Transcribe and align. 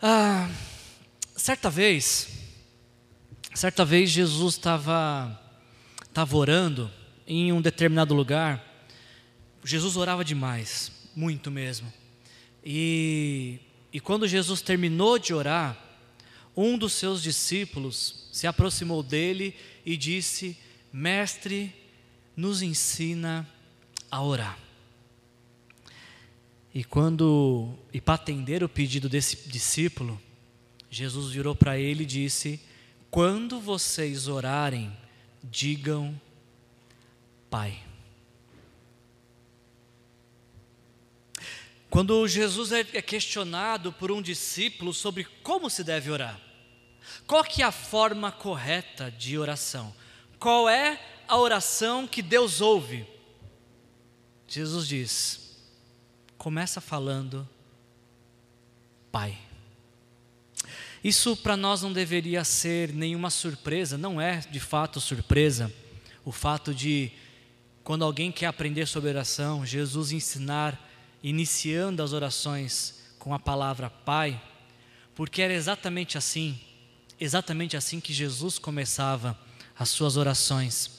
Ah, 0.00 0.48
certa 1.34 1.68
vez, 1.68 2.28
certa 3.52 3.84
vez 3.84 4.10
Jesus 4.10 4.54
estava 4.54 5.36
estava 6.08 6.36
orando 6.36 6.88
em 7.26 7.52
um 7.52 7.60
determinado 7.60 8.14
lugar. 8.14 8.64
Jesus 9.64 9.96
orava 9.96 10.24
demais, 10.24 10.92
muito 11.16 11.50
mesmo. 11.50 11.92
E, 12.64 13.58
e 13.92 13.98
quando 13.98 14.28
Jesus 14.28 14.62
terminou 14.62 15.18
de 15.18 15.34
orar, 15.34 15.76
um 16.56 16.78
dos 16.78 16.92
seus 16.92 17.20
discípulos 17.20 18.28
se 18.32 18.46
aproximou 18.46 19.02
dele 19.02 19.52
e 19.84 19.96
disse: 19.96 20.56
Mestre, 20.92 21.74
nos 22.36 22.62
ensina 22.62 23.44
a 24.08 24.22
orar. 24.22 24.67
E 26.74 26.84
quando 26.84 27.74
e 27.92 28.00
para 28.00 28.14
atender 28.14 28.62
o 28.62 28.68
pedido 28.68 29.08
desse 29.08 29.48
discípulo, 29.48 30.20
Jesus 30.90 31.32
virou 31.32 31.54
para 31.54 31.78
ele 31.78 32.02
e 32.02 32.06
disse: 32.06 32.60
Quando 33.10 33.60
vocês 33.60 34.28
orarem, 34.28 34.94
digam 35.42 36.18
Pai. 37.50 37.82
Quando 41.88 42.28
Jesus 42.28 42.70
é, 42.72 42.80
é 42.92 43.00
questionado 43.00 43.92
por 43.92 44.12
um 44.12 44.20
discípulo 44.20 44.92
sobre 44.92 45.24
como 45.42 45.70
se 45.70 45.82
deve 45.82 46.10
orar, 46.10 46.38
qual 47.26 47.42
que 47.42 47.62
é 47.62 47.64
a 47.64 47.72
forma 47.72 48.30
correta 48.30 49.10
de 49.10 49.38
oração? 49.38 49.94
Qual 50.38 50.68
é 50.68 51.00
a 51.26 51.38
oração 51.38 52.06
que 52.06 52.20
Deus 52.20 52.60
ouve? 52.60 53.06
Jesus 54.46 54.86
diz: 54.86 55.47
começa 56.38 56.80
falando 56.80 57.46
Pai. 59.10 59.36
Isso 61.02 61.36
para 61.36 61.56
nós 61.56 61.82
não 61.82 61.92
deveria 61.92 62.44
ser 62.44 62.92
nenhuma 62.92 63.30
surpresa, 63.30 63.98
não 63.98 64.20
é 64.20 64.38
de 64.38 64.60
fato 64.60 65.00
surpresa 65.00 65.72
o 66.24 66.32
fato 66.32 66.74
de, 66.74 67.10
quando 67.82 68.04
alguém 68.04 68.30
quer 68.30 68.46
aprender 68.46 68.86
sobre 68.86 69.08
oração, 69.08 69.64
Jesus 69.64 70.12
ensinar, 70.12 70.78
iniciando 71.22 72.02
as 72.02 72.12
orações 72.12 73.02
com 73.18 73.32
a 73.32 73.38
palavra 73.38 73.88
Pai, 73.88 74.40
porque 75.14 75.40
era 75.40 75.54
exatamente 75.54 76.18
assim, 76.18 76.60
exatamente 77.18 77.76
assim 77.76 77.98
que 77.98 78.12
Jesus 78.12 78.58
começava 78.58 79.38
as 79.78 79.88
suas 79.88 80.18
orações. 80.18 80.90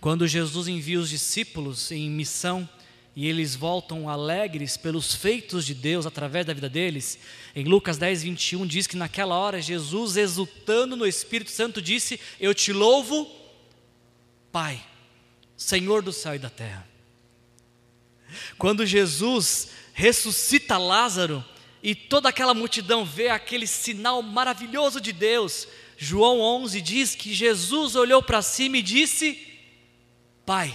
Quando 0.00 0.28
Jesus 0.28 0.68
envia 0.68 1.00
os 1.00 1.08
discípulos 1.08 1.90
em 1.90 2.10
missão, 2.10 2.68
e 3.16 3.28
eles 3.28 3.54
voltam 3.54 4.08
alegres 4.08 4.76
pelos 4.76 5.14
feitos 5.14 5.64
de 5.64 5.72
Deus 5.72 6.04
através 6.04 6.44
da 6.44 6.52
vida 6.52 6.68
deles. 6.68 7.18
Em 7.54 7.64
Lucas 7.64 7.96
10, 7.96 8.24
21 8.24 8.66
diz 8.66 8.86
que 8.86 8.96
naquela 8.96 9.36
hora 9.36 9.62
Jesus, 9.62 10.16
exultando 10.16 10.96
no 10.96 11.06
Espírito 11.06 11.50
Santo, 11.52 11.80
disse: 11.80 12.18
Eu 12.40 12.52
te 12.52 12.72
louvo, 12.72 13.30
Pai, 14.50 14.84
Senhor 15.56 16.02
do 16.02 16.12
céu 16.12 16.34
e 16.34 16.40
da 16.40 16.50
terra. 16.50 16.86
Quando 18.58 18.84
Jesus 18.84 19.68
ressuscita 19.92 20.76
Lázaro 20.76 21.44
e 21.80 21.94
toda 21.94 22.28
aquela 22.28 22.52
multidão 22.52 23.04
vê 23.04 23.28
aquele 23.28 23.66
sinal 23.66 24.22
maravilhoso 24.22 25.00
de 25.00 25.12
Deus, 25.12 25.68
João 25.96 26.40
11 26.40 26.80
diz 26.80 27.14
que 27.14 27.32
Jesus 27.32 27.94
olhou 27.94 28.20
para 28.20 28.42
cima 28.42 28.78
e 28.78 28.82
disse: 28.82 29.40
Pai, 30.44 30.74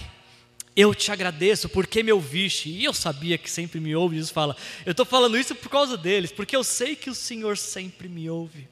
eu 0.76 0.94
te 0.94 1.10
agradeço 1.10 1.68
porque 1.68 2.02
me 2.02 2.12
ouviste. 2.12 2.68
E 2.68 2.84
eu 2.84 2.92
sabia 2.92 3.36
que 3.36 3.50
sempre 3.50 3.80
me 3.80 3.94
ouve. 3.94 4.16
Jesus 4.16 4.30
fala: 4.30 4.56
Eu 4.84 4.92
estou 4.92 5.06
falando 5.06 5.38
isso 5.38 5.54
por 5.54 5.68
causa 5.68 5.96
deles, 5.96 6.32
porque 6.32 6.54
eu 6.54 6.64
sei 6.64 6.94
que 6.94 7.10
o 7.10 7.14
Senhor 7.14 7.56
sempre 7.56 8.08
me 8.08 8.30
ouve. 8.30 8.68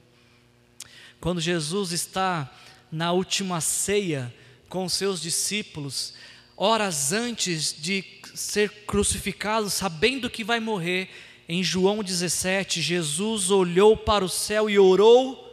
Quando 1.20 1.40
Jesus 1.40 1.92
está 1.92 2.50
na 2.90 3.12
última 3.12 3.60
ceia 3.60 4.32
com 4.68 4.88
seus 4.88 5.20
discípulos, 5.20 6.14
horas 6.56 7.12
antes 7.12 7.74
de 7.76 8.04
ser 8.34 8.70
crucificado, 8.86 9.68
sabendo 9.68 10.30
que 10.30 10.44
vai 10.44 10.60
morrer, 10.60 11.10
em 11.48 11.62
João 11.62 12.04
17, 12.04 12.80
Jesus 12.80 13.50
olhou 13.50 13.96
para 13.96 14.24
o 14.24 14.28
céu 14.28 14.70
e 14.70 14.78
orou: 14.78 15.44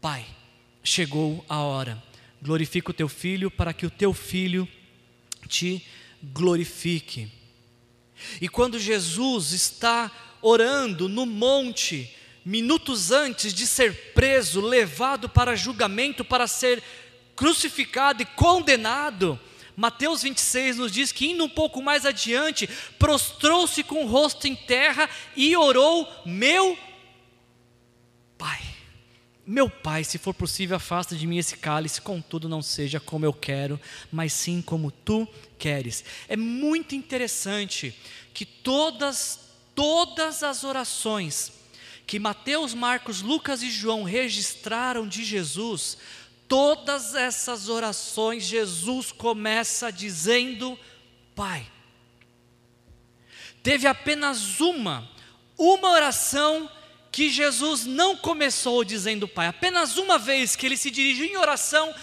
Pai, 0.00 0.26
chegou 0.82 1.44
a 1.48 1.60
hora. 1.60 2.02
Glorifica 2.42 2.90
o 2.90 2.94
teu 2.94 3.08
filho 3.08 3.50
para 3.50 3.72
que 3.72 3.86
o 3.86 3.90
teu 3.90 4.12
filho 4.12 4.68
te 5.48 5.84
glorifique. 6.22 7.30
E 8.40 8.48
quando 8.48 8.78
Jesus 8.78 9.52
está 9.52 10.10
orando 10.40 11.08
no 11.08 11.26
monte, 11.26 12.10
minutos 12.44 13.10
antes 13.10 13.52
de 13.52 13.66
ser 13.66 14.12
preso, 14.12 14.60
levado 14.60 15.28
para 15.28 15.56
julgamento, 15.56 16.24
para 16.24 16.46
ser 16.46 16.82
crucificado 17.36 18.22
e 18.22 18.26
condenado, 18.26 19.38
Mateus 19.76 20.22
26 20.22 20.76
nos 20.76 20.92
diz 20.92 21.10
que 21.10 21.26
indo 21.26 21.44
um 21.44 21.48
pouco 21.48 21.82
mais 21.82 22.06
adiante, 22.06 22.68
prostrou-se 22.98 23.82
com 23.82 24.04
o 24.04 24.08
rosto 24.08 24.46
em 24.46 24.54
terra 24.54 25.10
e 25.36 25.56
orou: 25.56 26.08
Meu 26.24 26.78
Pai 28.38 28.73
meu 29.46 29.68
pai, 29.68 30.04
se 30.04 30.16
for 30.16 30.32
possível, 30.32 30.76
afasta 30.76 31.14
de 31.14 31.26
mim 31.26 31.38
esse 31.38 31.56
cálice, 31.56 32.00
contudo 32.00 32.48
não 32.48 32.62
seja 32.62 32.98
como 32.98 33.26
eu 33.26 33.32
quero, 33.32 33.78
mas 34.10 34.32
sim 34.32 34.62
como 34.62 34.90
tu 34.90 35.28
queres. 35.58 36.04
É 36.28 36.36
muito 36.36 36.94
interessante 36.94 37.94
que 38.32 38.46
todas, 38.46 39.38
todas 39.74 40.42
as 40.42 40.64
orações 40.64 41.52
que 42.06 42.18
Mateus, 42.18 42.74
Marcos, 42.74 43.22
Lucas 43.22 43.62
e 43.62 43.70
João 43.70 44.02
registraram 44.02 45.06
de 45.08 45.24
Jesus, 45.24 45.96
todas 46.48 47.14
essas 47.14 47.68
orações 47.68 48.44
Jesus 48.44 49.12
começa 49.12 49.90
dizendo: 49.90 50.78
Pai. 51.34 51.66
Teve 53.62 53.86
apenas 53.86 54.60
uma, 54.60 55.10
uma 55.56 55.90
oração 55.92 56.70
que 57.14 57.30
Jesus 57.30 57.86
não 57.86 58.16
começou 58.16 58.82
dizendo 58.82 59.28
Pai. 59.28 59.46
Apenas 59.46 59.96
uma 59.96 60.18
vez 60.18 60.56
que 60.56 60.66
ele 60.66 60.76
se 60.76 60.90
dirigiu 60.90 61.24
em 61.26 61.36
oração, 61.36 61.94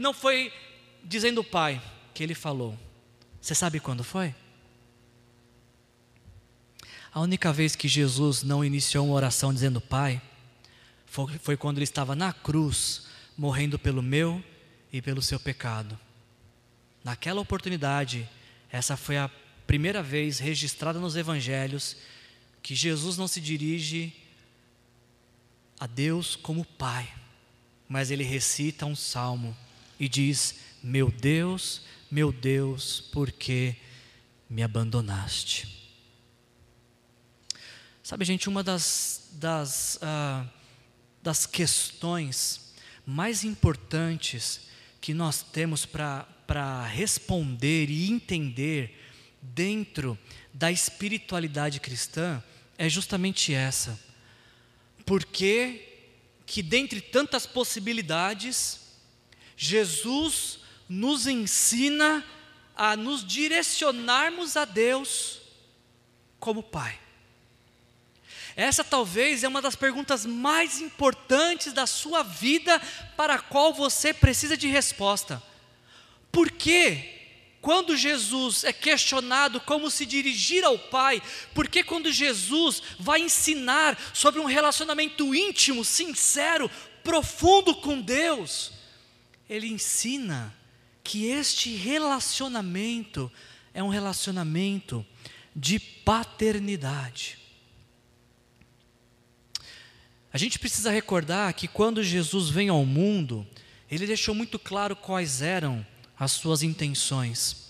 não 0.00 0.12
foi 0.12 0.52
dizendo 1.04 1.44
Pai 1.44 1.80
que 2.12 2.20
ele 2.20 2.34
falou. 2.34 2.76
Você 3.40 3.54
sabe 3.54 3.78
quando 3.78 4.02
foi? 4.02 4.34
A 7.12 7.20
única 7.20 7.52
vez 7.52 7.76
que 7.76 7.86
Jesus 7.86 8.42
não 8.42 8.64
iniciou 8.64 9.06
uma 9.06 9.14
oração 9.14 9.54
dizendo 9.54 9.80
Pai, 9.80 10.20
foi, 11.06 11.38
foi 11.38 11.56
quando 11.56 11.78
ele 11.78 11.84
estava 11.84 12.16
na 12.16 12.32
cruz, 12.32 13.06
morrendo 13.38 13.78
pelo 13.78 14.02
meu 14.02 14.42
e 14.92 15.00
pelo 15.00 15.22
seu 15.22 15.38
pecado. 15.38 15.96
Naquela 17.04 17.40
oportunidade, 17.40 18.28
essa 18.68 18.96
foi 18.96 19.16
a 19.16 19.30
primeira 19.64 20.02
vez 20.02 20.40
registrada 20.40 20.98
nos 20.98 21.14
evangelhos 21.14 21.96
que 22.60 22.74
Jesus 22.74 23.16
não 23.16 23.28
se 23.28 23.40
dirige 23.40 24.25
a 25.78 25.86
Deus 25.86 26.36
como 26.36 26.64
Pai, 26.64 27.12
mas 27.88 28.10
ele 28.10 28.24
recita 28.24 28.86
um 28.86 28.96
salmo 28.96 29.56
e 29.98 30.08
diz: 30.08 30.56
Meu 30.82 31.10
Deus, 31.10 31.82
meu 32.10 32.32
Deus, 32.32 33.00
por 33.12 33.30
que 33.30 33.76
me 34.48 34.62
abandonaste? 34.62 35.76
Sabe, 38.02 38.24
gente, 38.24 38.48
uma 38.48 38.62
das, 38.62 39.30
das, 39.32 39.96
uh, 39.96 40.48
das 41.22 41.44
questões 41.44 42.72
mais 43.04 43.44
importantes 43.44 44.60
que 45.00 45.12
nós 45.12 45.42
temos 45.42 45.84
para 45.84 46.86
responder 46.86 47.90
e 47.90 48.08
entender 48.08 48.96
dentro 49.42 50.18
da 50.54 50.70
espiritualidade 50.70 51.80
cristã 51.80 52.42
é 52.78 52.88
justamente 52.88 53.52
essa 53.52 54.05
porque 55.06 55.82
que 56.44 56.62
dentre 56.62 57.00
tantas 57.00 57.46
possibilidades, 57.46 58.80
Jesus 59.56 60.58
nos 60.88 61.26
ensina 61.26 62.24
a 62.76 62.96
nos 62.96 63.26
direcionarmos 63.26 64.56
a 64.56 64.64
Deus 64.64 65.40
como 66.38 66.62
Pai. 66.62 66.98
Essa 68.54 68.82
talvez 68.82 69.44
é 69.44 69.48
uma 69.48 69.62
das 69.62 69.76
perguntas 69.76 70.24
mais 70.26 70.80
importantes 70.80 71.72
da 71.72 71.86
sua 71.86 72.22
vida 72.22 72.80
para 73.16 73.34
a 73.34 73.38
qual 73.38 73.72
você 73.72 74.12
precisa 74.12 74.56
de 74.56 74.66
resposta. 74.66 75.42
Por 76.32 76.50
quê? 76.50 77.15
Quando 77.66 77.96
Jesus 77.96 78.62
é 78.62 78.72
questionado 78.72 79.60
como 79.60 79.90
se 79.90 80.06
dirigir 80.06 80.62
ao 80.62 80.78
Pai, 80.78 81.20
porque 81.52 81.82
quando 81.82 82.12
Jesus 82.12 82.80
vai 82.96 83.20
ensinar 83.20 83.98
sobre 84.14 84.40
um 84.40 84.44
relacionamento 84.44 85.34
íntimo, 85.34 85.84
sincero, 85.84 86.70
profundo 87.02 87.74
com 87.74 88.00
Deus, 88.00 88.70
ele 89.50 89.66
ensina 89.66 90.54
que 91.02 91.26
este 91.26 91.74
relacionamento 91.74 93.32
é 93.74 93.82
um 93.82 93.88
relacionamento 93.88 95.04
de 95.52 95.80
paternidade. 95.80 97.36
A 100.32 100.38
gente 100.38 100.56
precisa 100.56 100.92
recordar 100.92 101.52
que 101.54 101.66
quando 101.66 102.00
Jesus 102.00 102.48
vem 102.48 102.68
ao 102.68 102.86
mundo, 102.86 103.44
ele 103.90 104.06
deixou 104.06 104.36
muito 104.36 104.56
claro 104.56 104.94
quais 104.94 105.42
eram 105.42 105.84
as 106.18 106.32
suas 106.32 106.62
intenções. 106.62 107.66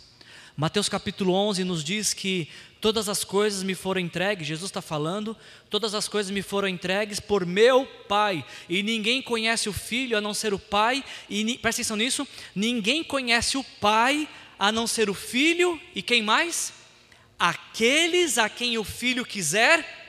Mateus 0.57 0.89
capítulo 0.89 1.35
11 1.35 1.65
nos 1.65 1.85
diz 1.85 2.15
que 2.15 2.49
todas 2.81 3.09
as 3.09 3.25
coisas 3.25 3.63
me 3.63 3.75
foram 3.75 4.01
entregues, 4.01 4.47
Jesus 4.47 4.71
está 4.71 4.81
falando, 4.81 5.37
todas 5.69 5.95
as 5.95 6.09
coisas 6.09 6.31
me 6.31 6.41
foram 6.41 6.67
entregues 6.69 7.21
por 7.21 7.45
meu 7.45 7.85
Pai, 8.09 8.45
e 8.69 8.83
ninguém 8.83 9.21
conhece 9.21 9.69
o 9.69 9.73
Filho 9.73 10.17
a 10.17 10.21
não 10.21 10.33
ser 10.33 10.55
o 10.55 10.59
Pai, 10.59 11.05
e 11.29 11.59
presta 11.59 11.83
atenção 11.83 11.97
nisso, 11.97 12.27
ninguém 12.55 13.05
conhece 13.05 13.59
o 13.59 13.65
Pai 13.65 14.27
a 14.59 14.73
não 14.73 14.87
ser 14.87 15.11
o 15.11 15.15
Filho, 15.15 15.79
e 15.95 16.01
quem 16.01 16.23
mais? 16.23 16.73
Aqueles 17.39 18.39
a 18.39 18.49
quem 18.49 18.79
o 18.79 18.85
Filho 18.85 19.27
quiser. 19.27 20.05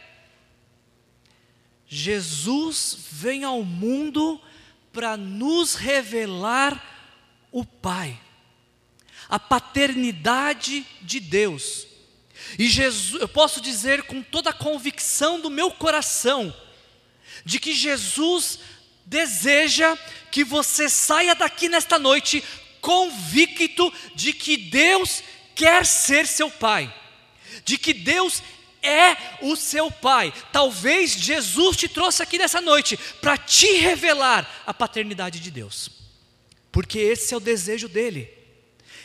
Jesus 1.90 2.98
vem 3.12 3.44
ao 3.44 3.64
mundo 3.64 4.40
para 4.94 5.18
nos 5.18 5.76
revelar 5.76 6.82
o 7.52 7.66
Pai 7.66 8.18
a 9.30 9.40
paternidade 9.40 10.86
de 11.02 11.20
Deus. 11.20 11.88
E 12.58 12.68
Jesus, 12.68 13.22
eu 13.22 13.28
posso 13.28 13.60
dizer 13.60 14.04
com 14.04 14.22
toda 14.22 14.52
a 14.52 14.54
convicção 14.54 15.40
do 15.40 15.50
meu 15.50 15.72
coração, 15.72 16.54
de 17.44 17.60
que 17.60 17.74
Jesus 17.74 18.60
deseja 19.06 19.98
que 20.32 20.44
você 20.44 20.90
saia 20.90 21.34
daqui 21.34 21.70
nesta 21.70 21.98
noite 21.98 22.44
convicto 22.82 23.92
de 24.16 24.34
que 24.34 24.56
Deus 24.56 25.24
quer 25.56 25.86
ser 25.86 26.28
seu 26.28 26.50
Pai, 26.50 26.94
de 27.66 27.78
que 27.78 27.94
Deus 27.94 28.42
é 28.82 29.18
o 29.42 29.56
seu 29.56 29.92
Pai. 29.92 30.34
Talvez 30.52 31.12
Jesus 31.12 31.76
te 31.76 31.88
trouxe 31.88 32.22
aqui 32.22 32.38
nessa 32.38 32.62
noite 32.62 32.98
para 33.20 33.38
te 33.38 33.78
revelar 33.78 34.64
a 34.66 34.74
paternidade 34.74 35.40
de 35.40 35.52
Deus, 35.52 35.90
porque 36.72 37.00
esse 37.00 37.34
é 37.34 37.38
o 37.38 37.42
desejo 37.42 37.90
dele. 37.90 38.37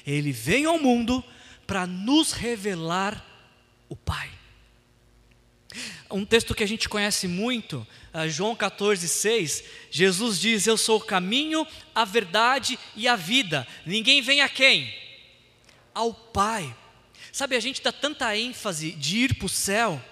Ele 0.06 0.32
veio 0.32 0.70
ao 0.70 0.78
mundo 0.78 1.24
para 1.66 1.86
nos 1.86 2.32
revelar 2.32 3.24
o 3.88 3.96
Pai. 3.96 4.30
Um 6.10 6.24
texto 6.24 6.54
que 6.54 6.62
a 6.62 6.68
gente 6.68 6.88
conhece 6.88 7.26
muito, 7.26 7.86
uh, 8.12 8.28
João 8.28 8.54
14, 8.54 9.08
6, 9.08 9.64
Jesus 9.90 10.38
diz: 10.38 10.66
Eu 10.66 10.76
sou 10.76 10.98
o 10.98 11.04
caminho, 11.04 11.66
a 11.94 12.04
verdade 12.04 12.78
e 12.94 13.08
a 13.08 13.16
vida. 13.16 13.66
Ninguém 13.86 14.20
vem 14.20 14.42
a 14.42 14.48
quem? 14.48 14.94
Ao 15.94 16.12
Pai. 16.12 16.74
Sabe, 17.32 17.56
a 17.56 17.60
gente 17.60 17.82
dá 17.82 17.90
tanta 17.90 18.36
ênfase 18.36 18.92
de 18.92 19.18
ir 19.18 19.34
para 19.34 19.46
o 19.46 19.48
céu, 19.48 20.02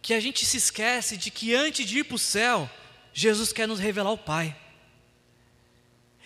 que 0.00 0.14
a 0.14 0.20
gente 0.20 0.46
se 0.46 0.56
esquece 0.56 1.16
de 1.16 1.32
que 1.32 1.52
antes 1.52 1.84
de 1.84 1.98
ir 1.98 2.04
para 2.04 2.14
o 2.14 2.18
céu, 2.18 2.70
Jesus 3.12 3.52
quer 3.52 3.66
nos 3.66 3.80
revelar 3.80 4.12
o 4.12 4.18
Pai. 4.18 4.56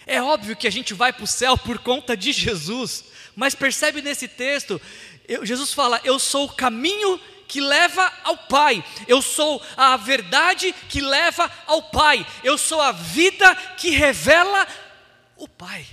É 0.09 0.23
óbvio 0.23 0.57
que 0.57 0.67
a 0.67 0.71
gente 0.71 0.95
vai 0.95 1.13
para 1.13 1.25
o 1.25 1.27
céu 1.27 1.59
por 1.59 1.79
conta 1.81 2.17
de 2.17 2.33
Jesus, 2.33 3.05
mas 3.37 3.55
percebe 3.55 4.01
nesse 4.01 4.27
texto, 4.27 4.81
eu, 5.29 5.45
Jesus 5.45 5.75
fala: 5.75 6.01
Eu 6.03 6.19
sou 6.19 6.47
o 6.47 6.53
caminho 6.53 7.21
que 7.47 7.61
leva 7.61 8.11
ao 8.25 8.37
Pai, 8.39 8.83
eu 9.07 9.21
sou 9.21 9.63
a 9.77 9.99
verdade 9.99 10.75
que 10.89 11.03
leva 11.03 11.51
ao 11.67 11.83
Pai, 11.83 12.27
eu 12.43 12.57
sou 12.57 12.81
a 12.81 12.91
vida 12.91 13.55
que 13.77 13.91
revela 13.91 14.67
o 15.37 15.47
Pai. 15.47 15.87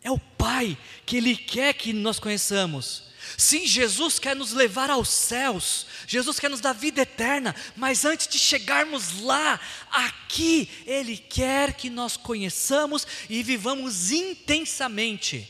É 0.00 0.10
o 0.10 0.18
Pai 0.18 0.78
que 1.04 1.16
Ele 1.16 1.36
quer 1.36 1.74
que 1.74 1.92
nós 1.92 2.20
conheçamos. 2.20 3.11
Sim, 3.36 3.66
Jesus 3.66 4.18
quer 4.18 4.36
nos 4.36 4.52
levar 4.52 4.90
aos 4.90 5.08
céus, 5.08 5.86
Jesus 6.06 6.38
quer 6.38 6.50
nos 6.50 6.60
dar 6.60 6.72
vida 6.72 7.02
eterna, 7.02 7.54
mas 7.76 8.04
antes 8.04 8.26
de 8.26 8.38
chegarmos 8.38 9.20
lá, 9.20 9.58
aqui, 9.90 10.68
Ele 10.86 11.16
quer 11.16 11.74
que 11.74 11.88
nós 11.88 12.16
conheçamos 12.16 13.06
e 13.28 13.42
vivamos 13.42 14.10
intensamente 14.10 15.48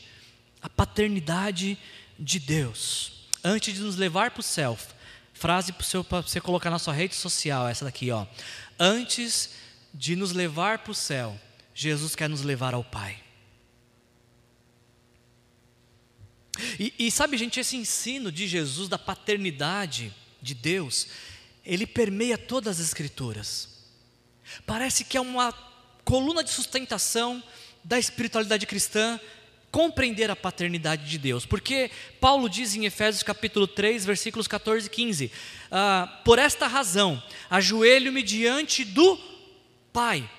a 0.61 0.69
paternidade 0.69 1.77
de 2.17 2.39
Deus. 2.39 3.11
Antes 3.43 3.73
de 3.73 3.81
nos 3.81 3.97
levar 3.97 4.31
para 4.31 4.39
o 4.39 4.43
céu, 4.43 4.77
frase 5.33 5.73
para 5.73 6.21
você 6.21 6.39
colocar 6.39 6.69
na 6.69 6.79
sua 6.79 6.93
rede 6.93 7.15
social, 7.15 7.67
essa 7.67 7.85
daqui, 7.85 8.11
ó. 8.11 8.25
Antes 8.79 9.49
de 9.93 10.15
nos 10.15 10.31
levar 10.31 10.79
para 10.79 10.91
o 10.91 10.95
céu, 10.95 11.39
Jesus 11.73 12.15
quer 12.15 12.29
nos 12.29 12.41
levar 12.41 12.73
ao 12.73 12.83
Pai. 12.83 13.22
E, 16.79 16.93
e, 16.99 17.11
sabe, 17.11 17.37
gente, 17.37 17.59
esse 17.59 17.75
ensino 17.75 18.31
de 18.31 18.47
Jesus, 18.47 18.87
da 18.87 18.97
paternidade 18.97 20.13
de 20.41 20.53
Deus, 20.53 21.07
ele 21.65 21.87
permeia 21.87 22.37
todas 22.37 22.79
as 22.79 22.87
Escrituras. 22.87 23.69
Parece 24.65 25.03
que 25.03 25.17
é 25.17 25.21
uma 25.21 25.51
coluna 26.03 26.43
de 26.43 26.51
sustentação 26.51 27.41
da 27.83 27.97
espiritualidade 27.97 28.65
cristã 28.65 29.19
compreender 29.71 30.29
a 30.29 30.35
paternidade 30.35 31.09
de 31.09 31.17
Deus, 31.17 31.47
porque 31.47 31.89
Paulo 32.19 32.47
diz 32.47 32.75
em 32.75 32.85
Efésios 32.85 33.23
capítulo 33.23 33.65
3, 33.65 34.05
versículos 34.05 34.47
14 34.47 34.85
e 34.85 34.89
15: 34.89 35.31
ah, 35.71 36.21
Por 36.23 36.37
esta 36.37 36.67
razão, 36.67 37.21
ajoelho-me 37.49 38.21
diante 38.21 38.85
do 38.85 39.19
Pai, 39.91 40.29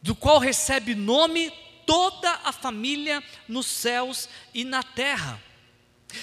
do 0.00 0.14
qual 0.14 0.38
recebe 0.38 0.94
nome 0.94 1.52
toda 1.92 2.40
a 2.42 2.52
família 2.52 3.22
nos 3.46 3.66
céus 3.66 4.26
e 4.54 4.64
na 4.64 4.82
terra. 4.82 5.38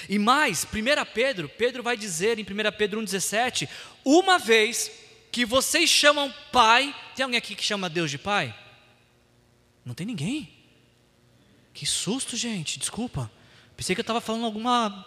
E 0.08 0.18
mais, 0.18 0.66
1 0.66 0.68
Pedro, 1.14 1.48
Pedro 1.48 1.84
vai 1.84 1.96
dizer 1.96 2.40
em 2.40 2.42
1 2.42 2.46
Pedro 2.76 3.00
1,17: 3.00 3.70
Uma 4.04 4.40
vez 4.40 4.90
que 5.32 5.46
vocês 5.46 5.88
chamam 5.88 6.34
Pai, 6.52 6.96
tem 7.16 7.24
alguém 7.24 7.38
aqui 7.38 7.54
que 7.54 7.64
chama 7.64 7.88
Deus 7.88 8.10
de 8.10 8.18
Pai? 8.18 8.56
Não 9.86 9.94
tem 9.94 10.08
ninguém. 10.08 10.52
Que 11.72 11.86
susto, 11.86 12.36
gente, 12.36 12.80
desculpa. 12.80 13.32
Pensei 13.78 13.96
que 13.96 14.00
eu 14.00 14.04
estava 14.04 14.20
falando 14.20 14.46
alguma 14.46 15.06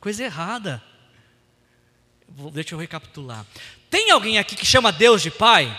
coisa 0.00 0.24
errada. 0.24 0.82
Deixa 2.54 2.74
eu 2.74 2.78
recapitular. 2.78 3.46
Tem 3.90 4.10
alguém 4.10 4.38
aqui 4.38 4.56
que 4.56 4.64
chama 4.64 4.90
Deus 4.90 5.20
de 5.20 5.30
Pai? 5.30 5.78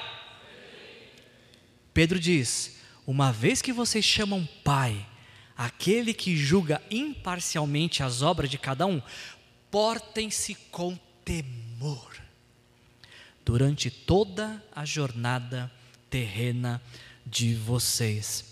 Pedro 1.92 2.20
diz: 2.20 2.81
uma 3.06 3.32
vez 3.32 3.62
que 3.62 3.74
vocês 3.74 4.06
chamam 4.06 4.48
Pai, 4.64 5.06
aquele 5.58 6.14
que 6.14 6.36
julga 6.36 6.82
imparcialmente 6.90 8.04
as 8.04 8.22
obras 8.22 8.50
de 8.50 8.58
cada 8.58 8.86
um, 8.86 9.02
portem-se 9.70 10.56
com 10.72 10.98
temor 11.24 12.22
durante 13.46 13.90
toda 13.90 14.64
a 14.74 14.86
jornada 14.86 15.72
terrena 16.10 16.82
de 17.26 17.54
vocês. 17.56 18.46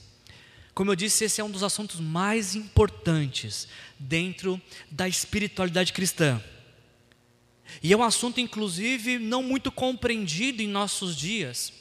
Como 0.73 0.91
eu 0.91 0.95
disse, 0.95 1.25
esse 1.25 1.41
é 1.41 1.43
um 1.43 1.51
dos 1.51 1.63
assuntos 1.63 1.99
mais 1.99 2.55
importantes 2.55 3.67
dentro 3.97 4.61
da 4.89 5.07
espiritualidade 5.07 5.91
cristã. 5.91 6.41
E 7.83 7.91
é 7.93 7.97
um 7.97 8.03
assunto, 8.03 8.39
inclusive, 8.39 9.19
não 9.19 9.43
muito 9.43 9.71
compreendido 9.71 10.61
em 10.61 10.67
nossos 10.67 11.15
dias. 11.15 11.73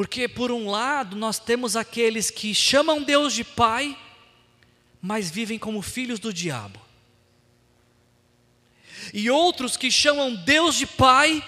Porque, 0.00 0.26
por 0.26 0.50
um 0.50 0.70
lado, 0.70 1.14
nós 1.14 1.38
temos 1.38 1.76
aqueles 1.76 2.30
que 2.30 2.54
chamam 2.54 3.02
Deus 3.02 3.34
de 3.34 3.44
Pai, 3.44 3.94
mas 4.98 5.30
vivem 5.30 5.58
como 5.58 5.82
filhos 5.82 6.18
do 6.18 6.32
diabo. 6.32 6.80
E 9.12 9.28
outros 9.28 9.76
que 9.76 9.90
chamam 9.90 10.34
Deus 10.34 10.76
de 10.76 10.86
Pai, 10.86 11.46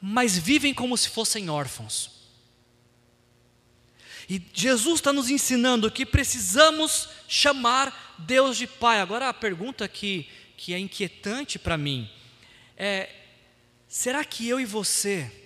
mas 0.00 0.38
vivem 0.38 0.72
como 0.72 0.96
se 0.96 1.08
fossem 1.08 1.50
órfãos. 1.50 2.12
E 4.28 4.40
Jesus 4.54 5.00
está 5.00 5.12
nos 5.12 5.28
ensinando 5.28 5.90
que 5.90 6.06
precisamos 6.06 7.08
chamar 7.26 8.14
Deus 8.20 8.56
de 8.56 8.68
Pai. 8.68 9.00
Agora 9.00 9.28
a 9.28 9.34
pergunta 9.34 9.88
que, 9.88 10.28
que 10.56 10.72
é 10.72 10.78
inquietante 10.78 11.58
para 11.58 11.76
mim 11.76 12.08
é: 12.76 13.10
será 13.88 14.24
que 14.24 14.48
eu 14.48 14.60
e 14.60 14.64
você 14.64 15.39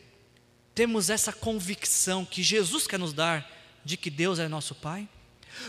temos 0.74 1.08
essa 1.08 1.32
convicção 1.32 2.24
que 2.24 2.42
Jesus 2.42 2.86
quer 2.86 2.98
nos 2.98 3.12
dar 3.12 3.50
de 3.84 3.96
que 3.96 4.10
Deus 4.10 4.38
é 4.38 4.48
nosso 4.48 4.74
Pai? 4.74 5.08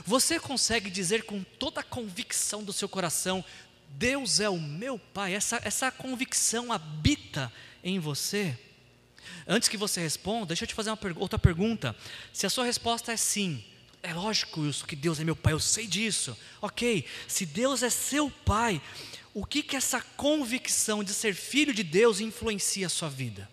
Você 0.06 0.40
consegue 0.40 0.90
dizer 0.90 1.24
com 1.24 1.44
toda 1.44 1.82
a 1.82 1.84
convicção 1.84 2.64
do 2.64 2.74
seu 2.74 2.90
coração: 2.90 3.46
Deus 3.90 4.40
é 4.40 4.50
o 4.50 4.60
meu 4.60 4.98
Pai? 4.98 5.36
Essa, 5.36 5.62
essa 5.64 5.92
convicção 5.92 6.72
habita 6.72 7.52
em 7.84 8.00
você? 8.00 8.58
Antes 9.48 9.70
que 9.70 9.78
você 9.78 10.02
responda, 10.02 10.48
deixa 10.48 10.64
eu 10.64 10.68
te 10.68 10.74
fazer 10.74 10.90
uma 10.90 11.00
outra 11.18 11.38
pergunta. 11.38 11.96
Se 12.34 12.46
a 12.46 12.50
sua 12.50 12.66
resposta 12.66 13.12
é 13.12 13.18
sim, 13.18 13.64
é 14.02 14.14
lógico 14.14 14.66
isso, 14.66 14.86
que 14.86 14.96
Deus 14.96 15.20
é 15.20 15.24
meu 15.24 15.36
Pai, 15.36 15.54
eu 15.54 15.60
sei 15.60 15.86
disso. 15.86 16.38
Ok, 16.62 17.06
se 17.28 17.46
Deus 17.46 17.84
é 17.84 17.90
seu 17.90 18.30
Pai, 18.30 18.82
o 19.34 19.46
que 19.46 19.62
que 19.62 19.76
essa 19.76 20.02
convicção 20.16 21.04
de 21.04 21.14
ser 21.14 21.36
filho 21.36 21.74
de 21.74 21.84
Deus 21.84 22.20
influencia 22.20 22.88
a 22.88 22.90
sua 22.90 23.10
vida? 23.10 23.50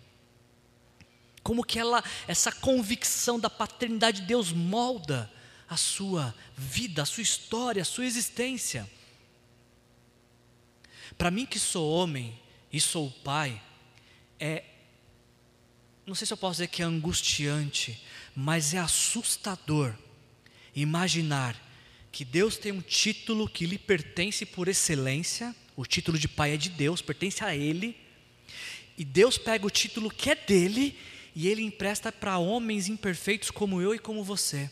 Como 1.42 1.64
que 1.64 1.78
ela, 1.78 2.02
essa 2.28 2.52
convicção 2.52 3.38
da 3.38 3.50
paternidade 3.50 4.20
de 4.20 4.26
Deus 4.26 4.52
molda 4.52 5.30
a 5.68 5.76
sua 5.76 6.34
vida, 6.56 7.02
a 7.02 7.06
sua 7.06 7.22
história, 7.22 7.82
a 7.82 7.84
sua 7.84 8.04
existência. 8.04 8.88
Para 11.16 11.30
mim 11.30 11.46
que 11.46 11.58
sou 11.58 11.90
homem 11.90 12.38
e 12.72 12.80
sou 12.80 13.10
pai, 13.10 13.60
é 14.38 14.64
não 16.04 16.16
sei 16.16 16.26
se 16.26 16.32
eu 16.32 16.36
posso 16.36 16.54
dizer 16.54 16.66
que 16.66 16.82
é 16.82 16.84
angustiante, 16.84 18.02
mas 18.34 18.74
é 18.74 18.78
assustador 18.78 19.94
imaginar 20.74 21.56
que 22.10 22.24
Deus 22.24 22.56
tem 22.56 22.72
um 22.72 22.80
título 22.80 23.48
que 23.48 23.66
lhe 23.66 23.78
pertence 23.78 24.44
por 24.44 24.68
excelência, 24.68 25.54
o 25.76 25.86
título 25.86 26.18
de 26.18 26.28
pai 26.28 26.54
é 26.54 26.56
de 26.56 26.68
Deus, 26.70 27.00
pertence 27.00 27.44
a 27.44 27.54
Ele, 27.54 27.96
e 28.98 29.04
Deus 29.04 29.38
pega 29.38 29.66
o 29.66 29.70
título 29.70 30.10
que 30.10 30.30
é 30.30 30.34
dele 30.34 30.98
e 31.34 31.48
Ele 31.48 31.62
empresta 31.62 32.12
para 32.12 32.38
homens 32.38 32.88
imperfeitos 32.88 33.50
como 33.50 33.80
eu 33.80 33.94
e 33.94 33.98
como 33.98 34.22
você. 34.22 34.70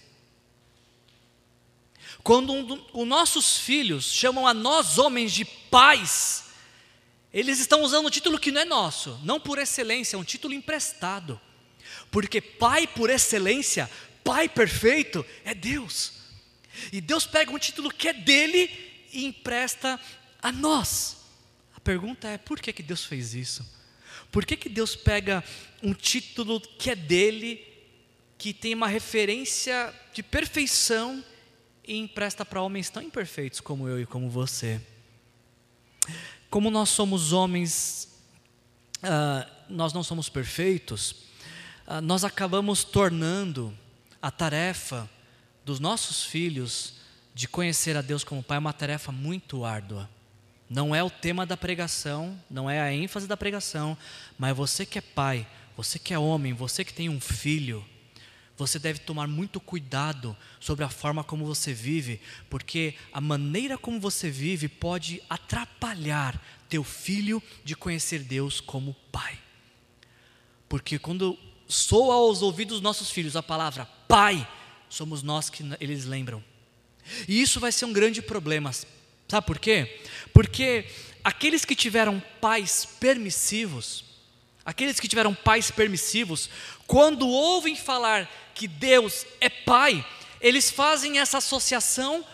Quando 2.22 2.52
um, 2.52 2.86
os 2.92 3.06
nossos 3.06 3.58
filhos 3.58 4.04
chamam 4.04 4.46
a 4.46 4.52
nós 4.52 4.98
homens 4.98 5.32
de 5.32 5.44
pais, 5.44 6.44
eles 7.32 7.58
estão 7.58 7.82
usando 7.82 8.06
um 8.06 8.10
título 8.10 8.38
que 8.38 8.50
não 8.50 8.60
é 8.60 8.64
nosso, 8.64 9.18
não 9.22 9.40
por 9.40 9.58
excelência, 9.58 10.16
é 10.16 10.18
um 10.18 10.24
título 10.24 10.52
emprestado. 10.52 11.40
Porque 12.10 12.40
pai 12.40 12.86
por 12.86 13.08
excelência, 13.08 13.90
pai 14.24 14.48
perfeito, 14.48 15.24
é 15.44 15.54
Deus. 15.54 16.12
E 16.92 17.00
Deus 17.00 17.26
pega 17.26 17.50
um 17.52 17.58
título 17.58 17.90
que 17.90 18.08
é 18.08 18.12
dele 18.12 18.70
e 19.12 19.24
empresta 19.24 19.98
a 20.42 20.52
nós. 20.52 21.16
A 21.74 21.80
pergunta 21.80 22.28
é: 22.28 22.38
por 22.38 22.60
que, 22.60 22.72
que 22.72 22.82
Deus 22.82 23.04
fez 23.04 23.34
isso? 23.34 23.79
Por 24.30 24.46
que, 24.46 24.56
que 24.56 24.68
Deus 24.68 24.94
pega 24.94 25.42
um 25.82 25.92
título 25.92 26.60
que 26.60 26.90
é 26.90 26.96
dele, 26.96 27.66
que 28.38 28.52
tem 28.52 28.74
uma 28.74 28.86
referência 28.86 29.92
de 30.14 30.22
perfeição 30.22 31.24
e 31.86 31.96
empresta 31.96 32.44
para 32.44 32.62
homens 32.62 32.88
tão 32.90 33.02
imperfeitos 33.02 33.60
como 33.60 33.88
eu 33.88 34.00
e 34.00 34.06
como 34.06 34.30
você? 34.30 34.80
Como 36.48 36.70
nós 36.70 36.88
somos 36.88 37.32
homens, 37.32 38.08
uh, 38.98 39.50
nós 39.68 39.92
não 39.92 40.02
somos 40.02 40.28
perfeitos, 40.28 41.12
uh, 41.86 42.00
nós 42.02 42.24
acabamos 42.24 42.84
tornando 42.84 43.76
a 44.22 44.30
tarefa 44.30 45.08
dos 45.64 45.80
nossos 45.80 46.24
filhos 46.24 46.94
de 47.34 47.48
conhecer 47.48 47.96
a 47.96 48.02
Deus 48.02 48.24
como 48.24 48.42
Pai 48.42 48.58
uma 48.58 48.72
tarefa 48.72 49.10
muito 49.10 49.64
árdua. 49.64 50.08
Não 50.70 50.94
é 50.94 51.02
o 51.02 51.10
tema 51.10 51.44
da 51.44 51.56
pregação, 51.56 52.40
não 52.48 52.70
é 52.70 52.80
a 52.80 52.92
ênfase 52.92 53.26
da 53.26 53.36
pregação, 53.36 53.98
mas 54.38 54.56
você 54.56 54.86
que 54.86 54.98
é 54.98 55.02
pai, 55.02 55.44
você 55.76 55.98
que 55.98 56.14
é 56.14 56.18
homem, 56.18 56.52
você 56.52 56.84
que 56.84 56.94
tem 56.94 57.08
um 57.08 57.20
filho, 57.20 57.84
você 58.56 58.78
deve 58.78 59.00
tomar 59.00 59.26
muito 59.26 59.58
cuidado 59.58 60.36
sobre 60.60 60.84
a 60.84 60.88
forma 60.88 61.24
como 61.24 61.44
você 61.44 61.72
vive, 61.74 62.20
porque 62.48 62.94
a 63.12 63.20
maneira 63.20 63.76
como 63.76 63.98
você 63.98 64.30
vive 64.30 64.68
pode 64.68 65.20
atrapalhar 65.28 66.40
teu 66.68 66.84
filho 66.84 67.42
de 67.64 67.74
conhecer 67.74 68.22
Deus 68.22 68.60
como 68.60 68.94
pai. 69.10 69.36
Porque 70.68 71.00
quando 71.00 71.36
soa 71.66 72.14
aos 72.14 72.42
ouvidos 72.42 72.74
dos 72.74 72.82
nossos 72.82 73.10
filhos 73.10 73.34
a 73.34 73.42
palavra 73.42 73.86
pai, 74.06 74.46
somos 74.88 75.20
nós 75.20 75.50
que 75.50 75.64
eles 75.80 76.04
lembram. 76.04 76.44
E 77.26 77.40
isso 77.42 77.58
vai 77.58 77.72
ser 77.72 77.86
um 77.86 77.92
grande 77.92 78.22
problema. 78.22 78.70
Sabe 79.30 79.46
por 79.46 79.60
quê? 79.60 80.00
Porque 80.34 80.84
aqueles 81.22 81.64
que 81.64 81.76
tiveram 81.76 82.20
pais 82.40 82.84
permissivos, 82.98 84.04
aqueles 84.64 84.98
que 84.98 85.06
tiveram 85.06 85.32
pais 85.32 85.70
permissivos, 85.70 86.50
quando 86.84 87.28
ouvem 87.28 87.76
falar 87.76 88.28
que 88.56 88.66
Deus 88.66 89.24
é 89.40 89.48
pai, 89.48 90.04
eles 90.40 90.68
fazem 90.68 91.20
essa 91.20 91.38
associação 91.38 92.26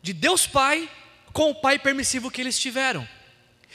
de 0.00 0.12
Deus 0.12 0.46
Pai 0.46 0.88
com 1.32 1.50
o 1.50 1.54
pai 1.56 1.80
permissivo 1.80 2.30
que 2.30 2.40
eles 2.40 2.60
tiveram. 2.60 3.06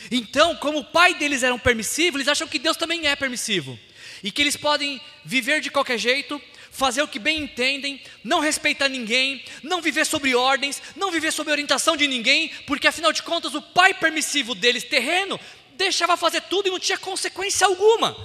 Então, 0.09 0.55
como 0.55 0.79
o 0.79 0.85
pai 0.85 1.13
deles 1.15 1.43
era 1.43 1.57
permissivo, 1.59 2.15
eles 2.15 2.29
acham 2.29 2.47
que 2.47 2.57
Deus 2.57 2.77
também 2.77 3.05
é 3.05 3.17
permissivo. 3.17 3.77
E 4.23 4.31
que 4.31 4.41
eles 4.41 4.55
podem 4.55 5.01
viver 5.25 5.59
de 5.59 5.69
qualquer 5.69 5.97
jeito, 5.97 6.41
fazer 6.71 7.01
o 7.01 7.07
que 7.07 7.19
bem 7.19 7.43
entendem, 7.43 8.01
não 8.23 8.39
respeitar 8.39 8.87
ninguém, 8.87 9.43
não 9.61 9.81
viver 9.81 10.05
sobre 10.05 10.33
ordens, 10.33 10.81
não 10.95 11.11
viver 11.11 11.31
sob 11.31 11.51
orientação 11.51 11.97
de 11.97 12.07
ninguém, 12.07 12.49
porque 12.65 12.87
afinal 12.87 13.11
de 13.11 13.21
contas 13.21 13.53
o 13.53 13.61
pai 13.61 13.93
permissivo 13.93 14.55
deles, 14.55 14.85
terreno, 14.85 15.39
deixava 15.75 16.15
fazer 16.15 16.41
tudo 16.43 16.67
e 16.67 16.71
não 16.71 16.79
tinha 16.79 16.97
consequência 16.97 17.67
alguma. 17.67 18.15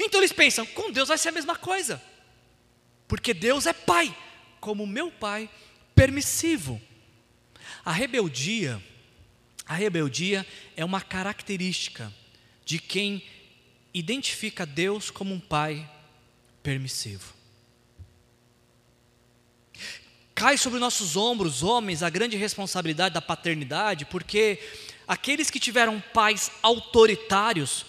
Então 0.00 0.18
eles 0.18 0.32
pensam, 0.32 0.64
com 0.64 0.90
Deus 0.90 1.08
vai 1.08 1.18
ser 1.18 1.28
a 1.28 1.32
mesma 1.32 1.54
coisa, 1.54 2.02
porque 3.06 3.34
Deus 3.34 3.66
é 3.66 3.74
pai, 3.74 4.16
como 4.60 4.86
meu 4.86 5.10
pai 5.10 5.48
permissivo. 5.94 6.80
A 7.84 7.92
rebeldia, 7.92 8.82
a 9.66 9.74
rebeldia 9.74 10.46
é 10.74 10.84
uma 10.84 11.02
característica 11.02 12.10
de 12.64 12.78
quem 12.78 13.22
identifica 13.92 14.64
Deus 14.64 15.10
como 15.10 15.34
um 15.34 15.40
pai 15.40 15.88
permissivo. 16.62 17.33
Cai 20.34 20.58
sobre 20.58 20.80
nossos 20.80 21.16
ombros, 21.16 21.62
homens, 21.62 22.02
a 22.02 22.10
grande 22.10 22.36
responsabilidade 22.36 23.14
da 23.14 23.22
paternidade, 23.22 24.04
porque 24.04 24.58
aqueles 25.06 25.48
que 25.48 25.60
tiveram 25.60 26.02
pais 26.12 26.50
autoritários, 26.60 27.86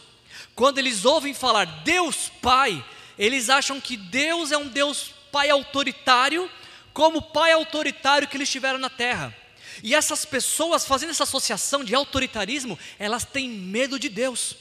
quando 0.54 0.78
eles 0.78 1.06
ouvem 1.06 1.34
falar 1.34 1.66
Deus 1.84 2.32
Pai, 2.42 2.86
eles 3.18 3.50
acham 3.50 3.82
que 3.82 3.98
Deus 3.98 4.52
é 4.52 4.58
um 4.58 4.68
Deus 4.68 5.12
Pai 5.32 5.50
autoritário, 5.50 6.50
como 6.94 7.18
o 7.18 7.22
Pai 7.22 7.52
autoritário 7.52 8.28
que 8.28 8.38
eles 8.38 8.50
tiveram 8.50 8.78
na 8.78 8.90
terra. 8.90 9.36
E 9.82 9.96
essas 9.96 10.24
pessoas 10.24 10.86
fazendo 10.86 11.10
essa 11.10 11.24
associação 11.24 11.84
de 11.84 11.96
autoritarismo, 11.96 12.78
elas 13.00 13.26
têm 13.26 13.50
medo 13.50 14.00
de 14.00 14.08
Deus. 14.08 14.56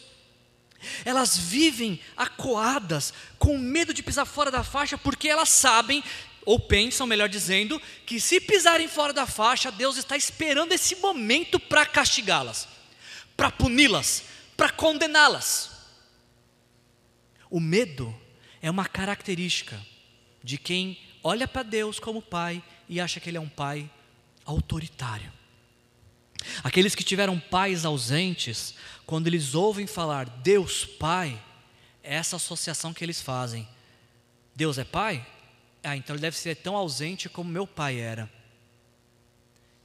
Elas 1.05 1.37
vivem 1.37 2.01
acuadas, 2.17 3.13
com 3.39 3.57
medo 3.59 3.95
de 3.95 4.03
pisar 4.03 4.27
fora 4.27 4.51
da 4.51 4.65
faixa, 4.65 4.99
porque 4.99 5.29
elas 5.29 5.49
sabem 5.49 6.03
ou 6.45 6.59
pensam, 6.59 7.07
melhor 7.07 7.29
dizendo, 7.29 7.81
que 8.05 8.21
se 8.21 8.41
pisarem 8.41 8.89
fora 8.89 9.13
da 9.13 9.27
faixa, 9.27 9.71
Deus 9.71 9.97
está 9.97 10.17
esperando 10.17 10.73
esse 10.73 10.97
momento 10.97 11.59
para 11.59 11.87
castigá-las, 11.87 12.69
para 13.37 13.51
puni-las, 13.51 14.25
para 14.57 14.71
condená-las. 14.71 15.71
O 17.51 17.61
medo 17.61 18.15
é 18.61 18.71
uma 18.71 18.87
característica 18.87 19.81
de 20.43 20.59
quem 20.59 20.99
olha 21.23 21.49
para 21.49 21.63
Deus 21.63 21.99
como 21.99 22.21
pai 22.21 22.63
e 22.89 23.01
acha 23.01 23.21
que 23.21 23.31
ele 23.31 23.39
é 23.39 23.41
um 23.41 23.49
pai 23.49 23.91
autoritário. 24.45 25.33
Aqueles 26.63 26.95
que 26.95 27.03
tiveram 27.03 27.39
pais 27.39 27.85
ausentes, 27.85 28.75
quando 29.07 29.27
eles 29.27 29.55
ouvem 29.55 29.87
falar 29.87 30.29
Deus 30.29 30.85
Pai, 30.85 31.41
é 32.03 32.17
essa 32.17 32.37
associação 32.37 32.93
que 32.93 33.03
eles 33.03 33.21
fazem. 33.21 33.67
Deus 34.55 34.77
é 34.77 34.85
pai? 34.85 35.27
Ah, 35.85 35.97
então 35.97 36.17
ele 36.17 36.23
deve 36.23 36.37
ser 36.37 36.57
tão 36.57 36.75
ausente 36.77 37.29
como 37.29 37.51
meu 37.51 37.67
pai 37.67 38.01
era. 38.01 38.31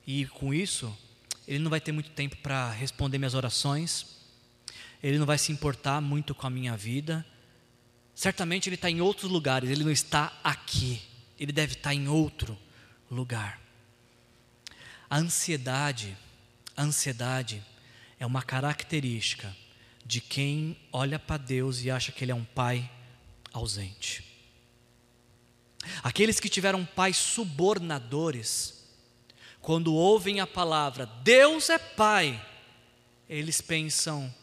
E 0.08 0.26
com 0.26 0.54
isso, 0.54 0.98
ele 1.48 1.60
não 1.60 1.70
vai 1.70 1.80
ter 1.80 1.92
muito 1.92 2.10
tempo 2.12 2.38
para 2.38 2.72
responder 2.72 3.18
minhas 3.18 3.36
orações, 3.36 4.18
ele 5.04 5.18
não 5.18 5.26
vai 5.26 5.38
se 5.38 5.52
importar 5.52 6.02
muito 6.02 6.34
com 6.34 6.48
a 6.48 6.50
minha 6.50 6.76
vida. 6.76 7.26
Certamente 8.16 8.70
ele 8.70 8.76
está 8.76 8.90
em 8.90 9.02
outros 9.02 9.30
lugares, 9.30 9.70
ele 9.70 9.84
não 9.84 9.92
está 9.92 10.38
aqui, 10.44 11.02
ele 11.40 11.52
deve 11.52 11.74
estar 11.74 11.94
em 11.94 12.08
outro 12.08 12.58
lugar. 13.10 13.60
A 15.10 15.18
ansiedade, 15.18 16.18
a 16.76 16.84
ansiedade 16.84 17.64
é 18.20 18.26
uma 18.26 18.44
característica 18.44 19.56
de 20.06 20.22
quem 20.22 20.78
olha 20.92 21.18
para 21.18 21.38
Deus 21.38 21.84
e 21.84 21.92
acha 21.92 22.12
que 22.12 22.24
Ele 22.24 22.32
é 22.32 22.36
um 22.36 22.44
pai 22.44 22.90
ausente. 23.54 24.29
Aqueles 26.04 26.40
que 26.40 26.50
tiveram 26.50 26.86
pais 26.86 27.18
subornadores, 27.18 28.86
quando 29.62 29.94
ouvem 29.94 30.40
a 30.40 30.48
palavra 30.48 31.06
Deus 31.24 31.70
é 31.70 31.78
Pai, 31.78 32.44
eles 33.30 33.62
pensam, 33.62 34.34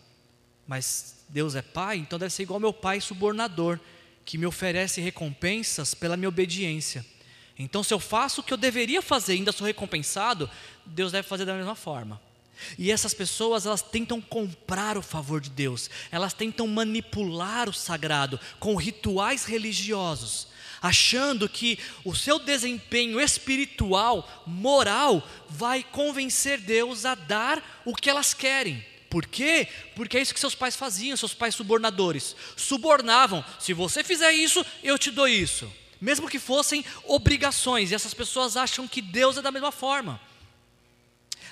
mas 0.67 1.25
Deus 1.29 1.55
é 1.55 1.63
Pai, 1.63 1.97
então 1.97 2.19
deve 2.19 2.33
ser 2.33 2.45
igual 2.45 2.61
meu 2.61 2.73
pai 2.73 3.01
subornador, 3.01 3.81
que 4.25 4.39
me 4.39 4.47
oferece 4.47 5.01
recompensas 5.01 5.95
pela 5.95 6.17
minha 6.17 6.29
obediência. 6.29 7.05
Então, 7.59 7.83
se 7.83 7.95
eu 7.95 7.99
faço 7.99 8.41
o 8.41 8.45
que 8.45 8.53
eu 8.53 8.59
deveria 8.59 9.01
fazer 9.01 9.35
e 9.35 9.39
ainda 9.39 9.53
sou 9.53 9.67
recompensado, 9.67 10.51
Deus 10.85 11.13
deve 11.13 11.27
fazer 11.27 11.45
da 11.45 11.55
mesma 11.55 11.75
forma. 11.75 12.21
E 12.79 12.91
essas 12.91 13.15
pessoas, 13.15 13.67
elas 13.67 13.83
tentam 13.83 14.21
comprar 14.21 14.97
o 14.97 15.03
favor 15.03 15.41
de 15.41 15.51
Deus, 15.51 15.91
elas 16.11 16.33
tentam 16.33 16.67
manipular 16.67 17.69
o 17.69 17.73
sagrado 17.73 18.41
com 18.59 18.77
rituais 18.77 19.45
religiosos, 19.45 20.49
achando 20.81 21.49
que 21.49 21.79
o 22.05 22.15
seu 22.15 22.39
desempenho 22.39 23.21
espiritual, 23.21 24.45
moral, 24.47 25.27
vai 25.49 25.83
convencer 25.83 26.61
Deus 26.61 27.05
a 27.05 27.15
dar 27.15 27.83
o 27.85 27.95
que 27.95 28.11
elas 28.11 28.35
querem. 28.35 28.85
Por 29.09 29.27
quê? 29.27 29.69
Porque 29.95 30.19
é 30.19 30.23
isso 30.23 30.35
que 30.35 30.41
seus 30.41 30.55
pais 30.55 30.77
faziam, 30.77 31.17
seus 31.17 31.33
pais 31.33 31.55
subornadores. 31.55 32.37
Subornavam: 32.57 33.45
se 33.59 33.73
você 33.73 34.03
fizer 34.05 34.33
isso, 34.33 34.65
eu 34.83 34.99
te 34.99 35.11
dou 35.11 35.29
isso. 35.29 35.73
Mesmo 36.01 36.29
que 36.29 36.39
fossem 36.39 36.85
obrigações, 37.05 37.91
e 37.91 37.95
essas 37.95 38.13
pessoas 38.13 38.57
acham 38.57 38.87
que 38.87 39.01
Deus 39.01 39.39
é 39.39 39.43
da 39.43 39.51
mesma 39.51 39.73
forma. 39.73 40.21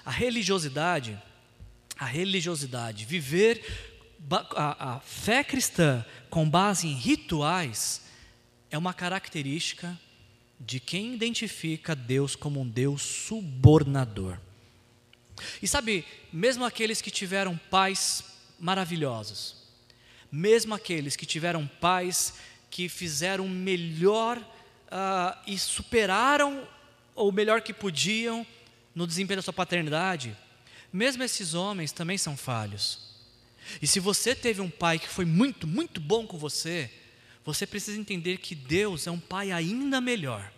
A 0.04 0.10
religiosidade, 0.10 1.18
a 1.98 2.04
religiosidade, 2.04 3.06
viver 3.06 3.64
a, 4.54 4.96
a 4.96 5.00
fé 5.00 5.42
cristã 5.42 6.04
com 6.28 6.48
base 6.48 6.86
em 6.86 6.94
rituais 6.94 8.03
é 8.74 8.78
uma 8.78 8.92
característica 8.92 9.96
de 10.58 10.80
quem 10.80 11.14
identifica 11.14 11.94
Deus 11.94 12.34
como 12.34 12.60
um 12.60 12.68
Deus 12.68 13.02
subornador. 13.02 14.36
E 15.62 15.68
sabe, 15.68 16.04
mesmo 16.32 16.64
aqueles 16.64 17.00
que 17.00 17.08
tiveram 17.08 17.56
pais 17.70 18.24
maravilhosos, 18.58 19.62
mesmo 20.30 20.74
aqueles 20.74 21.14
que 21.14 21.24
tiveram 21.24 21.68
pais 21.80 22.34
que 22.68 22.88
fizeram 22.88 23.46
melhor 23.46 24.38
uh, 24.38 25.38
e 25.46 25.56
superaram 25.56 26.66
o 27.14 27.30
melhor 27.30 27.60
que 27.60 27.72
podiam 27.72 28.44
no 28.92 29.06
desempenho 29.06 29.38
da 29.38 29.42
sua 29.42 29.52
paternidade, 29.52 30.36
mesmo 30.92 31.22
esses 31.22 31.54
homens 31.54 31.92
também 31.92 32.18
são 32.18 32.36
falhos. 32.36 32.98
E 33.80 33.86
se 33.86 34.00
você 34.00 34.34
teve 34.34 34.60
um 34.60 34.68
pai 34.68 34.98
que 34.98 35.08
foi 35.08 35.24
muito, 35.24 35.64
muito 35.64 36.00
bom 36.00 36.26
com 36.26 36.36
você, 36.36 36.90
você 37.44 37.66
precisa 37.66 37.98
entender 37.98 38.38
que 38.38 38.54
Deus 38.54 39.06
é 39.06 39.10
um 39.10 39.20
pai 39.20 39.52
ainda 39.52 40.00
melhor. 40.00 40.50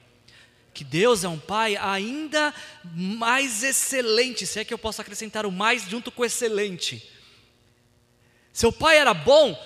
Que 0.72 0.84
Deus 0.84 1.24
é 1.24 1.28
um 1.28 1.38
pai 1.38 1.76
ainda 1.76 2.54
mais 2.84 3.62
excelente, 3.62 4.46
se 4.46 4.60
é 4.60 4.64
que 4.64 4.72
eu 4.72 4.78
posso 4.78 5.00
acrescentar 5.00 5.46
o 5.46 5.52
mais 5.52 5.82
junto 5.82 6.12
com 6.12 6.24
excelente. 6.24 7.10
Seu 8.52 8.70
pai 8.70 8.98
era 8.98 9.14
bom, 9.14 9.58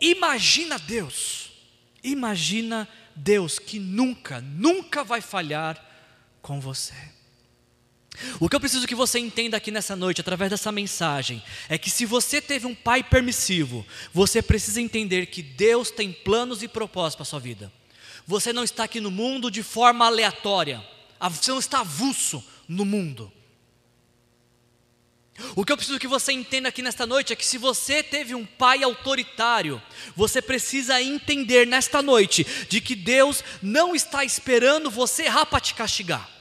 imagina 0.00 0.78
Deus. 0.78 1.50
Imagina 2.04 2.88
Deus 3.14 3.58
que 3.58 3.78
nunca, 3.78 4.40
nunca 4.40 5.02
vai 5.02 5.20
falhar 5.20 5.84
com 6.40 6.60
você. 6.60 7.17
O 8.40 8.48
que 8.48 8.56
eu 8.56 8.60
preciso 8.60 8.86
que 8.86 8.94
você 8.94 9.18
entenda 9.18 9.56
aqui 9.56 9.70
nessa 9.70 9.94
noite, 9.94 10.20
através 10.20 10.50
dessa 10.50 10.72
mensagem, 10.72 11.42
é 11.68 11.78
que 11.78 11.90
se 11.90 12.04
você 12.04 12.40
teve 12.40 12.66
um 12.66 12.74
pai 12.74 13.02
permissivo, 13.02 13.86
você 14.12 14.42
precisa 14.42 14.80
entender 14.80 15.26
que 15.26 15.42
Deus 15.42 15.90
tem 15.90 16.12
planos 16.12 16.62
e 16.62 16.68
propósitos 16.68 17.16
para 17.16 17.22
a 17.22 17.26
sua 17.26 17.40
vida. 17.40 17.72
Você 18.26 18.52
não 18.52 18.64
está 18.64 18.84
aqui 18.84 19.00
no 19.00 19.10
mundo 19.10 19.50
de 19.50 19.62
forma 19.62 20.06
aleatória, 20.06 20.84
você 21.30 21.50
não 21.50 21.58
está 21.58 21.80
avulso 21.80 22.44
no 22.68 22.84
mundo. 22.84 23.32
O 25.54 25.64
que 25.64 25.72
eu 25.72 25.76
preciso 25.76 25.98
que 25.98 26.08
você 26.08 26.32
entenda 26.32 26.68
aqui 26.68 26.82
nesta 26.82 27.06
noite 27.06 27.32
é 27.32 27.36
que 27.36 27.46
se 27.46 27.58
você 27.58 28.02
teve 28.02 28.34
um 28.34 28.44
pai 28.44 28.82
autoritário, 28.82 29.80
você 30.16 30.42
precisa 30.42 31.00
entender 31.00 31.66
nesta 31.66 32.02
noite 32.02 32.44
de 32.68 32.80
que 32.80 32.96
Deus 32.96 33.44
não 33.62 33.94
está 33.94 34.24
esperando 34.24 34.90
você 34.90 35.24
errar 35.24 35.46
para 35.46 35.60
te 35.60 35.74
castigar. 35.74 36.37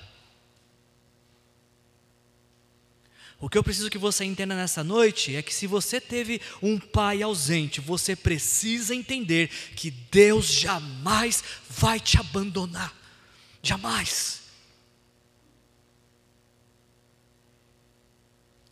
O 3.40 3.48
que 3.48 3.58
eu 3.58 3.64
preciso 3.64 3.90
que 3.90 4.00
você 4.00 4.26
entenda 4.26 4.56
nessa 4.56 4.84
noite 4.84 5.36
é 5.36 5.44
que 5.44 5.54
se 5.54 5.68
você 5.68 6.02
teve 6.02 6.42
um 6.62 6.80
pai 6.80 7.22
ausente, 7.22 7.80
você 7.80 8.16
precisa 8.16 8.96
entender 8.96 9.50
que 9.76 9.92
Deus 9.92 10.46
jamais 10.48 11.44
vai 11.70 12.00
te 12.00 12.18
abandonar. 12.18 12.96
Jamais. 13.62 14.42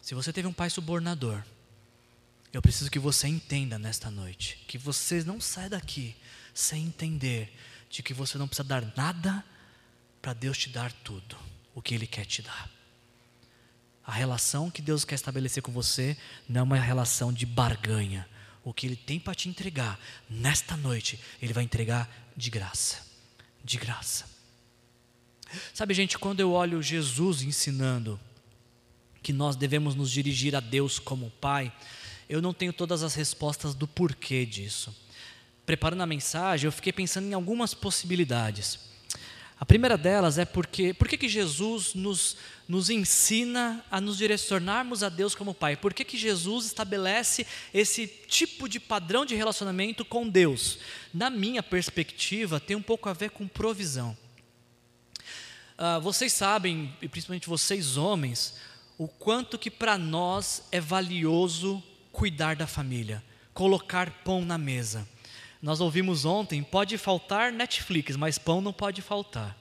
Se 0.01 0.15
você 0.15 0.34
teve 0.34 0.48
um 0.48 0.53
pai 0.53 0.69
subornador, 0.69 1.43
eu 2.51 2.62
preciso 2.62 2.89
que 2.89 3.00
você 3.00 3.27
entenda 3.27 3.77
nesta 3.77 4.10
noite 4.10 4.63
que 4.67 4.77
você 4.77 5.24
não 5.24 5.39
sai 5.39 5.69
daqui 5.69 6.15
sem 6.53 6.86
entender 6.86 7.53
de 7.89 8.01
que 8.01 8.13
você 8.13 8.38
não 8.38 8.48
precisa 8.48 8.67
dar 8.67 8.93
nada 8.95 9.45
para 10.22 10.34
Deus 10.34 10.57
te 10.57 10.69
dar 10.69 10.91
tudo 10.91 11.38
o 11.74 11.81
que 11.81 11.93
Ele 11.93 12.07
quer 12.07 12.25
te 12.25 12.41
dar. 12.41 12.75
A 14.05 14.12
relação 14.12 14.69
que 14.69 14.81
Deus 14.81 15.03
quer 15.03 15.15
estabelecer 15.15 15.63
com 15.63 15.71
você 15.71 16.15
não 16.47 16.62
é 16.62 16.63
uma 16.63 16.79
relação 16.79 17.33
de 17.33 17.45
barganha. 17.45 18.27
O 18.63 18.74
que 18.74 18.85
Ele 18.85 18.95
tem 18.95 19.19
para 19.19 19.35
te 19.35 19.50
entregar 19.50 20.00
nesta 20.29 20.77
noite, 20.77 21.19
Ele 21.41 21.53
vai 21.53 21.63
entregar 21.63 22.09
de 22.35 22.50
graça. 22.50 23.05
De 23.63 23.77
graça. 23.77 24.25
Sabe, 25.73 25.93
gente, 25.93 26.17
quando 26.17 26.39
eu 26.39 26.51
olho 26.51 26.82
Jesus 26.82 27.41
ensinando 27.41 28.19
que 29.23 29.34
nós 29.34 29.56
devemos 29.56 29.95
nos 29.95 30.12
dirigir 30.12 30.56
a 30.56 30.60
Deus 30.60 30.99
como 30.99 31.32
Pai, 31.41 31.73
eu 32.30 32.41
não 32.41 32.53
tenho 32.53 32.73
todas 32.73 33.01
as 33.01 33.15
respostas 33.15 33.73
do 33.73 33.88
porquê 33.88 34.45
disso. 34.45 34.95
Preparando 35.65 36.01
a 36.01 36.08
mensagem, 36.08 36.67
eu 36.67 36.71
fiquei 36.71 36.93
pensando 36.93 37.27
em 37.27 37.34
algumas 37.34 37.73
possibilidades. 37.73 38.80
A 39.58 39.65
primeira 39.65 39.98
delas 39.98 40.38
é 40.38 40.44
porque, 40.44 40.94
por 40.94 41.08
que 41.08 41.30
Jesus 41.30 41.94
nos, 41.94 42.36
nos 42.68 42.89
ensina 42.89 43.86
a 43.89 44.02
nos 44.02 44.18
direcionarmos 44.18 45.02
a 45.02 45.08
Deus 45.08 45.34
como 45.34 45.54
Pai? 45.54 45.78
Por 45.78 45.94
que, 45.94 46.04
que 46.04 46.18
Jesus 46.18 46.65
estabelece 46.65 47.48
esse 47.74 48.06
tipo 48.06 48.68
de 48.68 48.82
padrão 48.82 49.26
de 49.26 49.34
relacionamento 49.34 50.04
com 50.04 50.28
Deus? 50.28 50.80
Na 51.13 51.30
minha 51.30 51.63
perspectiva, 51.63 52.60
tem 52.60 52.76
um 52.76 52.82
pouco 52.82 53.08
a 53.08 53.13
ver 53.13 53.30
com 53.30 53.48
provisão. 53.48 54.18
Uh, 55.78 56.02
vocês 56.02 56.34
sabem, 56.34 56.94
e 57.02 57.08
principalmente 57.08 57.48
vocês 57.48 57.96
homens, 57.96 58.56
o 58.98 59.08
quanto 59.08 59.58
que 59.58 59.72
para 59.72 59.98
nós 59.98 60.63
é 60.70 60.82
valioso 60.82 61.82
cuidar 62.12 62.58
da 62.58 62.68
família, 62.68 63.24
colocar 63.54 64.22
pão 64.24 64.44
na 64.44 64.58
mesa. 64.58 65.08
Nós 65.65 65.82
ouvimos 65.82 66.25
ontem, 66.25 66.62
pode 66.62 66.95
faltar 66.95 67.51
Netflix, 67.51 68.15
mas 68.15 68.38
pão 68.38 68.62
não 68.62 68.71
pode 68.71 69.01
faltar. 69.01 69.58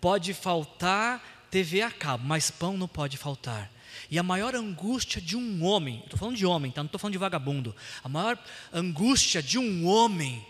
Pode 0.00 0.32
faltar 0.32 1.48
TV 1.50 1.82
a 1.82 1.90
cabo, 1.90 2.24
mas 2.24 2.52
pão 2.52 2.76
não 2.76 2.86
pode 2.86 3.16
faltar. 3.16 3.68
E 4.08 4.16
a 4.16 4.22
maior 4.22 4.54
angústia 4.54 5.20
de 5.20 5.36
um 5.36 5.64
homem, 5.64 6.02
estou 6.04 6.16
falando 6.16 6.36
de 6.36 6.46
homem, 6.46 6.70
tá? 6.70 6.84
não 6.84 6.86
estou 6.86 7.00
falando 7.00 7.14
de 7.14 7.18
vagabundo. 7.18 7.74
A 8.04 8.08
maior 8.08 8.38
angústia 8.72 9.42
de 9.42 9.58
um 9.58 9.84
homem 9.88 10.46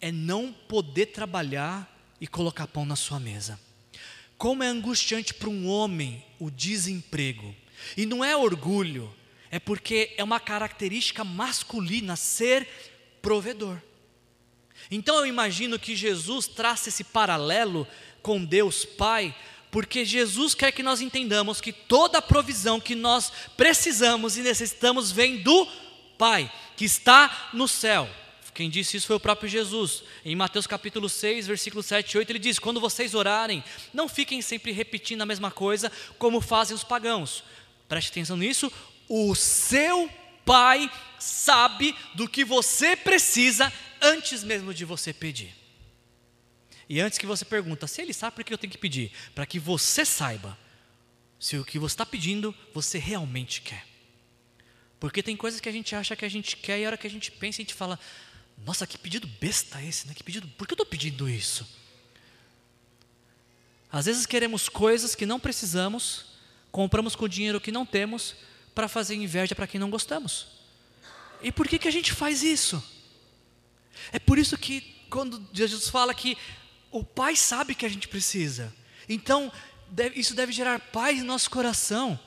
é 0.00 0.10
não 0.10 0.54
poder 0.54 1.08
trabalhar 1.08 1.86
e 2.18 2.26
colocar 2.26 2.66
pão 2.66 2.86
na 2.86 2.96
sua 2.96 3.20
mesa. 3.20 3.60
Como 4.38 4.62
é 4.62 4.68
angustiante 4.68 5.34
para 5.34 5.50
um 5.50 5.68
homem 5.68 6.24
o 6.38 6.50
desemprego. 6.50 7.54
E 7.94 8.06
não 8.06 8.24
é 8.24 8.34
orgulho, 8.34 9.14
é 9.50 9.58
porque 9.58 10.14
é 10.16 10.24
uma 10.24 10.40
característica 10.40 11.22
masculina 11.22 12.16
ser 12.16 12.66
provedor. 13.26 13.82
Então 14.88 15.16
eu 15.16 15.26
imagino 15.26 15.80
que 15.80 15.96
Jesus 15.96 16.46
traça 16.46 16.90
esse 16.90 17.02
paralelo 17.02 17.84
com 18.22 18.44
Deus 18.44 18.84
Pai, 18.84 19.34
porque 19.68 20.04
Jesus 20.04 20.54
quer 20.54 20.70
que 20.70 20.80
nós 20.80 21.00
entendamos 21.00 21.60
que 21.60 21.72
toda 21.72 22.18
a 22.18 22.22
provisão 22.22 22.78
que 22.78 22.94
nós 22.94 23.32
precisamos 23.56 24.36
e 24.36 24.42
necessitamos 24.42 25.10
vem 25.10 25.38
do 25.38 25.66
Pai, 26.16 26.48
que 26.76 26.84
está 26.84 27.50
no 27.52 27.66
céu. 27.66 28.08
Quem 28.54 28.70
disse 28.70 28.96
isso 28.96 29.08
foi 29.08 29.16
o 29.16 29.20
próprio 29.20 29.48
Jesus. 29.48 30.04
Em 30.24 30.36
Mateus 30.36 30.68
capítulo 30.68 31.08
6, 31.08 31.48
versículo 31.48 31.82
7 31.82 32.12
e 32.12 32.18
8, 32.18 32.30
ele 32.30 32.38
diz: 32.38 32.60
Quando 32.60 32.80
vocês 32.80 33.12
orarem, 33.12 33.64
não 33.92 34.08
fiquem 34.08 34.40
sempre 34.40 34.70
repetindo 34.70 35.22
a 35.22 35.26
mesma 35.26 35.50
coisa 35.50 35.90
como 36.16 36.40
fazem 36.40 36.76
os 36.76 36.84
pagãos. 36.84 37.42
Preste 37.88 38.12
atenção 38.12 38.36
nisso. 38.36 38.72
O 39.08 39.34
seu 39.34 40.08
Pai 40.46 40.90
sabe 41.18 41.94
do 42.14 42.28
que 42.28 42.44
você 42.44 42.96
precisa 42.96 43.70
antes 44.00 44.44
mesmo 44.44 44.72
de 44.72 44.84
você 44.84 45.12
pedir. 45.12 45.52
E 46.88 47.00
antes 47.00 47.18
que 47.18 47.26
você 47.26 47.44
pergunta, 47.44 47.88
se 47.88 48.00
ele 48.00 48.14
sabe 48.14 48.36
por 48.36 48.44
que 48.44 48.54
eu 48.54 48.58
tenho 48.58 48.70
que 48.70 48.78
pedir? 48.78 49.10
Para 49.34 49.44
que 49.44 49.58
você 49.58 50.04
saiba 50.04 50.56
se 51.38 51.56
o 51.58 51.64
que 51.64 51.78
você 51.78 51.94
está 51.94 52.06
pedindo 52.06 52.54
você 52.72 52.96
realmente 52.96 53.60
quer. 53.60 53.84
Porque 55.00 55.22
tem 55.22 55.36
coisas 55.36 55.60
que 55.60 55.68
a 55.68 55.72
gente 55.72 55.94
acha 55.94 56.16
que 56.16 56.24
a 56.24 56.28
gente 56.28 56.56
quer 56.56 56.78
e 56.78 56.84
a 56.84 56.86
hora 56.86 56.96
que 56.96 57.06
a 57.06 57.10
gente 57.10 57.30
pensa, 57.30 57.60
a 57.60 57.64
gente 57.64 57.74
fala: 57.74 57.98
Nossa, 58.64 58.86
que 58.86 58.96
pedido 58.96 59.26
besta 59.26 59.82
esse, 59.82 60.06
né? 60.06 60.14
Que 60.14 60.22
pedido, 60.22 60.48
por 60.56 60.66
que 60.66 60.72
eu 60.72 60.76
estou 60.76 60.86
pedindo 60.86 61.28
isso? 61.28 61.66
Às 63.90 64.06
vezes 64.06 64.26
queremos 64.26 64.68
coisas 64.68 65.14
que 65.14 65.26
não 65.26 65.40
precisamos, 65.40 66.26
compramos 66.70 67.14
com 67.16 67.28
dinheiro 67.28 67.60
que 67.60 67.72
não 67.72 67.84
temos, 67.84 68.36
para 68.76 68.88
fazer 68.88 69.14
inveja 69.14 69.54
para 69.54 69.66
quem 69.66 69.80
não 69.80 69.88
gostamos. 69.88 70.48
E 71.40 71.50
por 71.50 71.66
que, 71.66 71.78
que 71.78 71.88
a 71.88 71.90
gente 71.90 72.12
faz 72.12 72.42
isso? 72.42 72.82
É 74.12 74.18
por 74.18 74.36
isso 74.36 74.56
que 74.58 74.82
quando 75.08 75.42
Jesus 75.50 75.88
fala 75.88 76.12
que 76.14 76.36
o 76.90 77.02
Pai 77.02 77.34
sabe 77.34 77.74
que 77.74 77.86
a 77.86 77.88
gente 77.88 78.06
precisa, 78.06 78.72
então 79.08 79.50
deve, 79.88 80.20
isso 80.20 80.34
deve 80.34 80.52
gerar 80.52 80.78
paz 80.78 81.18
em 81.18 81.22
nosso 81.22 81.48
coração. 81.50 82.20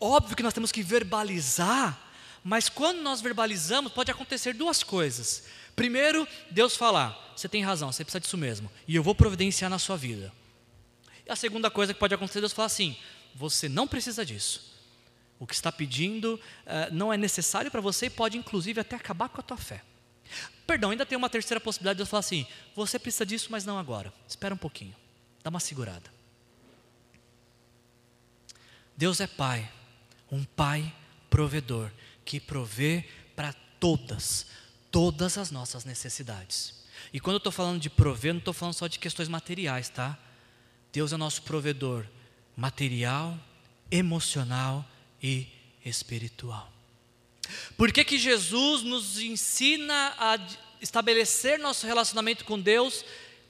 Óbvio 0.00 0.36
que 0.36 0.42
nós 0.42 0.54
temos 0.54 0.70
que 0.70 0.84
verbalizar, 0.84 1.98
mas 2.44 2.68
quando 2.68 3.02
nós 3.02 3.20
verbalizamos, 3.20 3.92
pode 3.92 4.12
acontecer 4.12 4.54
duas 4.54 4.84
coisas. 4.84 5.46
Primeiro, 5.74 6.28
Deus 6.48 6.76
falar: 6.76 7.34
você 7.36 7.48
tem 7.48 7.64
razão, 7.64 7.90
você 7.90 8.04
precisa 8.04 8.20
disso 8.20 8.38
mesmo, 8.38 8.70
e 8.86 8.94
eu 8.94 9.02
vou 9.02 9.16
providenciar 9.16 9.68
na 9.68 9.80
sua 9.80 9.96
vida. 9.96 10.32
E 11.26 11.32
a 11.32 11.34
segunda 11.34 11.68
coisa 11.72 11.92
que 11.92 11.98
pode 11.98 12.14
acontecer, 12.14 12.38
Deus 12.38 12.52
falar 12.52 12.66
assim: 12.66 12.96
você 13.34 13.68
não 13.68 13.88
precisa 13.88 14.24
disso, 14.24 14.67
o 15.38 15.46
que 15.46 15.54
está 15.54 15.70
pedindo 15.70 16.34
uh, 16.34 16.92
não 16.92 17.12
é 17.12 17.16
necessário 17.16 17.70
para 17.70 17.80
você 17.80 18.06
e 18.06 18.10
pode 18.10 18.36
inclusive 18.36 18.80
até 18.80 18.96
acabar 18.96 19.28
com 19.28 19.40
a 19.40 19.42
tua 19.42 19.56
fé. 19.56 19.82
Perdão, 20.66 20.90
ainda 20.90 21.06
tem 21.06 21.16
uma 21.16 21.30
terceira 21.30 21.60
possibilidade 21.60 21.96
de 21.96 21.98
Deus 21.98 22.08
falar 22.08 22.20
assim: 22.20 22.46
você 22.74 22.98
precisa 22.98 23.24
disso, 23.24 23.48
mas 23.50 23.64
não 23.64 23.78
agora. 23.78 24.12
Espera 24.28 24.54
um 24.54 24.58
pouquinho, 24.58 24.94
dá 25.42 25.50
uma 25.50 25.60
segurada. 25.60 26.12
Deus 28.96 29.20
é 29.20 29.26
Pai, 29.26 29.70
um 30.30 30.44
Pai 30.44 30.92
provedor, 31.30 31.90
que 32.24 32.40
provê 32.40 33.08
para 33.36 33.54
todas, 33.78 34.46
todas 34.90 35.38
as 35.38 35.50
nossas 35.50 35.84
necessidades. 35.84 36.84
E 37.12 37.20
quando 37.20 37.34
eu 37.34 37.38
estou 37.38 37.52
falando 37.52 37.80
de 37.80 37.88
prover, 37.88 38.34
não 38.34 38.40
estou 38.40 38.52
falando 38.52 38.74
só 38.74 38.88
de 38.88 38.98
questões 38.98 39.28
materiais, 39.28 39.88
tá? 39.88 40.18
Deus 40.92 41.12
é 41.12 41.16
nosso 41.16 41.42
provedor 41.42 42.04
material, 42.56 43.38
emocional 43.90 44.84
e 45.22 45.46
espiritual. 45.84 46.72
Por 47.76 47.92
que, 47.92 48.04
que 48.04 48.18
Jesus 48.18 48.82
nos 48.82 49.18
ensina 49.20 50.14
a 50.18 50.38
estabelecer 50.80 51.58
nosso 51.58 51.86
relacionamento 51.86 52.44
com 52.44 52.58
Deus 52.58 53.04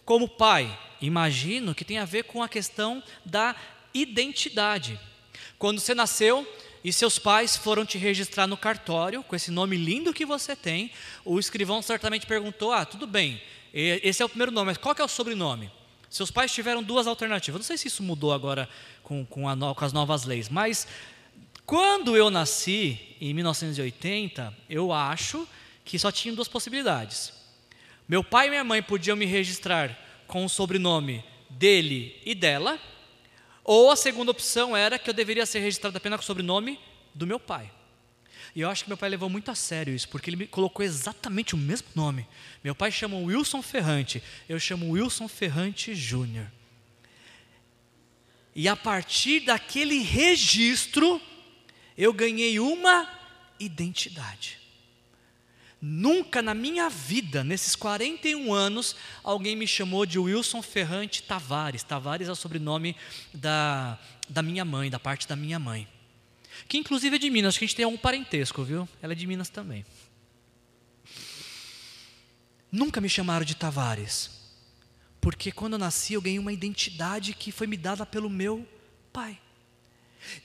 como 0.05 0.29
Pai? 0.29 0.79
Imagino 1.01 1.75
que 1.75 1.85
tem 1.85 1.99
a 1.99 2.05
ver 2.05 2.25
com 2.25 2.43
a 2.43 2.49
questão 2.49 3.03
da 3.25 3.55
identidade. 3.93 4.99
Quando 5.59 5.81
você 5.81 5.95
nasceu 5.95 6.47
e 6.85 6.93
seus 6.93 7.19
pais 7.19 7.57
foram 7.57 7.85
te 7.85 7.99
registrar 7.99 8.47
no 8.47 8.57
cartório, 8.57 9.23
com 9.23 9.35
esse 9.35 9.51
nome 9.51 9.77
lindo 9.77 10.15
que 10.15 10.25
você 10.25 10.55
tem, 10.55 10.93
o 11.25 11.39
escrivão 11.39 11.83
certamente 11.83 12.27
perguntou: 12.27 12.73
Ah, 12.73 12.85
tudo 12.85 13.07
bem, 13.07 13.43
esse 13.73 14.23
é 14.23 14.25
o 14.25 14.29
primeiro 14.29 14.53
nome, 14.53 14.67
mas 14.67 14.79
qual 14.79 14.95
é 14.99 15.05
o 15.05 15.09
sobrenome? 15.09 15.71
Seus 16.09 16.31
pais 16.31 16.53
tiveram 16.53 16.83
duas 16.83 17.07
alternativas. 17.07 17.61
Não 17.61 17.67
sei 17.67 17.77
se 17.77 17.89
isso 17.89 18.03
mudou 18.03 18.33
agora 18.33 18.69
com, 19.03 19.27
com, 19.27 19.49
a, 19.49 19.75
com 19.75 19.85
as 19.85 19.93
novas 19.93 20.25
leis, 20.25 20.49
mas 20.49 20.89
quando 21.69 22.17
eu 22.17 22.31
nasci, 22.31 22.99
em 23.21 23.35
1980, 23.35 24.57
eu 24.71 24.91
acho 24.91 25.47
que 25.85 25.99
só 25.99 26.11
tinha 26.11 26.35
duas 26.35 26.49
possibilidades. 26.49 27.31
Meu 28.09 28.25
pai 28.25 28.47
e 28.47 28.49
minha 28.49 28.65
mãe 28.65 28.83
podiam 28.83 29.15
me 29.15 29.27
registrar 29.27 29.95
com 30.27 30.47
o 30.47 30.49
sobrenome 30.49 31.23
dele 31.51 32.19
e 32.25 32.35
dela, 32.35 32.81
ou 33.63 33.91
a 33.91 33.97
segunda 33.97 34.31
opção 34.31 34.75
era 34.75 34.99
que 34.99 35.11
eu 35.11 35.13
deveria 35.13 35.45
ser 35.45 35.59
registrado 35.59 35.99
apenas 35.99 36.21
com 36.21 36.23
o 36.23 36.27
sobrenome 36.27 36.81
do 37.15 37.27
meu 37.27 37.39
pai. 37.39 37.71
E 38.57 38.63
eu 38.63 38.71
acho 38.71 38.85
que 38.85 38.89
meu 38.89 38.97
pai 38.97 39.11
levou 39.11 39.29
muito 39.29 39.51
a 39.51 39.55
sério 39.55 39.95
isso, 39.95 40.09
porque 40.09 40.31
ele 40.31 40.39
me 40.39 40.47
colocou 40.47 40.83
exatamente 40.83 41.55
o 41.55 41.59
mesmo 41.59 41.89
nome. 41.95 42.27
Meu 42.65 42.75
pai 42.75 42.91
chama 42.91 43.19
Wilson 43.19 43.61
Ferrante, 43.61 44.23
eu 44.49 44.59
chamo 44.59 44.93
Wilson 44.93 45.29
Ferrante 45.29 45.95
Júnior. 45.95 46.47
E 48.55 48.67
a 48.67 48.75
partir 48.75 49.41
daquele 49.41 49.99
registro, 49.99 51.21
eu 51.99 52.13
ganhei 52.13 52.61
uma 52.61 53.11
identidade. 53.59 54.61
Nunca 55.83 56.41
na 56.41 56.55
minha 56.55 56.89
vida, 56.89 57.43
nesses 57.43 57.75
41 57.75 58.53
anos, 58.53 58.95
alguém 59.23 59.57
me 59.57 59.67
chamou 59.67 60.07
de 60.07 60.19
Wilson 60.19 60.63
Ferrante 60.63 61.25
Tavares. 61.25 61.83
Tavares 61.83 62.29
é 62.29 62.33
o 62.33 62.37
sobrenome 62.37 62.97
da, 63.35 63.99
da 64.29 64.43
minha 64.43 64.65
mãe, 64.65 64.89
da 64.89 64.99
parte 65.01 65.27
da 65.27 65.35
minha 65.35 65.59
mãe. 65.59 65.89
Que 66.69 66.79
inclusive 66.79 67.17
é 67.17 67.19
de 67.19 67.31
Minas, 67.31 67.51
acho 67.51 67.59
que 67.59 67.65
a 67.65 67.69
gente 67.69 67.77
tem 67.77 67.85
algum 67.85 67.99
parentesco, 67.99 68.63
viu? 68.63 68.89
Ela 69.03 69.13
é 69.13 69.17
de 69.17 69.27
Minas 69.27 69.49
também. 69.49 69.85
Nunca 72.71 73.01
me 73.01 73.09
chamaram 73.09 73.45
de 73.45 73.57
Tavares, 73.57 74.31
porque 75.21 75.51
quando 75.51 75.75
eu 75.75 75.79
nasci 75.79 76.15
eu 76.15 76.21
ganhei 76.23 76.39
uma 76.39 76.53
identidade 76.53 77.35
que 77.35 77.51
foi 77.51 77.67
me 77.67 77.77
dada 77.77 78.05
pelo 78.05 78.29
meu 78.29 78.67
pai. 79.13 79.39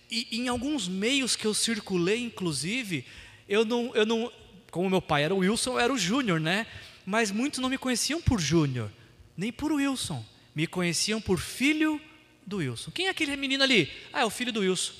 E 0.09 0.27
em 0.31 0.47
alguns 0.47 0.87
meios 0.87 1.35
que 1.35 1.45
eu 1.45 1.53
circulei, 1.53 2.23
inclusive, 2.23 3.05
eu 3.47 3.65
não, 3.65 3.95
eu 3.95 4.05
não, 4.05 4.31
como 4.71 4.89
meu 4.89 5.01
pai 5.01 5.23
era 5.23 5.33
o 5.33 5.39
Wilson, 5.39 5.71
eu 5.73 5.79
era 5.79 5.93
o 5.93 5.97
Júnior, 5.97 6.39
né? 6.39 6.67
Mas 7.05 7.31
muitos 7.31 7.59
não 7.59 7.69
me 7.69 7.77
conheciam 7.77 8.21
por 8.21 8.39
Júnior, 8.39 8.91
nem 9.35 9.51
por 9.51 9.71
Wilson. 9.71 10.23
Me 10.55 10.67
conheciam 10.67 11.19
por 11.19 11.39
filho 11.39 11.99
do 12.45 12.57
Wilson. 12.57 12.91
Quem 12.91 13.07
é 13.07 13.09
aquele 13.09 13.35
menino 13.35 13.63
ali? 13.63 13.91
Ah, 14.11 14.21
é 14.21 14.25
o 14.25 14.29
filho 14.29 14.51
do 14.51 14.59
Wilson. 14.59 14.93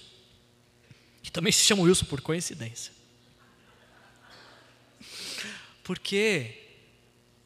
Que 1.22 1.32
também 1.32 1.52
se 1.52 1.64
chama 1.64 1.84
Wilson 1.84 2.06
por 2.06 2.22
coincidência. 2.22 2.92
Porque 5.84 6.60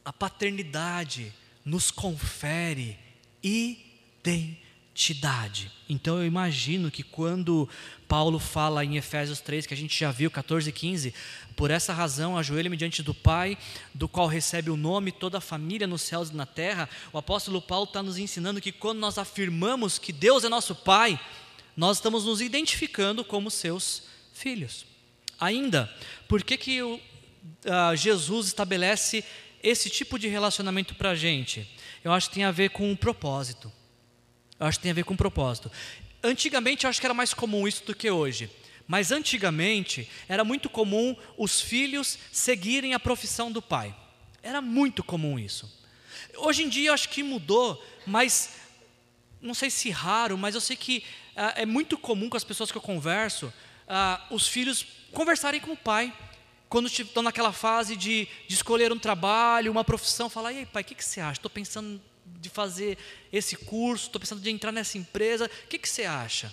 a 0.04 0.12
paternidade 0.12 1.32
nos 1.64 1.90
confere 1.90 2.98
identidade 3.42 4.67
identidade. 4.98 5.70
Então 5.88 6.18
eu 6.18 6.26
imagino 6.26 6.90
que 6.90 7.04
quando 7.04 7.68
Paulo 8.08 8.40
fala 8.40 8.84
em 8.84 8.96
Efésios 8.96 9.40
3, 9.40 9.64
que 9.64 9.72
a 9.72 9.76
gente 9.76 9.98
já 9.98 10.10
viu, 10.10 10.28
14 10.28 10.68
e 10.68 10.72
15, 10.72 11.14
por 11.54 11.70
essa 11.70 11.92
razão 11.92 12.36
ajoelhe-me 12.36 12.76
diante 12.76 13.00
do 13.00 13.14
Pai, 13.14 13.56
do 13.94 14.08
qual 14.08 14.26
recebe 14.26 14.70
o 14.70 14.76
nome 14.76 15.12
toda 15.12 15.38
a 15.38 15.40
família 15.40 15.86
nos 15.86 16.02
céus 16.02 16.30
e 16.30 16.34
na 16.34 16.44
terra, 16.44 16.88
o 17.12 17.18
apóstolo 17.18 17.62
Paulo 17.62 17.84
está 17.84 18.02
nos 18.02 18.18
ensinando 18.18 18.60
que 18.60 18.72
quando 18.72 18.98
nós 18.98 19.18
afirmamos 19.18 19.98
que 19.98 20.12
Deus 20.12 20.42
é 20.42 20.48
nosso 20.48 20.74
Pai, 20.74 21.18
nós 21.76 21.98
estamos 21.98 22.24
nos 22.24 22.40
identificando 22.40 23.24
como 23.24 23.52
seus 23.52 24.02
filhos. 24.32 24.84
Ainda, 25.38 25.88
por 26.26 26.42
que, 26.42 26.56
que 26.56 26.82
o, 26.82 26.96
uh, 26.96 27.96
Jesus 27.96 28.48
estabelece 28.48 29.24
esse 29.62 29.88
tipo 29.88 30.18
de 30.18 30.26
relacionamento 30.26 30.96
para 30.96 31.10
a 31.10 31.14
gente? 31.14 31.70
Eu 32.02 32.12
acho 32.12 32.28
que 32.28 32.34
tem 32.34 32.44
a 32.44 32.50
ver 32.50 32.70
com 32.70 32.90
um 32.90 32.96
propósito. 32.96 33.72
Eu 34.58 34.66
acho 34.66 34.78
que 34.78 34.82
tem 34.82 34.90
a 34.90 34.94
ver 34.94 35.04
com 35.04 35.16
propósito. 35.16 35.70
Antigamente 36.22 36.84
eu 36.84 36.90
acho 36.90 37.00
que 37.00 37.06
era 37.06 37.14
mais 37.14 37.32
comum 37.32 37.66
isso 37.66 37.84
do 37.84 37.94
que 37.94 38.10
hoje. 38.10 38.50
Mas 38.86 39.12
antigamente 39.12 40.08
era 40.28 40.42
muito 40.44 40.70
comum 40.70 41.14
os 41.36 41.60
filhos 41.60 42.18
seguirem 42.32 42.94
a 42.94 43.00
profissão 43.00 43.52
do 43.52 43.60
pai. 43.60 43.94
Era 44.42 44.62
muito 44.62 45.04
comum 45.04 45.38
isso. 45.38 45.70
Hoje 46.36 46.62
em 46.62 46.68
dia 46.68 46.88
eu 46.88 46.94
acho 46.94 47.08
que 47.08 47.22
mudou, 47.22 47.82
mas 48.06 48.54
não 49.40 49.54
sei 49.54 49.70
se 49.70 49.90
raro, 49.90 50.38
mas 50.38 50.54
eu 50.54 50.60
sei 50.60 50.76
que 50.76 51.04
ah, 51.36 51.52
é 51.56 51.66
muito 51.66 51.96
comum 51.98 52.28
com 52.28 52.36
as 52.36 52.44
pessoas 52.44 52.72
que 52.72 52.78
eu 52.78 52.82
converso, 52.82 53.52
ah, 53.86 54.26
os 54.30 54.48
filhos 54.48 54.86
conversarem 55.12 55.60
com 55.60 55.72
o 55.72 55.76
pai. 55.76 56.12
Quando 56.68 56.86
estão 56.86 57.22
naquela 57.22 57.52
fase 57.52 57.96
de, 57.96 58.28
de 58.46 58.54
escolher 58.54 58.92
um 58.92 58.98
trabalho, 58.98 59.70
uma 59.70 59.84
profissão, 59.84 60.28
falar, 60.28 60.52
e 60.52 60.58
aí 60.58 60.66
pai, 60.66 60.82
o 60.82 60.84
que, 60.84 60.94
que 60.94 61.04
você 61.04 61.20
acha? 61.20 61.38
Estou 61.38 61.50
pensando 61.50 62.00
de 62.40 62.48
fazer 62.48 62.98
esse 63.32 63.56
curso, 63.56 64.06
estou 64.06 64.20
pensando 64.20 64.40
de 64.40 64.50
entrar 64.50 64.72
nessa 64.72 64.98
empresa. 64.98 65.46
O 65.46 65.68
que, 65.68 65.78
que 65.78 65.88
você 65.88 66.04
acha? 66.04 66.52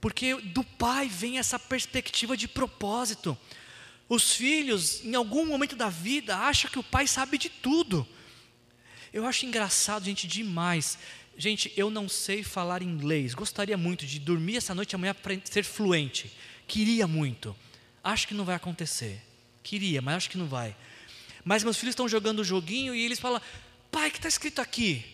Porque 0.00 0.34
do 0.36 0.62
pai 0.62 1.08
vem 1.08 1.38
essa 1.38 1.58
perspectiva 1.58 2.36
de 2.36 2.46
propósito. 2.46 3.36
Os 4.08 4.32
filhos, 4.32 5.04
em 5.04 5.14
algum 5.14 5.44
momento 5.46 5.76
da 5.76 5.88
vida, 5.88 6.36
acham 6.36 6.70
que 6.70 6.78
o 6.78 6.84
pai 6.84 7.06
sabe 7.06 7.36
de 7.36 7.48
tudo. 7.48 8.06
Eu 9.12 9.26
acho 9.26 9.44
engraçado, 9.44 10.04
gente, 10.04 10.26
demais. 10.26 10.98
Gente, 11.36 11.72
eu 11.76 11.90
não 11.90 12.08
sei 12.08 12.42
falar 12.42 12.82
inglês. 12.82 13.34
Gostaria 13.34 13.76
muito 13.76 14.06
de 14.06 14.18
dormir 14.18 14.56
essa 14.56 14.74
noite 14.74 14.92
e 14.92 14.96
amanhã 14.96 15.14
ser 15.44 15.62
fluente. 15.62 16.32
Queria 16.66 17.06
muito. 17.06 17.54
Acho 18.02 18.26
que 18.26 18.34
não 18.34 18.44
vai 18.44 18.54
acontecer. 18.54 19.22
Queria, 19.62 20.00
mas 20.00 20.16
acho 20.16 20.30
que 20.30 20.38
não 20.38 20.46
vai. 20.46 20.74
Mas 21.44 21.62
meus 21.62 21.76
filhos 21.76 21.92
estão 21.92 22.08
jogando 22.08 22.40
o 22.40 22.44
joguinho 22.44 22.94
e 22.94 23.04
eles 23.04 23.20
falam: 23.20 23.40
pai, 23.90 24.08
o 24.08 24.10
que 24.10 24.18
está 24.18 24.28
escrito 24.28 24.60
aqui? 24.60 25.04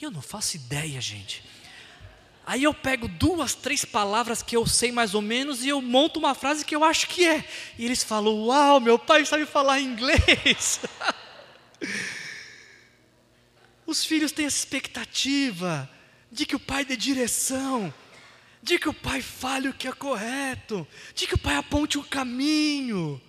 E 0.00 0.04
eu 0.04 0.10
não 0.10 0.22
faço 0.22 0.56
ideia, 0.56 1.00
gente. 1.00 1.42
Aí 2.46 2.62
eu 2.62 2.72
pego 2.72 3.08
duas, 3.08 3.54
três 3.54 3.84
palavras 3.84 4.40
que 4.40 4.56
eu 4.56 4.64
sei 4.64 4.92
mais 4.92 5.14
ou 5.14 5.22
menos 5.22 5.64
e 5.64 5.68
eu 5.68 5.82
monto 5.82 6.20
uma 6.20 6.32
frase 6.32 6.64
que 6.64 6.76
eu 6.76 6.84
acho 6.84 7.08
que 7.08 7.26
é. 7.26 7.44
E 7.76 7.84
eles 7.84 8.04
falam: 8.04 8.46
Uau, 8.46 8.78
meu 8.78 8.98
pai 8.98 9.26
sabe 9.26 9.44
falar 9.44 9.80
inglês. 9.80 10.80
Os 13.84 14.04
filhos 14.04 14.30
têm 14.30 14.46
essa 14.46 14.58
expectativa 14.58 15.90
de 16.30 16.46
que 16.46 16.56
o 16.56 16.60
pai 16.60 16.84
dê 16.84 16.96
direção, 16.96 17.92
de 18.62 18.78
que 18.78 18.88
o 18.88 18.94
pai 18.94 19.22
fale 19.22 19.68
o 19.68 19.74
que 19.74 19.86
é 19.86 19.92
correto, 19.92 20.86
de 21.14 21.26
que 21.26 21.34
o 21.34 21.38
pai 21.38 21.56
aponte 21.56 21.98
o 21.98 22.04
caminho. 22.04 23.20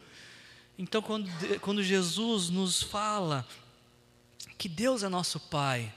Então, 0.78 1.02
quando, 1.02 1.30
quando 1.60 1.82
Jesus 1.84 2.50
nos 2.50 2.84
fala 2.84 3.48
que 4.58 4.68
Deus 4.68 5.04
é 5.04 5.10
nosso 5.10 5.40
Pai, 5.40 5.94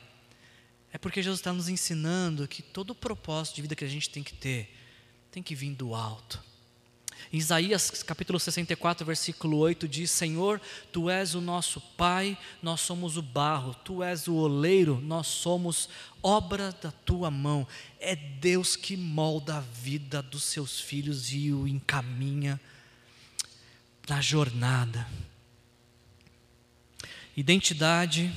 é 0.92 0.98
porque 0.98 1.22
Jesus 1.22 1.40
está 1.40 1.52
nos 1.52 1.68
ensinando 1.68 2.48
que 2.48 2.62
todo 2.62 2.90
o 2.90 2.94
propósito 2.94 3.56
de 3.56 3.62
vida 3.62 3.76
que 3.76 3.84
a 3.84 3.88
gente 3.88 4.10
tem 4.10 4.22
que 4.22 4.34
ter 4.34 4.76
tem 5.30 5.42
que 5.42 5.54
vir 5.54 5.74
do 5.74 5.94
alto. 5.94 6.42
Isaías 7.32 8.02
capítulo 8.02 8.40
64, 8.40 9.04
versículo 9.06 9.58
8 9.58 9.86
diz: 9.86 10.10
Senhor, 10.10 10.60
tu 10.90 11.08
és 11.08 11.34
o 11.34 11.40
nosso 11.40 11.80
Pai, 11.80 12.36
nós 12.62 12.80
somos 12.80 13.16
o 13.16 13.22
barro, 13.22 13.74
tu 13.84 14.02
és 14.02 14.26
o 14.26 14.34
oleiro, 14.34 15.00
nós 15.00 15.26
somos 15.26 15.88
obra 16.22 16.72
da 16.72 16.90
tua 16.90 17.30
mão. 17.30 17.66
É 18.00 18.16
Deus 18.16 18.74
que 18.74 18.96
molda 18.96 19.58
a 19.58 19.60
vida 19.60 20.22
dos 20.22 20.44
seus 20.44 20.80
filhos 20.80 21.32
e 21.32 21.52
o 21.52 21.68
encaminha 21.68 22.60
na 24.08 24.20
jornada. 24.20 25.06
Identidade, 27.36 28.34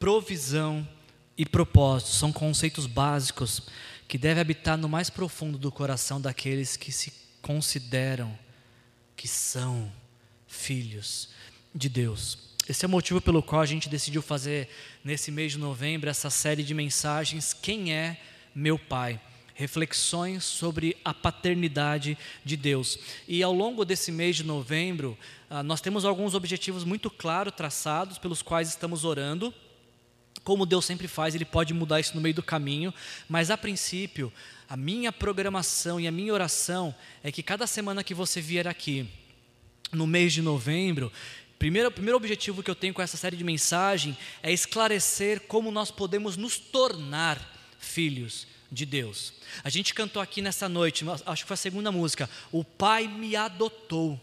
provisão 0.00 0.88
e 1.36 1.44
propósito 1.44 2.10
são 2.10 2.32
conceitos 2.32 2.86
básicos 2.86 3.62
que 4.08 4.16
devem 4.16 4.40
habitar 4.40 4.78
no 4.78 4.88
mais 4.88 5.10
profundo 5.10 5.58
do 5.58 5.70
coração 5.70 6.18
daqueles 6.18 6.74
que 6.74 6.90
se 6.90 7.12
consideram 7.42 8.36
que 9.14 9.28
são 9.28 9.92
filhos 10.48 11.28
de 11.74 11.90
Deus. 11.90 12.38
Esse 12.66 12.86
é 12.86 12.88
o 12.88 12.90
motivo 12.90 13.20
pelo 13.20 13.42
qual 13.42 13.60
a 13.60 13.66
gente 13.66 13.90
decidiu 13.90 14.22
fazer 14.22 14.68
nesse 15.04 15.30
mês 15.30 15.52
de 15.52 15.58
novembro 15.58 16.08
essa 16.08 16.30
série 16.30 16.62
de 16.62 16.72
mensagens 16.72 17.52
Quem 17.52 17.92
é 17.92 18.18
meu 18.54 18.78
Pai? 18.78 19.20
reflexões 19.52 20.42
sobre 20.42 20.96
a 21.04 21.12
paternidade 21.12 22.16
de 22.42 22.56
Deus. 22.56 22.98
E 23.28 23.42
ao 23.42 23.52
longo 23.52 23.84
desse 23.84 24.10
mês 24.10 24.36
de 24.36 24.42
novembro, 24.42 25.18
ah, 25.50 25.62
nós 25.62 25.82
temos 25.82 26.06
alguns 26.06 26.34
objetivos 26.34 26.82
muito 26.82 27.10
claros 27.10 27.52
traçados 27.54 28.16
pelos 28.16 28.40
quais 28.40 28.70
estamos 28.70 29.04
orando. 29.04 29.52
Como 30.42 30.66
Deus 30.66 30.84
sempre 30.84 31.06
faz, 31.06 31.34
Ele 31.34 31.44
pode 31.44 31.74
mudar 31.74 32.00
isso 32.00 32.14
no 32.14 32.20
meio 32.20 32.34
do 32.34 32.42
caminho, 32.42 32.92
mas 33.28 33.50
a 33.50 33.58
princípio, 33.58 34.32
a 34.68 34.76
minha 34.76 35.12
programação 35.12 36.00
e 36.00 36.06
a 36.06 36.12
minha 36.12 36.32
oração 36.32 36.94
é 37.22 37.30
que 37.30 37.42
cada 37.42 37.66
semana 37.66 38.04
que 38.04 38.14
você 38.14 38.40
vier 38.40 38.66
aqui, 38.66 39.08
no 39.92 40.06
mês 40.06 40.32
de 40.32 40.40
novembro, 40.40 41.12
primeiro, 41.58 41.90
primeiro 41.90 42.16
objetivo 42.16 42.62
que 42.62 42.70
eu 42.70 42.74
tenho 42.74 42.94
com 42.94 43.02
essa 43.02 43.16
série 43.16 43.36
de 43.36 43.44
mensagem 43.44 44.16
é 44.42 44.52
esclarecer 44.52 45.40
como 45.42 45.70
nós 45.70 45.90
podemos 45.90 46.36
nos 46.36 46.58
tornar 46.58 47.38
filhos 47.78 48.46
de 48.70 48.86
Deus. 48.86 49.34
A 49.64 49.68
gente 49.68 49.92
cantou 49.92 50.22
aqui 50.22 50.40
nessa 50.40 50.68
noite, 50.68 51.04
acho 51.26 51.42
que 51.42 51.48
foi 51.48 51.54
a 51.54 51.58
segunda 51.58 51.90
música, 51.90 52.30
O 52.52 52.64
Pai 52.64 53.08
me 53.08 53.34
adotou. 53.34 54.20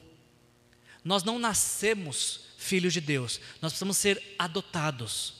Nós 1.04 1.24
não 1.24 1.40
nascemos 1.40 2.42
filhos 2.58 2.94
de 2.94 3.02
Deus, 3.02 3.40
nós 3.62 3.72
precisamos 3.74 3.98
ser 3.98 4.22
adotados. 4.38 5.34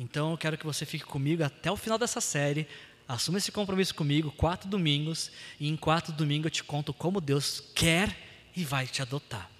Então 0.00 0.30
eu 0.30 0.38
quero 0.38 0.56
que 0.56 0.64
você 0.64 0.86
fique 0.86 1.04
comigo 1.04 1.44
até 1.44 1.70
o 1.70 1.76
final 1.76 1.98
dessa 1.98 2.22
série, 2.22 2.66
assuma 3.06 3.36
esse 3.36 3.52
compromisso 3.52 3.94
comigo, 3.94 4.32
quatro 4.32 4.66
domingos, 4.66 5.30
e 5.60 5.68
em 5.68 5.76
quatro 5.76 6.10
domingos 6.10 6.46
eu 6.46 6.50
te 6.50 6.64
conto 6.64 6.94
como 6.94 7.20
Deus 7.20 7.62
quer 7.74 8.16
e 8.56 8.64
vai 8.64 8.86
te 8.86 9.02
adotar. 9.02 9.50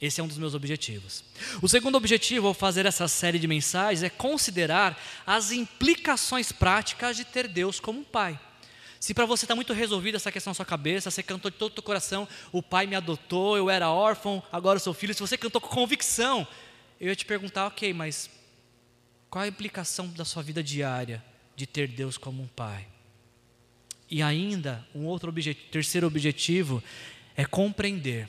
Esse 0.00 0.20
é 0.20 0.24
um 0.24 0.28
dos 0.28 0.38
meus 0.38 0.54
objetivos. 0.54 1.24
O 1.60 1.68
segundo 1.68 1.96
objetivo 1.96 2.46
ao 2.46 2.54
fazer 2.54 2.86
essa 2.86 3.08
série 3.08 3.36
de 3.36 3.48
mensagens 3.48 4.04
é 4.04 4.08
considerar 4.08 4.96
as 5.26 5.50
implicações 5.50 6.52
práticas 6.52 7.16
de 7.16 7.24
ter 7.24 7.48
Deus 7.48 7.80
como 7.80 7.98
um 7.98 8.04
pai. 8.04 8.38
Se 9.00 9.12
para 9.12 9.26
você 9.26 9.44
está 9.44 9.56
muito 9.56 9.72
resolvida 9.72 10.18
essa 10.18 10.30
questão 10.30 10.52
na 10.52 10.54
sua 10.54 10.64
cabeça, 10.64 11.10
você 11.10 11.22
cantou 11.22 11.50
de 11.50 11.56
todo 11.56 11.76
o 11.76 11.82
coração, 11.82 12.28
o 12.52 12.62
pai 12.62 12.86
me 12.86 12.94
adotou, 12.94 13.56
eu 13.56 13.68
era 13.68 13.90
órfão, 13.90 14.40
agora 14.52 14.76
eu 14.76 14.80
sou 14.80 14.94
filho. 14.94 15.12
Se 15.12 15.20
você 15.20 15.36
cantou 15.36 15.60
com 15.60 15.66
convicção, 15.66 16.46
eu 17.00 17.08
ia 17.08 17.16
te 17.16 17.24
perguntar, 17.24 17.66
ok, 17.66 17.92
mas 17.92 18.30
qual 19.34 19.42
a 19.42 19.48
implicação 19.48 20.06
da 20.10 20.24
sua 20.24 20.44
vida 20.44 20.62
diária 20.62 21.20
de 21.56 21.66
ter 21.66 21.88
Deus 21.88 22.16
como 22.16 22.40
um 22.40 22.46
pai? 22.46 22.86
E 24.08 24.22
ainda, 24.22 24.86
um 24.94 25.06
outro 25.06 25.28
objetivo, 25.28 25.66
terceiro 25.72 26.06
objetivo 26.06 26.80
é 27.34 27.44
compreender 27.44 28.28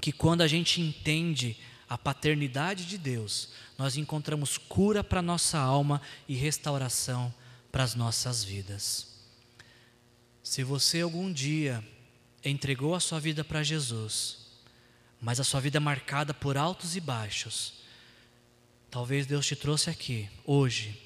que 0.00 0.12
quando 0.12 0.42
a 0.42 0.46
gente 0.46 0.80
entende 0.80 1.56
a 1.88 1.98
paternidade 1.98 2.86
de 2.86 2.96
Deus, 2.96 3.48
nós 3.76 3.96
encontramos 3.96 4.56
cura 4.56 5.02
para 5.02 5.20
nossa 5.20 5.58
alma 5.58 6.00
e 6.28 6.36
restauração 6.36 7.34
para 7.72 7.82
as 7.82 7.96
nossas 7.96 8.44
vidas. 8.44 9.20
Se 10.44 10.62
você 10.62 11.00
algum 11.00 11.32
dia 11.32 11.84
entregou 12.44 12.94
a 12.94 13.00
sua 13.00 13.18
vida 13.18 13.42
para 13.42 13.64
Jesus, 13.64 14.46
mas 15.20 15.40
a 15.40 15.44
sua 15.44 15.58
vida 15.58 15.78
é 15.78 15.80
marcada 15.80 16.32
por 16.32 16.56
altos 16.56 16.94
e 16.94 17.00
baixos, 17.00 17.82
talvez 18.94 19.26
Deus 19.26 19.44
te 19.44 19.56
trouxe 19.56 19.90
aqui 19.90 20.30
hoje 20.46 20.96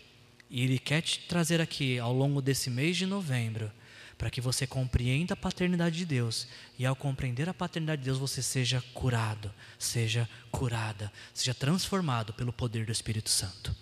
e 0.51 0.63
Ele 0.63 0.79
quer 0.79 1.01
te 1.01 1.21
trazer 1.21 1.59
aqui 1.59 1.99
ao 1.99 2.13
longo 2.13 2.43
desse 2.43 2.69
mês 2.69 2.99
de 2.99 3.07
novembro 3.07 3.73
para 4.19 4.29
que 4.29 4.43
você 4.43 4.67
compreenda 4.67 5.33
a 5.33 5.37
paternidade 5.37 5.97
de 5.97 6.05
Deus 6.05 6.47
e 6.79 6.85
ao 6.85 6.95
compreender 6.95 7.49
a 7.49 7.55
paternidade 7.55 8.03
de 8.03 8.05
Deus 8.05 8.19
você 8.19 8.43
seja 8.43 8.85
curado, 8.93 9.51
seja 9.79 10.29
curada, 10.51 11.11
seja 11.33 11.55
transformado 11.55 12.35
pelo 12.35 12.53
poder 12.53 12.85
do 12.85 12.93
Espírito 12.93 13.31
Santo. 13.31 13.75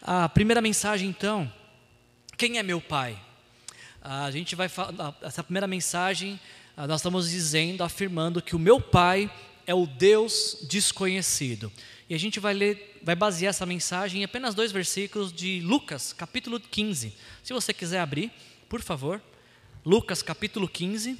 A 0.00 0.28
primeira 0.28 0.60
mensagem 0.60 1.08
então, 1.08 1.52
quem 2.36 2.56
é 2.58 2.62
meu 2.62 2.80
pai? 2.80 3.20
A 4.00 4.30
gente 4.30 4.54
vai 4.54 4.68
falar, 4.68 5.18
essa 5.22 5.42
primeira 5.42 5.66
mensagem, 5.66 6.38
nós 6.76 7.00
estamos 7.00 7.28
dizendo, 7.28 7.82
afirmando 7.82 8.40
que 8.40 8.54
o 8.54 8.60
meu 8.60 8.80
pai 8.80 9.28
é 9.66 9.74
o 9.74 9.88
Deus 9.88 10.56
desconhecido. 10.68 11.72
E 12.08 12.14
a 12.14 12.18
gente 12.18 12.40
vai 12.40 12.54
ler, 12.54 12.98
vai 13.02 13.14
basear 13.14 13.50
essa 13.50 13.66
mensagem 13.66 14.22
em 14.22 14.24
apenas 14.24 14.54
dois 14.54 14.72
versículos 14.72 15.30
de 15.30 15.60
Lucas, 15.60 16.12
capítulo 16.14 16.58
15. 16.58 17.12
Se 17.42 17.52
você 17.52 17.74
quiser 17.74 18.00
abrir, 18.00 18.32
por 18.68 18.80
favor. 18.80 19.22
Lucas 19.84 20.22
capítulo 20.22 20.66
15, 20.66 21.18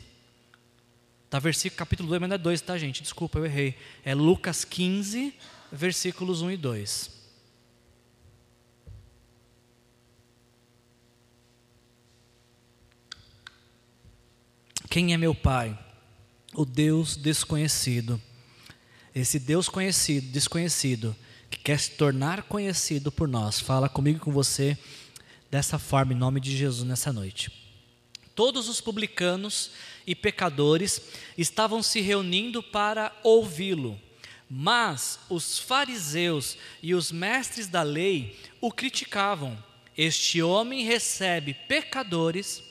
tá 1.29 1.39
versículo 1.39 1.79
capítulo 1.79 2.09
2, 2.09 2.21
mas 2.21 2.29
não 2.31 2.35
é 2.35 2.39
2, 2.39 2.61
tá 2.63 2.79
gente? 2.79 3.03
Desculpa, 3.03 3.39
eu 3.39 3.45
errei. 3.45 3.75
É 4.05 4.15
Lucas 4.15 4.65
15, 4.65 5.35
versículos 5.71 6.41
1 6.41 6.53
e 6.53 6.57
2. 6.57 7.19
Quem 14.89 15.13
é 15.13 15.19
meu 15.19 15.35
pai? 15.35 15.79
O 16.55 16.65
Deus 16.65 17.15
desconhecido. 17.15 18.21
Esse 19.19 19.41
Deus 19.41 19.69
conhecido, 19.69 20.31
desconhecido, 20.31 21.17
que 21.51 21.59
quer 21.59 21.79
se 21.81 21.91
tornar 21.93 22.45
conhecido 22.45 23.11
por 23.11 23.27
nós. 23.27 23.59
Fala 23.59 23.89
comigo 23.89 24.19
e 24.19 24.21
com 24.21 24.31
você 24.31 24.79
dessa 25.51 25.77
forma, 25.77 26.13
em 26.13 26.17
nome 26.17 26.41
de 26.41 26.57
Jesus, 26.57 26.87
nessa 26.87 27.13
noite. 27.13 27.51
Todos 28.33 28.69
os 28.69 28.81
publicanos 28.81 29.73
e 30.07 30.15
pecadores 30.15 31.03
estavam 31.37 31.83
se 31.83 32.01
reunindo 32.01 32.63
para 32.63 33.13
ouvi-lo. 33.25 34.01
Mas 34.49 35.19
os 35.29 35.59
fariseus 35.59 36.57
e 36.81 36.95
os 36.95 37.11
mestres 37.11 37.67
da 37.67 37.83
lei 37.83 38.39
o 38.61 38.71
criticavam. 38.71 39.59
Este 39.97 40.41
homem 40.41 40.85
recebe 40.85 41.55
pecadores, 41.67 42.63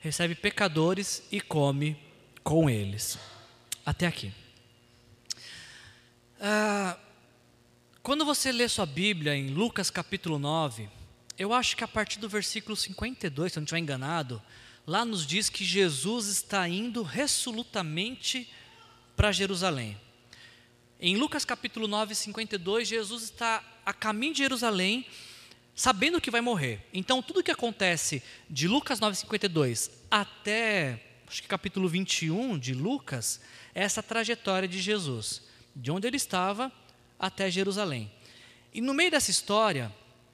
recebe 0.00 0.34
pecadores 0.34 1.22
e 1.32 1.40
come 1.40 1.96
com 2.42 2.68
eles. 2.68 3.18
Até 3.86 4.06
aqui. 4.06 4.30
Ah, 6.46 6.98
quando 8.02 8.22
você 8.22 8.52
lê 8.52 8.68
sua 8.68 8.84
Bíblia 8.84 9.34
em 9.34 9.48
Lucas 9.48 9.88
capítulo 9.88 10.38
9, 10.38 10.90
eu 11.38 11.54
acho 11.54 11.74
que 11.74 11.82
a 11.82 11.88
partir 11.88 12.18
do 12.18 12.28
versículo 12.28 12.76
52, 12.76 13.50
se 13.50 13.58
eu 13.58 13.62
não 13.62 13.64
estiver 13.64 13.80
enganado, 13.80 14.42
lá 14.86 15.06
nos 15.06 15.26
diz 15.26 15.48
que 15.48 15.64
Jesus 15.64 16.26
está 16.26 16.68
indo 16.68 17.02
resolutamente 17.02 18.46
para 19.16 19.32
Jerusalém. 19.32 19.98
Em 21.00 21.16
Lucas 21.16 21.46
capítulo 21.46 21.88
9, 21.88 22.14
52, 22.14 22.88
Jesus 22.88 23.22
está 23.22 23.64
a 23.82 23.94
caminho 23.94 24.34
de 24.34 24.40
Jerusalém, 24.40 25.06
sabendo 25.74 26.20
que 26.20 26.30
vai 26.30 26.42
morrer. 26.42 26.86
Então, 26.92 27.22
tudo 27.22 27.42
que 27.42 27.50
acontece 27.50 28.22
de 28.50 28.68
Lucas 28.68 29.00
9, 29.00 29.16
52 29.16 29.90
até, 30.10 31.02
acho 31.26 31.40
que 31.40 31.48
capítulo 31.48 31.88
21 31.88 32.58
de 32.58 32.74
Lucas, 32.74 33.40
é 33.74 33.82
essa 33.82 34.02
trajetória 34.02 34.68
de 34.68 34.78
Jesus, 34.78 35.53
de 35.74 35.90
onde 35.90 36.06
ele 36.06 36.16
estava 36.16 36.70
até 37.18 37.50
Jerusalém. 37.50 38.10
E 38.72 38.80
no 38.80 38.94
meio 38.94 39.10
dessa 39.10 39.30
história, 39.30 39.92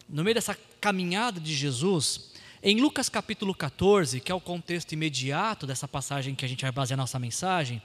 no 0.08 0.24
meio 0.24 0.34
dessa 0.34 0.56
caminhada 0.80 1.40
de 1.40 1.54
Jesus, 1.54 2.30
em 2.62 2.80
Lucas 2.80 3.08
capítulo 3.08 3.54
14, 3.54 4.20
que 4.20 4.30
é 4.30 4.34
o 4.34 4.40
contexto 4.40 4.92
imediato 4.92 5.66
dessa 5.66 5.88
passagem 5.88 6.34
que 6.34 6.44
a 6.44 6.48
gente 6.48 6.62
vai 6.62 6.72
basear 6.72 6.96
nossa 6.96 7.18
mensagem, 7.18 7.82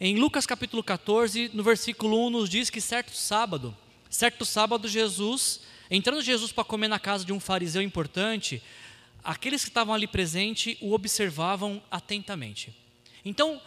em 0.00 0.16
Lucas 0.16 0.46
capítulo 0.46 0.82
14, 0.82 1.50
no 1.52 1.62
versículo 1.62 2.26
1, 2.26 2.30
nos 2.30 2.48
diz 2.48 2.70
que 2.70 2.80
certo 2.80 3.14
sábado, 3.14 3.76
certo 4.08 4.44
sábado, 4.44 4.86
Jesus, 4.86 5.60
entrando 5.90 6.22
Jesus 6.22 6.52
para 6.52 6.64
comer 6.64 6.88
na 6.88 6.98
casa 6.98 7.24
de 7.24 7.32
um 7.32 7.40
fariseu 7.40 7.82
importante, 7.82 8.62
aqueles 9.24 9.64
que 9.64 9.70
estavam 9.70 9.92
ali 9.92 10.06
presentes 10.06 10.76
o 10.80 10.92
observavam 10.92 11.82
atentamente. 11.90 12.74
Então, 13.24 13.60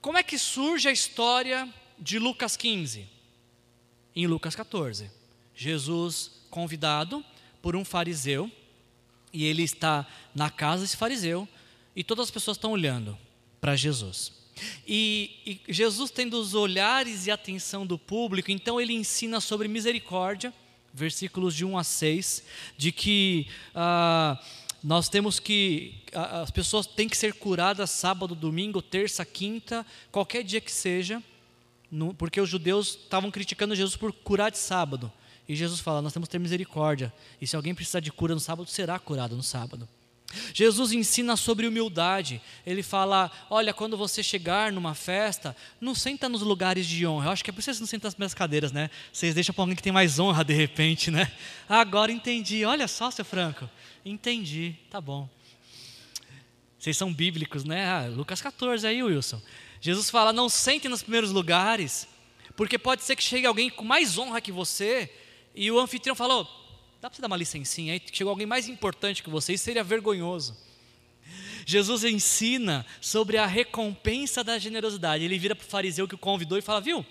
como 0.00 0.18
é 0.18 0.22
que 0.22 0.38
surge 0.38 0.88
a 0.88 0.92
história 0.92 1.68
de 1.98 2.18
Lucas 2.18 2.56
15? 2.56 3.06
Em 4.14 4.26
Lucas 4.26 4.54
14. 4.54 5.10
Jesus 5.54 6.32
convidado 6.50 7.24
por 7.60 7.74
um 7.74 7.84
fariseu, 7.84 8.50
e 9.32 9.44
ele 9.44 9.62
está 9.62 10.06
na 10.34 10.50
casa 10.50 10.82
desse 10.82 10.96
fariseu, 10.96 11.48
e 11.96 12.04
todas 12.04 12.26
as 12.26 12.30
pessoas 12.30 12.56
estão 12.56 12.72
olhando 12.72 13.18
para 13.60 13.74
Jesus. 13.74 14.32
E, 14.86 15.60
e, 15.66 15.72
Jesus, 15.72 16.10
tendo 16.10 16.38
os 16.38 16.54
olhares 16.54 17.26
e 17.26 17.30
atenção 17.30 17.86
do 17.86 17.98
público, 17.98 18.50
então 18.50 18.80
ele 18.80 18.92
ensina 18.92 19.40
sobre 19.40 19.66
misericórdia, 19.66 20.52
versículos 20.92 21.54
de 21.54 21.64
1 21.64 21.76
a 21.76 21.82
6, 21.82 22.44
de 22.76 22.92
que 22.92 23.48
ah, 23.74 24.40
nós 24.82 25.08
temos 25.08 25.40
que, 25.40 25.94
as 26.12 26.50
pessoas 26.50 26.86
têm 26.86 27.08
que 27.08 27.16
ser 27.16 27.34
curadas 27.34 27.90
sábado, 27.90 28.34
domingo, 28.34 28.80
terça, 28.80 29.24
quinta, 29.24 29.84
qualquer 30.12 30.44
dia 30.44 30.60
que 30.60 30.70
seja, 30.70 31.22
no, 31.94 32.12
porque 32.12 32.40
os 32.40 32.48
judeus 32.48 32.98
estavam 33.04 33.30
criticando 33.30 33.74
Jesus 33.74 33.96
por 33.96 34.12
curar 34.12 34.50
de 34.50 34.58
sábado. 34.58 35.10
E 35.48 35.54
Jesus 35.54 35.80
fala: 35.80 36.02
Nós 36.02 36.12
temos 36.12 36.28
que 36.28 36.32
ter 36.32 36.38
misericórdia. 36.38 37.12
E 37.40 37.46
se 37.46 37.54
alguém 37.54 37.74
precisar 37.74 38.00
de 38.00 38.10
cura 38.10 38.34
no 38.34 38.40
sábado, 38.40 38.68
será 38.68 38.98
curado 38.98 39.36
no 39.36 39.42
sábado. 39.42 39.88
Jesus 40.52 40.90
ensina 40.90 41.36
sobre 41.36 41.66
humildade. 41.66 42.40
Ele 42.66 42.82
fala: 42.82 43.30
Olha, 43.48 43.72
quando 43.72 43.96
você 43.96 44.22
chegar 44.22 44.72
numa 44.72 44.94
festa, 44.94 45.56
não 45.80 45.94
senta 45.94 46.28
nos 46.28 46.42
lugares 46.42 46.86
de 46.86 47.06
honra. 47.06 47.26
Eu 47.26 47.30
acho 47.30 47.44
que 47.44 47.50
é 47.50 47.52
por 47.52 47.60
isso 47.60 47.70
que 47.70 47.76
vocês 47.76 47.80
não 47.80 47.86
sentam 47.86 48.08
nas 48.08 48.16
minhas 48.16 48.34
cadeiras, 48.34 48.72
né? 48.72 48.90
Vocês 49.12 49.34
deixam 49.34 49.54
para 49.54 49.62
alguém 49.62 49.76
que 49.76 49.82
tem 49.82 49.92
mais 49.92 50.18
honra 50.18 50.44
de 50.44 50.54
repente, 50.54 51.10
né? 51.10 51.30
Agora 51.68 52.10
entendi. 52.10 52.64
Olha 52.64 52.88
só, 52.88 53.10
seu 53.10 53.24
Franco. 53.24 53.70
Entendi. 54.04 54.74
Tá 54.90 55.00
bom. 55.00 55.28
Vocês 56.78 56.96
são 56.96 57.14
bíblicos, 57.14 57.64
né? 57.64 57.86
Ah, 57.86 58.06
Lucas 58.08 58.42
14 58.42 58.86
aí, 58.86 59.02
Wilson. 59.02 59.40
Jesus 59.84 60.08
fala: 60.08 60.32
não 60.32 60.48
sente 60.48 60.88
nos 60.88 61.02
primeiros 61.02 61.30
lugares, 61.30 62.08
porque 62.56 62.78
pode 62.78 63.04
ser 63.04 63.14
que 63.14 63.22
chegue 63.22 63.46
alguém 63.46 63.68
com 63.68 63.84
mais 63.84 64.16
honra 64.16 64.40
que 64.40 64.50
você, 64.50 65.12
e 65.54 65.70
o 65.70 65.78
anfitrião 65.78 66.16
falou: 66.16 66.44
dá 67.02 67.10
para 67.10 67.16
você 67.16 67.20
dar 67.20 67.26
uma 67.26 67.36
licencinha 67.36 67.92
aí? 67.92 68.00
Chegou 68.10 68.30
alguém 68.30 68.46
mais 68.46 68.66
importante 68.66 69.22
que 69.22 69.28
você, 69.28 69.52
isso 69.52 69.64
seria 69.64 69.84
vergonhoso. 69.84 70.56
Jesus 71.66 72.02
ensina 72.02 72.86
sobre 72.98 73.36
a 73.36 73.44
recompensa 73.44 74.42
da 74.42 74.58
generosidade. 74.58 75.22
Ele 75.22 75.38
vira 75.38 75.54
para 75.54 75.66
o 75.66 75.68
fariseu 75.68 76.08
que 76.08 76.14
o 76.14 76.18
convidou 76.18 76.56
e 76.56 76.62
fala: 76.62 76.80
Viu, 76.80 77.04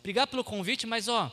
obrigado 0.00 0.30
pelo 0.30 0.42
convite, 0.42 0.84
mas 0.84 1.06
ó, 1.06 1.30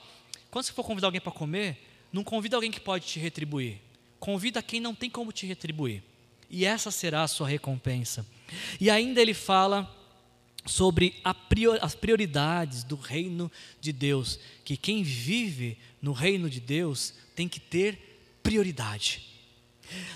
quando 0.52 0.66
você 0.66 0.74
for 0.74 0.84
convidar 0.84 1.08
alguém 1.08 1.22
para 1.22 1.32
comer, 1.32 1.90
não 2.12 2.24
convida 2.24 2.56
alguém 2.56 2.70
que 2.70 2.80
pode 2.80 3.08
te 3.08 3.18
retribuir. 3.18 3.82
Convida 4.20 4.62
quem 4.62 4.80
não 4.80 4.94
tem 4.94 5.10
como 5.10 5.32
te 5.32 5.48
retribuir. 5.48 6.04
E 6.52 6.66
essa 6.66 6.92
será 6.92 7.24
a 7.24 7.28
sua 7.28 7.48
recompensa. 7.48 8.24
E 8.80 8.92
ainda 8.92 9.20
ele 9.20 9.34
fala 9.34 10.03
sobre 10.66 11.16
as 11.24 11.96
prioridades 11.96 12.84
do 12.84 12.96
reino 12.96 13.52
de 13.82 13.92
Deus, 13.92 14.40
que 14.64 14.78
quem 14.78 15.04
vive 15.04 15.78
no 16.02 16.14
reino 16.14 16.50
de 16.50 16.60
Deus 16.60 17.14
tem 17.36 17.48
que 17.48 17.60
ter 17.60 18.40
prioridade. 18.42 19.24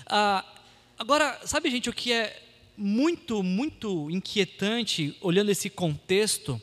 Ah, 0.06 0.44
agora, 0.98 1.40
sabe, 1.44 1.70
gente, 1.70 1.90
o 1.90 1.92
que 1.92 2.12
é 2.12 2.42
muito, 2.76 3.42
muito 3.42 4.10
inquietante, 4.10 5.16
olhando 5.20 5.50
esse 5.50 5.68
contexto, 5.68 6.60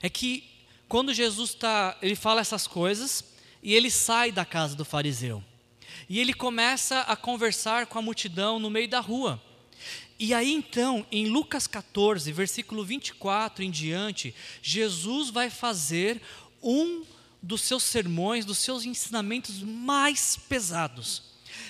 é 0.00 0.08
que 0.08 0.44
quando 0.88 1.14
Jesus 1.14 1.50
está, 1.50 1.96
ele 2.02 2.16
fala 2.16 2.40
essas 2.40 2.66
coisas 2.66 3.24
e 3.62 3.74
ele 3.74 3.90
sai 3.90 4.32
da 4.32 4.44
casa 4.44 4.74
do 4.74 4.84
fariseu. 4.84 5.42
E 6.08 6.18
ele 6.18 6.34
começa 6.34 7.00
a 7.00 7.14
conversar 7.14 7.86
com 7.86 7.98
a 7.98 8.02
multidão 8.02 8.58
no 8.58 8.68
meio 8.68 8.88
da 8.88 9.00
rua. 9.00 9.40
E 10.22 10.32
aí 10.32 10.52
então, 10.52 11.04
em 11.10 11.26
Lucas 11.26 11.66
14, 11.66 12.30
versículo 12.30 12.84
24 12.84 13.64
em 13.64 13.70
diante, 13.72 14.32
Jesus 14.62 15.30
vai 15.30 15.50
fazer 15.50 16.22
um 16.62 17.04
dos 17.42 17.62
seus 17.62 17.82
sermões, 17.82 18.44
dos 18.44 18.58
seus 18.58 18.84
ensinamentos 18.84 19.60
mais 19.64 20.36
pesados, 20.36 21.24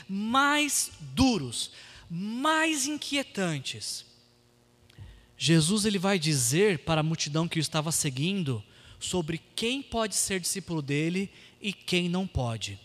mais 0.06 0.92
duros, 1.00 1.70
mais 2.10 2.86
inquietantes. 2.86 4.04
Jesus 5.34 5.86
ele 5.86 5.98
vai 5.98 6.18
dizer 6.18 6.80
para 6.80 7.00
a 7.00 7.02
multidão 7.02 7.48
que 7.48 7.58
o 7.58 7.58
estava 7.58 7.90
seguindo 7.90 8.62
sobre 9.00 9.40
quem 9.56 9.80
pode 9.80 10.14
ser 10.14 10.38
discípulo 10.38 10.82
dele 10.82 11.30
e 11.58 11.72
quem 11.72 12.06
não 12.06 12.26
pode. 12.26 12.78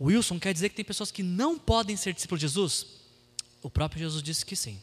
Wilson 0.00 0.38
quer 0.38 0.52
dizer 0.52 0.68
que 0.68 0.76
tem 0.76 0.84
pessoas 0.84 1.10
que 1.10 1.24
não 1.24 1.58
podem 1.58 1.96
ser 1.96 2.12
discípulos 2.12 2.38
de 2.38 2.46
Jesus? 2.46 2.86
O 3.60 3.68
próprio 3.68 3.98
Jesus 3.98 4.22
disse 4.22 4.46
que 4.46 4.54
sim. 4.54 4.80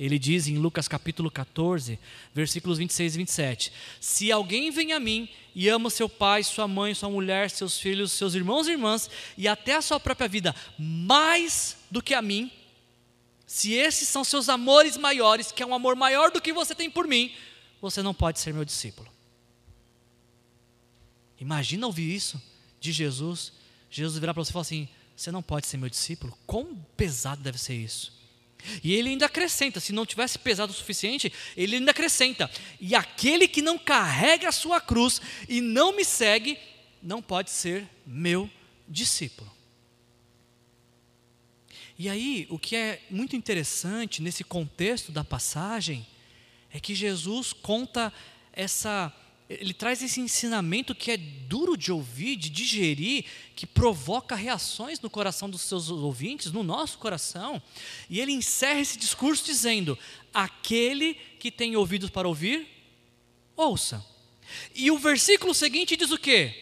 Ele 0.00 0.18
diz 0.18 0.48
em 0.48 0.56
Lucas 0.56 0.88
capítulo 0.88 1.30
14, 1.30 1.98
versículos 2.34 2.78
26 2.78 3.14
e 3.14 3.18
27: 3.18 3.72
Se 4.00 4.32
alguém 4.32 4.70
vem 4.70 4.94
a 4.94 4.98
mim 4.98 5.28
e 5.54 5.68
ama 5.68 5.90
seu 5.90 6.08
pai, 6.08 6.42
sua 6.42 6.66
mãe, 6.66 6.94
sua 6.94 7.10
mulher, 7.10 7.50
seus 7.50 7.78
filhos, 7.78 8.10
seus 8.10 8.34
irmãos 8.34 8.66
e 8.66 8.70
irmãs 8.70 9.10
e 9.36 9.46
até 9.46 9.76
a 9.76 9.82
sua 9.82 10.00
própria 10.00 10.26
vida 10.26 10.56
mais 10.78 11.76
do 11.90 12.02
que 12.02 12.14
a 12.14 12.22
mim, 12.22 12.50
se 13.46 13.74
esses 13.74 14.08
são 14.08 14.24
seus 14.24 14.48
amores 14.48 14.96
maiores, 14.96 15.52
que 15.52 15.62
é 15.62 15.66
um 15.66 15.74
amor 15.74 15.94
maior 15.94 16.30
do 16.30 16.40
que 16.40 16.50
você 16.50 16.74
tem 16.74 16.90
por 16.90 17.06
mim, 17.06 17.34
você 17.78 18.02
não 18.02 18.14
pode 18.14 18.40
ser 18.40 18.54
meu 18.54 18.64
discípulo. 18.64 19.06
Imagina 21.38 21.86
ouvir 21.86 22.10
isso 22.10 22.40
de 22.80 22.90
Jesus. 22.90 23.52
Jesus 23.90 24.18
virar 24.18 24.32
para 24.32 24.42
você 24.42 24.48
e 24.48 24.52
falar 24.54 24.62
assim: 24.62 24.88
Você 25.14 25.30
não 25.30 25.42
pode 25.42 25.66
ser 25.66 25.76
meu 25.76 25.90
discípulo? 25.90 26.32
Quão 26.46 26.74
pesado 26.96 27.42
deve 27.42 27.58
ser 27.58 27.74
isso? 27.74 28.18
E 28.82 28.94
ele 28.94 29.10
ainda 29.10 29.26
acrescenta: 29.26 29.80
se 29.80 29.92
não 29.92 30.06
tivesse 30.06 30.38
pesado 30.38 30.72
o 30.72 30.74
suficiente, 30.74 31.32
ele 31.56 31.76
ainda 31.76 31.90
acrescenta: 31.90 32.50
e 32.80 32.94
aquele 32.94 33.48
que 33.48 33.62
não 33.62 33.78
carrega 33.78 34.48
a 34.48 34.52
sua 34.52 34.80
cruz 34.80 35.20
e 35.48 35.60
não 35.60 35.94
me 35.94 36.04
segue, 36.04 36.58
não 37.02 37.22
pode 37.22 37.50
ser 37.50 37.88
meu 38.06 38.50
discípulo. 38.88 39.50
E 41.98 42.08
aí, 42.08 42.46
o 42.48 42.58
que 42.58 42.74
é 42.74 43.02
muito 43.10 43.36
interessante 43.36 44.22
nesse 44.22 44.42
contexto 44.42 45.12
da 45.12 45.22
passagem 45.22 46.06
é 46.72 46.80
que 46.80 46.94
Jesus 46.94 47.52
conta 47.52 48.12
essa 48.52 49.12
ele 49.50 49.74
traz 49.74 50.00
esse 50.00 50.20
ensinamento 50.20 50.94
que 50.94 51.10
é 51.10 51.16
duro 51.16 51.76
de 51.76 51.90
ouvir, 51.90 52.36
de 52.36 52.48
digerir, 52.48 53.24
que 53.56 53.66
provoca 53.66 54.36
reações 54.36 55.00
no 55.00 55.10
coração 55.10 55.50
dos 55.50 55.62
seus 55.62 55.90
ouvintes, 55.90 56.52
no 56.52 56.62
nosso 56.62 56.98
coração. 56.98 57.60
E 58.08 58.20
ele 58.20 58.30
encerra 58.30 58.78
esse 58.78 58.96
discurso 58.96 59.44
dizendo: 59.44 59.98
Aquele 60.32 61.14
que 61.40 61.50
tem 61.50 61.74
ouvidos 61.74 62.10
para 62.10 62.28
ouvir, 62.28 62.68
ouça. 63.56 64.06
E 64.72 64.88
o 64.88 64.98
versículo 64.98 65.52
seguinte 65.52 65.96
diz 65.96 66.12
o 66.12 66.18
quê? 66.18 66.54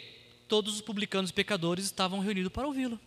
Todos 0.49 0.75
os 0.75 0.81
publicanos 0.81 1.29
e 1.29 1.35
pecadores 1.35 1.85
estavam 1.85 2.21
reunidos 2.21 2.51
para 2.51 2.67
ouvi-lo. 2.67 2.99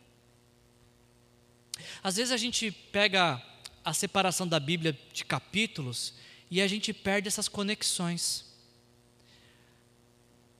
Às 2.03 2.17
vezes 2.17 2.31
a 2.31 2.37
gente 2.37 2.69
pega 2.69 3.41
a 3.83 3.93
separação 3.93 4.47
da 4.47 4.59
Bíblia 4.59 4.95
de 5.11 5.25
capítulos 5.25 6.13
e 6.51 6.61
a 6.61 6.67
gente 6.67 6.93
perde 6.93 7.27
essas 7.27 7.47
conexões. 7.47 8.50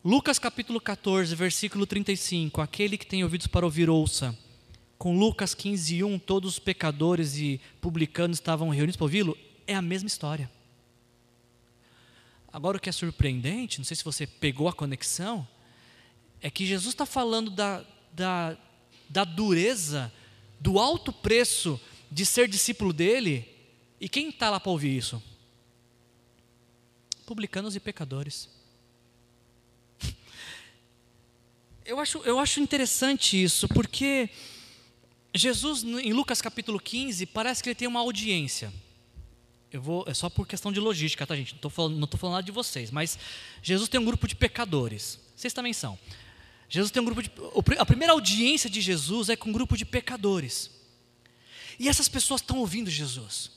Lucas 0.03 0.39
capítulo 0.39 0.81
14, 0.81 1.35
versículo 1.35 1.85
35: 1.85 2.59
Aquele 2.59 2.97
que 2.97 3.05
tem 3.05 3.23
ouvidos 3.23 3.45
para 3.45 3.65
ouvir, 3.65 3.87
ouça. 3.87 4.35
Com 4.97 5.15
Lucas 5.15 5.53
15, 5.53 6.03
1, 6.03 6.17
todos 6.17 6.53
os 6.53 6.59
pecadores 6.59 7.37
e 7.37 7.61
publicanos 7.79 8.37
estavam 8.37 8.69
reunidos 8.69 8.95
para 8.95 9.05
ouvi-lo, 9.05 9.37
é 9.67 9.75
a 9.75 9.81
mesma 9.81 10.07
história. 10.07 10.49
Agora 12.51 12.77
o 12.77 12.79
que 12.79 12.89
é 12.89 12.91
surpreendente, 12.91 13.77
não 13.77 13.85
sei 13.85 13.95
se 13.95 14.03
você 14.03 14.25
pegou 14.25 14.67
a 14.67 14.73
conexão, 14.73 15.47
é 16.41 16.49
que 16.49 16.65
Jesus 16.65 16.93
está 16.93 17.05
falando 17.05 17.51
da, 17.51 17.85
da, 18.11 18.57
da 19.07 19.23
dureza 19.23 20.11
do 20.59 20.79
alto 20.79 21.13
preço 21.13 21.79
de 22.11 22.25
ser 22.25 22.47
discípulo 22.47 22.91
dele, 22.91 23.47
e 23.99 24.09
quem 24.09 24.29
está 24.29 24.49
lá 24.49 24.59
para 24.59 24.71
ouvir 24.71 24.97
isso? 24.97 25.21
Publicanos 27.23 27.75
e 27.75 27.79
pecadores. 27.79 28.60
Eu 31.91 31.99
acho, 31.99 32.19
eu 32.19 32.39
acho 32.39 32.61
interessante 32.61 33.43
isso, 33.43 33.67
porque 33.67 34.29
Jesus, 35.35 35.83
em 35.83 36.13
Lucas 36.13 36.41
capítulo 36.41 36.79
15, 36.79 37.25
parece 37.25 37.61
que 37.61 37.67
ele 37.67 37.75
tem 37.75 37.85
uma 37.85 37.99
audiência. 37.99 38.71
Eu 39.69 39.81
vou, 39.81 40.05
é 40.07 40.13
só 40.13 40.29
por 40.29 40.47
questão 40.47 40.71
de 40.71 40.79
logística, 40.79 41.27
tá, 41.27 41.35
gente? 41.35 41.51
Não 41.51 41.57
estou 41.57 41.69
falando, 41.69 42.17
falando 42.17 42.35
nada 42.35 42.45
de 42.45 42.51
vocês, 42.53 42.91
mas 42.91 43.19
Jesus 43.61 43.89
tem 43.89 43.99
um 43.99 44.05
grupo 44.05 44.25
de 44.25 44.37
pecadores. 44.37 45.19
Vocês 45.35 45.51
também 45.51 45.73
são. 45.73 45.99
Jesus 46.69 46.91
tem 46.91 47.01
um 47.01 47.05
grupo 47.05 47.21
de. 47.21 47.29
A 47.77 47.85
primeira 47.85 48.13
audiência 48.13 48.69
de 48.69 48.79
Jesus 48.79 49.27
é 49.27 49.35
com 49.35 49.49
um 49.49 49.53
grupo 49.53 49.75
de 49.75 49.83
pecadores. 49.83 50.71
E 51.77 51.89
essas 51.89 52.07
pessoas 52.07 52.39
estão 52.39 52.59
ouvindo 52.59 52.89
Jesus. 52.89 53.51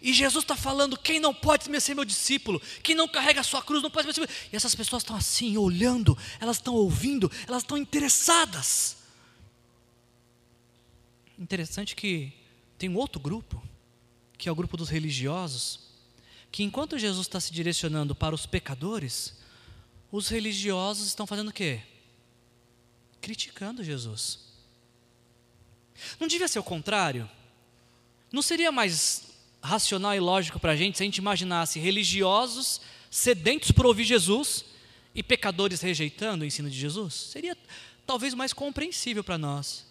E 0.00 0.12
Jesus 0.12 0.44
está 0.44 0.56
falando: 0.56 0.98
quem 0.98 1.18
não 1.18 1.34
pode 1.34 1.64
ser 1.80 1.94
meu 1.94 2.04
discípulo, 2.04 2.60
quem 2.82 2.94
não 2.94 3.08
carrega 3.08 3.40
a 3.40 3.44
sua 3.44 3.62
cruz, 3.62 3.82
não 3.82 3.90
pode 3.90 4.12
ser 4.12 4.20
meu 4.20 4.26
discípulo. 4.26 4.50
E 4.52 4.56
essas 4.56 4.74
pessoas 4.74 5.02
estão 5.02 5.16
assim, 5.16 5.56
olhando, 5.56 6.16
elas 6.40 6.56
estão 6.56 6.74
ouvindo, 6.74 7.30
elas 7.46 7.62
estão 7.62 7.76
interessadas. 7.76 8.96
Interessante 11.38 11.96
que 11.96 12.32
tem 12.78 12.88
um 12.88 12.96
outro 12.96 13.20
grupo, 13.20 13.62
que 14.38 14.48
é 14.48 14.52
o 14.52 14.54
grupo 14.54 14.76
dos 14.76 14.88
religiosos, 14.88 15.80
que 16.52 16.62
enquanto 16.62 16.98
Jesus 16.98 17.26
está 17.26 17.40
se 17.40 17.52
direcionando 17.52 18.14
para 18.14 18.34
os 18.34 18.46
pecadores, 18.46 19.34
os 20.12 20.28
religiosos 20.28 21.08
estão 21.08 21.26
fazendo 21.26 21.48
o 21.48 21.52
quê? 21.52 21.82
criticando 23.24 23.82
Jesus. 23.82 24.38
Não 26.20 26.28
devia 26.28 26.46
ser 26.46 26.58
o 26.58 26.62
contrário? 26.62 27.28
Não 28.30 28.42
seria 28.42 28.70
mais 28.70 29.22
racional 29.64 30.14
e 30.14 30.20
lógico 30.20 30.60
para 30.60 30.72
a 30.72 30.76
gente 30.76 30.98
se 30.98 31.02
a 31.02 31.06
gente 31.06 31.16
imaginasse 31.16 31.80
religiosos 31.80 32.82
sedentos 33.10 33.70
por 33.70 33.86
ouvir 33.86 34.04
Jesus 34.04 34.64
e 35.14 35.22
pecadores 35.22 35.80
rejeitando 35.80 36.42
o 36.42 36.44
ensino 36.44 36.68
de 36.68 36.78
Jesus? 36.78 37.14
Seria 37.14 37.56
talvez 38.06 38.34
mais 38.34 38.52
compreensível 38.52 39.24
para 39.24 39.38
nós. 39.38 39.86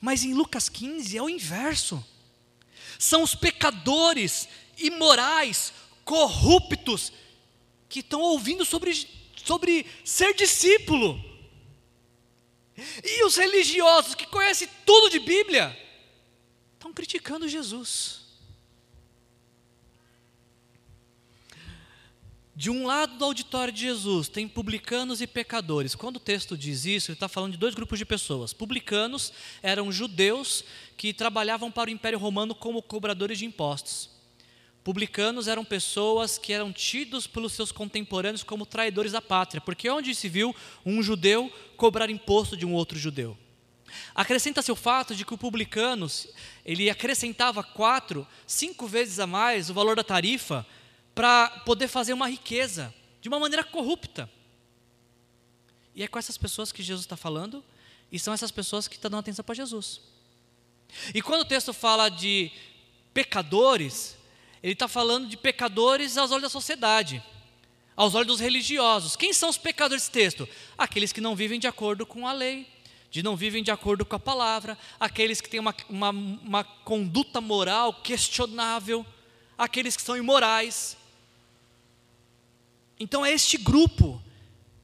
Mas 0.00 0.24
em 0.24 0.34
Lucas 0.34 0.68
15 0.68 1.16
é 1.16 1.22
o 1.22 1.30
inverso. 1.30 2.04
São 2.98 3.22
os 3.22 3.36
pecadores 3.36 4.48
imorais, 4.76 5.72
corruptos, 6.04 7.12
que 7.88 8.00
estão 8.00 8.20
ouvindo 8.20 8.64
sobre, 8.64 9.08
sobre 9.44 9.86
ser 10.04 10.34
discípulo. 10.34 11.22
E 13.04 13.24
os 13.24 13.36
religiosos 13.36 14.14
que 14.14 14.26
conhecem 14.26 14.68
tudo 14.84 15.10
de 15.10 15.20
Bíblia 15.20 15.76
estão 16.74 16.92
criticando 16.92 17.46
Jesus. 17.46 18.19
De 22.60 22.68
um 22.68 22.86
lado 22.86 23.16
do 23.16 23.24
auditório 23.24 23.72
de 23.72 23.80
Jesus 23.80 24.28
tem 24.28 24.46
publicanos 24.46 25.22
e 25.22 25.26
pecadores. 25.26 25.94
Quando 25.94 26.16
o 26.16 26.20
texto 26.20 26.58
diz 26.58 26.84
isso, 26.84 27.10
ele 27.10 27.16
está 27.16 27.26
falando 27.26 27.52
de 27.52 27.56
dois 27.56 27.74
grupos 27.74 27.98
de 27.98 28.04
pessoas. 28.04 28.52
Publicanos 28.52 29.32
eram 29.62 29.90
judeus 29.90 30.62
que 30.94 31.14
trabalhavam 31.14 31.72
para 31.72 31.88
o 31.88 31.90
Império 31.90 32.18
Romano 32.18 32.54
como 32.54 32.82
cobradores 32.82 33.38
de 33.38 33.46
impostos. 33.46 34.10
Publicanos 34.84 35.48
eram 35.48 35.64
pessoas 35.64 36.36
que 36.36 36.52
eram 36.52 36.70
tidos 36.70 37.26
pelos 37.26 37.54
seus 37.54 37.72
contemporâneos 37.72 38.42
como 38.42 38.66
traidores 38.66 39.12
da 39.12 39.22
pátria, 39.22 39.62
porque 39.62 39.88
onde 39.88 40.14
se 40.14 40.28
viu 40.28 40.54
um 40.84 41.02
judeu 41.02 41.50
cobrar 41.78 42.10
imposto 42.10 42.58
de 42.58 42.66
um 42.66 42.74
outro 42.74 42.98
judeu. 42.98 43.38
Acrescenta-se 44.14 44.70
o 44.70 44.76
fato 44.76 45.14
de 45.14 45.24
que 45.24 45.32
o 45.32 45.38
publicano, 45.38 46.06
ele 46.62 46.90
acrescentava 46.90 47.62
quatro, 47.64 48.26
cinco 48.46 48.86
vezes 48.86 49.18
a 49.18 49.26
mais 49.26 49.70
o 49.70 49.74
valor 49.74 49.96
da 49.96 50.04
tarifa 50.04 50.66
para 51.20 51.50
poder 51.66 51.86
fazer 51.86 52.14
uma 52.14 52.30
riqueza 52.30 52.94
de 53.20 53.28
uma 53.28 53.38
maneira 53.38 53.62
corrupta. 53.62 54.26
E 55.94 56.02
é 56.02 56.08
com 56.08 56.18
essas 56.18 56.38
pessoas 56.38 56.72
que 56.72 56.82
Jesus 56.82 57.04
está 57.04 57.14
falando, 57.14 57.62
e 58.10 58.18
são 58.18 58.32
essas 58.32 58.50
pessoas 58.50 58.88
que 58.88 58.94
estão 58.94 59.10
dando 59.10 59.20
atenção 59.20 59.44
para 59.44 59.54
Jesus. 59.54 60.00
E 61.14 61.20
quando 61.20 61.42
o 61.42 61.44
texto 61.44 61.74
fala 61.74 62.08
de 62.08 62.50
pecadores, 63.12 64.16
ele 64.62 64.72
está 64.72 64.88
falando 64.88 65.28
de 65.28 65.36
pecadores 65.36 66.16
aos 66.16 66.30
olhos 66.30 66.44
da 66.44 66.48
sociedade, 66.48 67.22
aos 67.94 68.14
olhos 68.14 68.28
dos 68.28 68.40
religiosos. 68.40 69.14
Quem 69.14 69.34
são 69.34 69.50
os 69.50 69.58
pecadores 69.58 70.04
desse 70.04 70.12
texto? 70.12 70.48
Aqueles 70.78 71.12
que 71.12 71.20
não 71.20 71.36
vivem 71.36 71.60
de 71.60 71.66
acordo 71.66 72.06
com 72.06 72.26
a 72.26 72.32
lei, 72.32 72.66
de 73.10 73.22
não 73.22 73.36
vivem 73.36 73.62
de 73.62 73.70
acordo 73.70 74.06
com 74.06 74.16
a 74.16 74.18
palavra, 74.18 74.78
aqueles 74.98 75.42
que 75.42 75.50
têm 75.50 75.60
uma, 75.60 75.76
uma, 75.86 76.08
uma 76.08 76.64
conduta 76.64 77.42
moral 77.42 77.92
questionável, 77.92 79.04
aqueles 79.58 79.98
que 79.98 80.02
são 80.02 80.16
imorais. 80.16 80.98
Então 83.00 83.26
é 83.26 83.32
este 83.32 83.56
grupo 83.56 84.22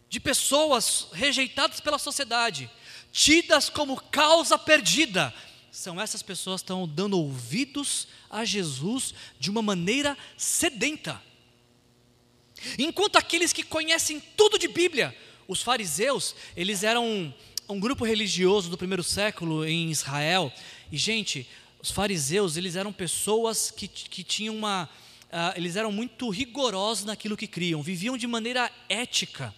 de 0.09 0.19
pessoas 0.19 1.09
rejeitadas 1.13 1.79
pela 1.79 1.99
sociedade, 1.99 2.71
tidas 3.13 3.69
como 3.69 4.01
causa 4.01 4.59
perdida, 4.59 5.33
são 5.71 6.01
essas 6.01 6.23
pessoas 6.23 6.63
que 6.63 6.65
estão 6.65 6.89
dando 6.89 7.19
ouvidos 7.19 8.09
a 8.31 8.47
Jesus 8.47 9.13
de 9.39 9.51
uma 9.51 9.61
maneira 9.61 10.17
sedenta. 10.35 11.23
Enquanto 12.79 13.17
aqueles 13.17 13.53
que 13.53 13.63
conhecem 13.63 14.19
tudo 14.35 14.59
de 14.59 14.69
Bíblia, 14.69 15.15
os 15.47 15.61
fariseus, 15.61 16.35
eles 16.57 16.83
eram 16.83 17.07
um, 17.07 17.33
um 17.69 17.79
grupo 17.79 18.07
religioso 18.07 18.71
do 18.71 18.79
primeiro 18.79 19.05
século 19.05 19.67
em 19.67 19.91
Israel. 19.91 20.51
E, 20.91 20.97
gente, 20.97 21.47
os 21.83 21.91
fariseus, 21.91 22.57
eles 22.57 22.75
eram 22.75 22.91
pessoas 22.91 23.71
que, 23.71 23.87
que 23.87 24.25
tinham 24.25 24.57
uma. 24.57 24.89
Uh, 25.27 25.53
eles 25.57 25.77
eram 25.77 25.91
muito 25.91 26.31
rigorosos 26.31 27.05
naquilo 27.05 27.37
que 27.37 27.47
criam, 27.47 27.83
viviam 27.83 28.17
de 28.17 28.27
maneira 28.27 28.71
ética, 28.89 29.53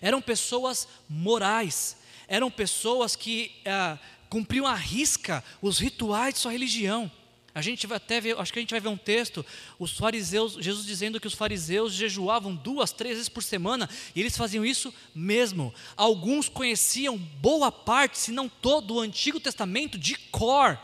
eram 0.00 0.20
pessoas 0.20 0.86
morais, 1.08 1.96
eram 2.28 2.50
pessoas 2.50 3.16
que 3.16 3.50
uh, 3.66 3.98
cumpriam 4.28 4.66
à 4.66 4.74
risca 4.74 5.42
os 5.60 5.78
rituais 5.78 6.34
de 6.34 6.40
sua 6.40 6.52
religião. 6.52 7.10
A 7.52 7.60
gente 7.60 7.86
vai 7.86 7.96
até 7.96 8.20
ver, 8.20 8.38
acho 8.38 8.52
que 8.52 8.60
a 8.60 8.62
gente 8.62 8.70
vai 8.70 8.80
ver 8.80 8.88
um 8.88 8.96
texto, 8.96 9.44
os 9.78 9.96
fariseus, 9.96 10.54
Jesus 10.60 10.86
dizendo 10.86 11.18
que 11.18 11.26
os 11.26 11.34
fariseus 11.34 11.92
jejuavam 11.92 12.54
duas, 12.54 12.92
três 12.92 13.16
vezes 13.16 13.28
por 13.28 13.42
semana, 13.42 13.90
e 14.14 14.20
eles 14.20 14.36
faziam 14.36 14.64
isso 14.64 14.94
mesmo. 15.12 15.74
Alguns 15.96 16.48
conheciam 16.48 17.18
boa 17.18 17.72
parte, 17.72 18.18
se 18.18 18.30
não 18.30 18.48
todo, 18.48 18.94
o 18.94 19.00
Antigo 19.00 19.40
Testamento 19.40 19.98
de 19.98 20.14
cor. 20.14 20.78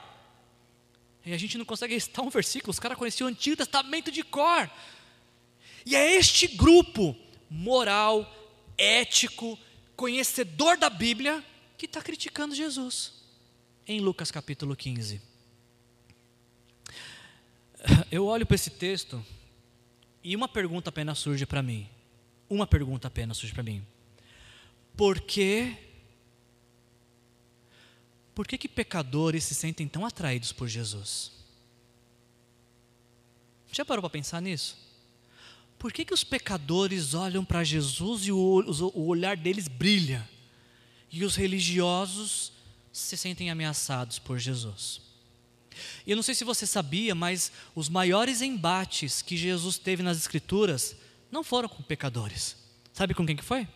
E 1.27 1.33
a 1.35 1.39
gente 1.39 1.59
não 1.59 1.65
consegue 1.65 1.93
recitar 1.93 2.25
um 2.25 2.31
versículo, 2.31 2.71
os 2.71 2.79
caras 2.79 2.97
conheciam 2.97 3.27
o 3.27 3.31
Antigo 3.31 3.57
Testamento 3.57 4.11
de 4.11 4.23
cor. 4.23 4.71
E 5.85 5.95
é 5.95 6.15
este 6.17 6.47
grupo 6.47 7.15
moral, 7.51 8.33
ético, 8.79 9.59
conhecedor 9.95 10.79
da 10.79 10.89
Bíblia, 10.89 11.45
que 11.77 11.87
está 11.87 12.01
criticando 12.01 12.55
Jesus 12.55 13.17
em 13.87 14.01
Lucas 14.01 14.31
capítulo 14.31 14.75
15. 14.75 15.21
Eu 18.11 18.27
olho 18.27 18.45
para 18.45 18.57
esse 18.57 18.71
texto 18.71 19.25
e 20.25 20.35
uma 20.35 20.49
pergunta 20.49 20.91
apenas 20.91 21.19
surge 21.19 21.47
para 21.47 21.63
mim. 21.63 21.89
Uma 22.51 22.67
pergunta 22.67 23.07
apenas 23.07 23.37
surge 23.37 23.55
para 23.55 23.63
mim. 23.63 23.87
Por 24.97 25.21
que 25.21 25.77
por 28.37 28.47
que, 28.47 28.59
que 28.59 28.69
pecadores 28.69 29.45
se 29.45 29.55
sentem 29.55 29.89
tão 29.89 30.05
atraídos 30.05 30.53
por 30.53 30.69
Jesus? 30.69 31.33
Já 33.73 33.83
parou 33.83 34.03
para 34.03 34.11
pensar 34.11 34.43
nisso? 34.43 34.77
Por 35.79 35.91
que, 35.91 36.05
que 36.05 36.13
os 36.13 36.23
pecadores 36.23 37.15
olham 37.15 37.43
para 37.43 37.65
Jesus 37.65 38.27
e 38.27 38.33
o, 38.33 38.63
olhar 38.95 39.39
deles 39.39 39.69
brilha? 39.69 40.29
E 41.11 41.25
os 41.25 41.35
religiosos 41.35 42.53
se 42.93 43.17
sentem 43.17 43.51
ameaçados 43.51 44.19
por 44.19 44.39
Jesus. 44.39 45.01
E 46.07 46.11
eu 46.11 46.17
não 46.17 46.23
sei 46.23 46.35
se 46.35 46.45
você 46.45 46.67
sabia, 46.67 47.15
mas 47.15 47.51
os 47.75 47.89
maiores 47.89 48.43
embates 48.43 49.23
que 49.23 49.35
Jesus 49.35 49.79
teve 49.79 50.03
nas 50.03 50.19
Escrituras 50.19 50.95
não 51.31 51.43
foram 51.43 51.71
com 51.71 51.83
pecadores. 51.83 52.55
Sabe 52.93 53.15
com 53.15 53.25
quem 53.25 53.35
que 53.35 53.43
foi? 53.43 53.67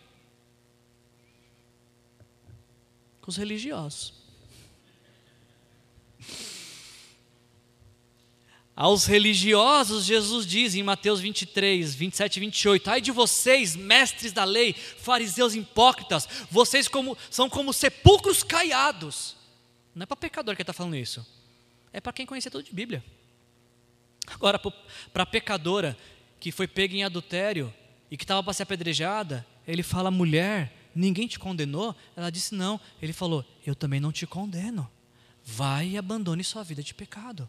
Com 3.21 3.31
os 3.31 3.37
religiosos. 3.37 4.20
Aos 8.81 9.05
religiosos, 9.05 10.05
Jesus 10.05 10.43
diz 10.43 10.73
em 10.73 10.81
Mateus 10.81 11.19
23, 11.19 11.93
27 11.93 12.35
e 12.35 12.39
28: 12.39 12.89
Ai 12.89 12.99
de 12.99 13.11
vocês, 13.11 13.75
mestres 13.75 14.31
da 14.31 14.43
lei, 14.43 14.73
fariseus 14.73 15.53
hipócritas, 15.53 16.27
vocês 16.49 16.87
como, 16.87 17.15
são 17.29 17.47
como 17.47 17.71
sepulcros 17.73 18.41
caiados. 18.41 19.35
Não 19.93 20.01
é 20.01 20.05
para 20.07 20.17
pecador 20.17 20.55
que 20.55 20.63
está 20.63 20.73
falando 20.73 20.95
isso, 20.95 21.23
é 21.93 22.01
para 22.01 22.11
quem 22.11 22.25
conhecia 22.25 22.49
tudo 22.49 22.63
de 22.63 22.73
Bíblia. 22.73 23.05
Agora, 24.25 24.57
para 24.57 25.21
a 25.21 25.27
pecadora 25.27 25.95
que 26.39 26.51
foi 26.51 26.67
pega 26.67 26.95
em 26.95 27.03
adultério 27.03 27.71
e 28.09 28.17
que 28.17 28.23
estava 28.23 28.41
para 28.41 28.53
ser 28.53 28.63
apedrejada, 28.63 29.45
ele 29.67 29.83
fala: 29.83 30.09
mulher, 30.09 30.89
ninguém 30.95 31.27
te 31.27 31.37
condenou? 31.37 31.95
Ela 32.15 32.31
disse: 32.31 32.55
não. 32.55 32.81
Ele 32.99 33.13
falou: 33.13 33.45
eu 33.63 33.75
também 33.75 33.99
não 33.99 34.11
te 34.11 34.25
condeno. 34.25 34.89
Vai 35.45 35.89
e 35.89 35.97
abandone 35.99 36.43
sua 36.43 36.63
vida 36.63 36.81
de 36.81 36.95
pecado. 36.95 37.47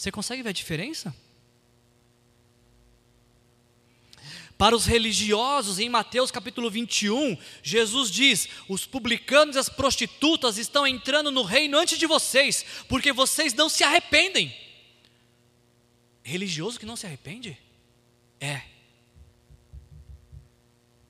Você 0.00 0.10
consegue 0.10 0.42
ver 0.42 0.48
a 0.48 0.52
diferença? 0.52 1.14
Para 4.56 4.74
os 4.74 4.86
religiosos, 4.86 5.78
em 5.78 5.90
Mateus 5.90 6.30
capítulo 6.30 6.70
21, 6.70 7.36
Jesus 7.62 8.10
diz: 8.10 8.48
Os 8.66 8.86
publicanos 8.86 9.56
e 9.56 9.58
as 9.58 9.68
prostitutas 9.68 10.56
estão 10.56 10.86
entrando 10.86 11.30
no 11.30 11.42
reino 11.42 11.76
antes 11.76 11.98
de 11.98 12.06
vocês, 12.06 12.64
porque 12.88 13.12
vocês 13.12 13.52
não 13.52 13.68
se 13.68 13.84
arrependem. 13.84 14.56
Religioso 16.22 16.80
que 16.80 16.86
não 16.86 16.96
se 16.96 17.04
arrepende? 17.04 17.58
É. 18.40 18.62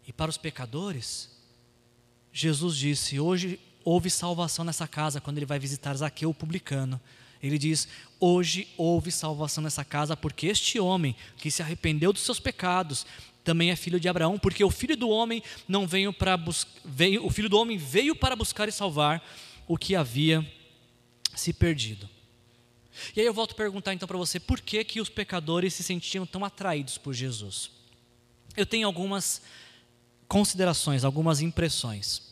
E 0.04 0.12
para 0.12 0.30
os 0.30 0.36
pecadores, 0.36 1.30
Jesus 2.32 2.76
disse: 2.76 3.20
Hoje 3.20 3.60
houve 3.84 4.10
salvação 4.10 4.64
nessa 4.64 4.88
casa 4.88 5.20
quando 5.20 5.36
ele 5.36 5.46
vai 5.46 5.60
visitar 5.60 5.94
Zaqueu, 5.94 6.30
o 6.30 6.34
publicano. 6.34 7.00
Ele 7.42 7.58
diz: 7.58 7.88
Hoje 8.18 8.68
houve 8.76 9.10
salvação 9.10 9.64
nessa 9.64 9.84
casa, 9.84 10.16
porque 10.16 10.46
este 10.46 10.78
homem 10.78 11.16
que 11.36 11.50
se 11.50 11.62
arrependeu 11.62 12.12
dos 12.12 12.22
seus 12.22 12.38
pecados 12.38 13.06
também 13.42 13.70
é 13.70 13.76
filho 13.76 13.98
de 13.98 14.08
Abraão, 14.08 14.38
porque 14.38 14.62
o 14.62 14.70
filho 14.70 14.96
do 14.96 15.08
homem 15.08 15.42
não 15.66 15.86
veio 15.86 16.12
para 16.12 16.38
o 17.22 17.30
filho 17.30 17.48
do 17.48 17.58
homem 17.58 17.78
veio 17.78 18.14
para 18.14 18.36
buscar 18.36 18.68
e 18.68 18.72
salvar 18.72 19.24
o 19.66 19.78
que 19.78 19.96
havia 19.96 20.46
se 21.34 21.52
perdido. 21.52 22.08
E 23.16 23.20
aí 23.20 23.26
eu 23.26 23.32
volto 23.32 23.52
a 23.52 23.56
perguntar 23.56 23.94
então 23.94 24.06
para 24.06 24.18
você, 24.18 24.38
por 24.38 24.60
que 24.60 24.84
que 24.84 25.00
os 25.00 25.08
pecadores 25.08 25.72
se 25.72 25.82
sentiam 25.82 26.26
tão 26.26 26.44
atraídos 26.44 26.98
por 26.98 27.14
Jesus? 27.14 27.70
Eu 28.56 28.66
tenho 28.66 28.86
algumas 28.86 29.40
considerações, 30.28 31.04
algumas 31.04 31.40
impressões. 31.40 32.22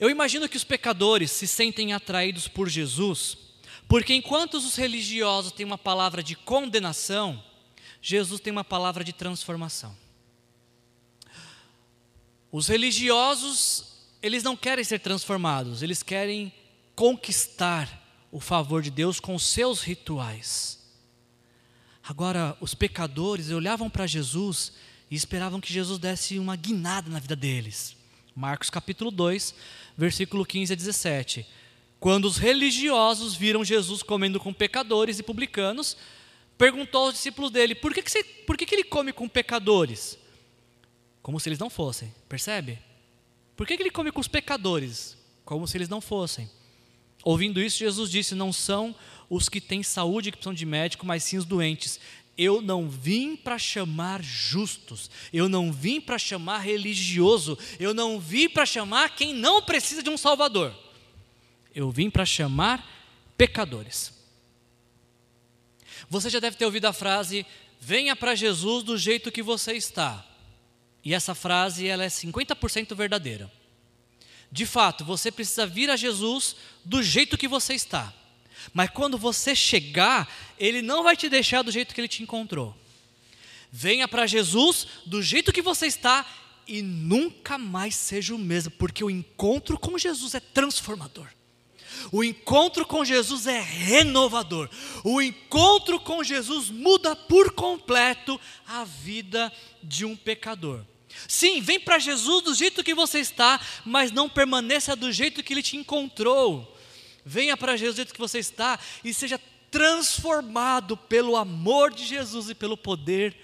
Eu 0.00 0.10
imagino 0.10 0.48
que 0.48 0.56
os 0.56 0.64
pecadores 0.64 1.30
se 1.30 1.46
sentem 1.46 1.92
atraídos 1.92 2.48
por 2.48 2.68
Jesus 2.68 3.36
porque 3.88 4.14
enquanto 4.14 4.54
os 4.54 4.76
religiosos 4.76 5.52
têm 5.52 5.66
uma 5.66 5.78
palavra 5.78 6.22
de 6.22 6.34
condenação, 6.34 7.42
Jesus 8.00 8.40
tem 8.40 8.50
uma 8.50 8.64
palavra 8.64 9.04
de 9.04 9.12
transformação. 9.12 9.96
Os 12.50 12.68
religiosos, 12.68 13.94
eles 14.20 14.42
não 14.42 14.56
querem 14.56 14.84
ser 14.84 14.98
transformados, 14.98 15.82
eles 15.82 16.02
querem 16.02 16.52
conquistar 16.94 18.00
o 18.30 18.40
favor 18.40 18.82
de 18.82 18.90
Deus 18.90 19.20
com 19.20 19.38
seus 19.38 19.82
rituais. 19.82 20.78
Agora, 22.02 22.56
os 22.60 22.74
pecadores 22.74 23.50
olhavam 23.50 23.88
para 23.88 24.06
Jesus 24.06 24.72
e 25.10 25.14
esperavam 25.14 25.60
que 25.60 25.72
Jesus 25.72 25.98
desse 25.98 26.38
uma 26.38 26.56
guinada 26.56 27.08
na 27.08 27.20
vida 27.20 27.36
deles. 27.36 27.96
Marcos 28.34 28.70
capítulo 28.70 29.10
2, 29.10 29.54
versículo 29.96 30.44
15 30.44 30.72
a 30.72 30.76
17. 30.76 31.46
Quando 32.02 32.24
os 32.24 32.36
religiosos 32.36 33.36
viram 33.36 33.64
Jesus 33.64 34.02
comendo 34.02 34.40
com 34.40 34.52
pecadores 34.52 35.20
e 35.20 35.22
publicanos, 35.22 35.96
perguntou 36.58 37.04
aos 37.04 37.14
discípulos 37.14 37.52
dele: 37.52 37.76
por 37.76 37.94
que, 37.94 38.02
que, 38.02 38.10
você, 38.10 38.24
por 38.24 38.56
que, 38.56 38.66
que 38.66 38.74
ele 38.74 38.82
come 38.82 39.12
com 39.12 39.28
pecadores? 39.28 40.18
Como 41.22 41.38
se 41.38 41.48
eles 41.48 41.60
não 41.60 41.70
fossem, 41.70 42.12
percebe? 42.28 42.76
Por 43.54 43.68
que, 43.68 43.76
que 43.76 43.84
ele 43.84 43.90
come 43.92 44.10
com 44.10 44.20
os 44.20 44.26
pecadores? 44.26 45.16
Como 45.44 45.64
se 45.68 45.76
eles 45.76 45.88
não 45.88 46.00
fossem. 46.00 46.50
Ouvindo 47.22 47.60
isso, 47.60 47.78
Jesus 47.78 48.10
disse: 48.10 48.34
Não 48.34 48.52
são 48.52 48.96
os 49.30 49.48
que 49.48 49.60
têm 49.60 49.84
saúde 49.84 50.32
que 50.32 50.38
precisam 50.38 50.54
de 50.54 50.66
médico, 50.66 51.06
mas 51.06 51.22
sim 51.22 51.38
os 51.38 51.44
doentes. 51.44 52.00
Eu 52.36 52.60
não 52.60 52.90
vim 52.90 53.36
para 53.36 53.58
chamar 53.58 54.24
justos, 54.24 55.08
eu 55.32 55.48
não 55.48 55.70
vim 55.70 56.00
para 56.00 56.18
chamar 56.18 56.58
religioso, 56.58 57.56
eu 57.78 57.94
não 57.94 58.18
vim 58.18 58.48
para 58.48 58.66
chamar 58.66 59.14
quem 59.14 59.32
não 59.32 59.62
precisa 59.62 60.02
de 60.02 60.10
um 60.10 60.16
Salvador. 60.16 60.74
Eu 61.74 61.90
vim 61.90 62.10
para 62.10 62.24
chamar 62.24 62.86
pecadores. 63.36 64.12
Você 66.08 66.28
já 66.28 66.38
deve 66.40 66.56
ter 66.56 66.64
ouvido 66.64 66.86
a 66.86 66.92
frase: 66.92 67.46
venha 67.80 68.14
para 68.14 68.34
Jesus 68.34 68.84
do 68.84 68.98
jeito 68.98 69.32
que 69.32 69.42
você 69.42 69.72
está. 69.72 70.26
E 71.04 71.14
essa 71.14 71.34
frase 71.34 71.86
ela 71.86 72.04
é 72.04 72.08
50% 72.08 72.94
verdadeira. 72.94 73.50
De 74.50 74.66
fato, 74.66 75.04
você 75.04 75.32
precisa 75.32 75.66
vir 75.66 75.90
a 75.90 75.96
Jesus 75.96 76.54
do 76.84 77.02
jeito 77.02 77.38
que 77.38 77.48
você 77.48 77.74
está. 77.74 78.12
Mas 78.72 78.90
quando 78.90 79.16
você 79.16 79.54
chegar, 79.56 80.30
ele 80.58 80.82
não 80.82 81.02
vai 81.02 81.16
te 81.16 81.28
deixar 81.28 81.62
do 81.62 81.72
jeito 81.72 81.94
que 81.94 82.00
ele 82.00 82.08
te 82.08 82.22
encontrou. 82.22 82.76
Venha 83.70 84.06
para 84.06 84.26
Jesus 84.26 84.86
do 85.06 85.22
jeito 85.22 85.52
que 85.52 85.62
você 85.62 85.86
está 85.86 86.26
e 86.68 86.82
nunca 86.82 87.56
mais 87.56 87.94
seja 87.94 88.34
o 88.34 88.38
mesmo, 88.38 88.70
porque 88.72 89.02
o 89.02 89.10
encontro 89.10 89.78
com 89.78 89.98
Jesus 89.98 90.34
é 90.34 90.40
transformador. 90.40 91.28
O 92.10 92.22
encontro 92.22 92.86
com 92.86 93.04
Jesus 93.04 93.46
é 93.46 93.60
renovador. 93.60 94.68
O 95.04 95.20
encontro 95.20 95.98
com 96.00 96.22
Jesus 96.22 96.70
muda 96.70 97.14
por 97.14 97.52
completo 97.52 98.40
a 98.66 98.84
vida 98.84 99.52
de 99.82 100.04
um 100.04 100.16
pecador. 100.16 100.84
Sim, 101.28 101.60
vem 101.60 101.78
para 101.78 101.98
Jesus 101.98 102.42
do 102.42 102.54
jeito 102.54 102.82
que 102.82 102.94
você 102.94 103.20
está, 103.20 103.60
mas 103.84 104.10
não 104.10 104.28
permaneça 104.28 104.96
do 104.96 105.12
jeito 105.12 105.42
que 105.42 105.52
ele 105.52 105.62
te 105.62 105.76
encontrou. 105.76 106.76
Venha 107.24 107.56
para 107.56 107.76
Jesus 107.76 107.94
do 107.94 107.98
jeito 107.98 108.14
que 108.14 108.20
você 108.20 108.38
está 108.38 108.78
e 109.04 109.12
seja 109.12 109.40
transformado 109.70 110.96
pelo 110.96 111.36
amor 111.36 111.92
de 111.92 112.04
Jesus 112.04 112.50
e 112.50 112.54
pelo 112.54 112.76
poder 112.76 113.36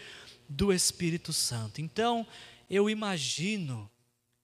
do 0.49 0.73
Espírito 0.73 1.33
Santo. 1.33 1.81
Então, 1.81 2.27
eu 2.69 2.89
imagino 2.91 3.91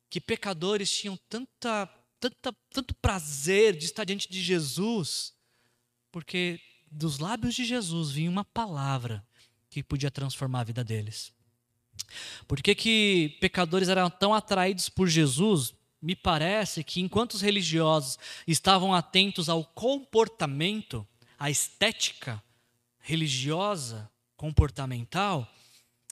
que 0.09 0.21
pecadores 0.21 0.91
tinham 0.91 1.19
tanta, 1.29 1.89
tanta, 2.31 2.57
tanto 2.71 2.95
prazer 2.95 3.77
de 3.77 3.85
estar 3.85 4.05
diante 4.05 4.31
de 4.31 4.43
Jesus, 4.43 5.35
porque 6.11 6.61
dos 6.91 7.19
lábios 7.19 7.55
de 7.55 7.65
Jesus 7.65 8.11
vinha 8.11 8.31
uma 8.31 8.45
palavra 8.45 9.27
que 9.71 9.83
podia 9.83 10.11
transformar 10.11 10.61
a 10.61 10.65
vida 10.65 10.85
deles. 10.85 11.33
Por 12.47 12.63
que, 12.63 12.75
que 12.75 13.37
pecadores 13.41 13.89
eram 13.89 14.11
tão 14.11 14.35
atraídos 14.35 14.89
por 14.89 15.09
Jesus? 15.09 15.75
me 16.05 16.15
parece 16.15 16.85
que 16.85 17.01
enquanto 17.01 17.33
os 17.33 17.41
religiosos 17.41 18.19
estavam 18.47 18.93
atentos 18.93 19.49
ao 19.49 19.65
comportamento, 19.65 21.09
à 21.39 21.51
estética 21.51 22.43
religiosa, 22.99 24.11
comportamental, 24.37 25.51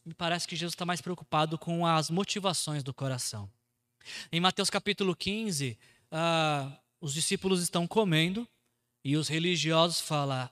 me 0.03 0.15
parece 0.15 0.49
que 0.49 0.57
Jesus 0.57 0.73
está 0.73 0.87
mais 0.87 1.03
preocupado 1.03 1.59
com 1.59 1.87
as 1.87 2.09
motivações 2.09 2.83
do 2.83 2.95
coração. 2.95 3.51
Em 4.33 4.41
Mateus 4.41 4.71
capítulo 4.71 5.15
15, 5.15 5.77
uh, 5.77 5.77
ah, 6.13 6.71
os 7.01 7.15
discípulos 7.15 7.63
estão 7.63 7.87
comendo 7.87 8.47
e 9.03 9.17
os 9.17 9.29
religiosos 9.29 10.01
falam: 10.01 10.49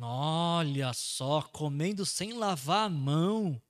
Olha 0.00 0.92
só, 0.94 1.42
comendo 1.42 2.06
sem 2.06 2.32
lavar 2.32 2.86
a 2.86 2.88
mão. 2.88 3.60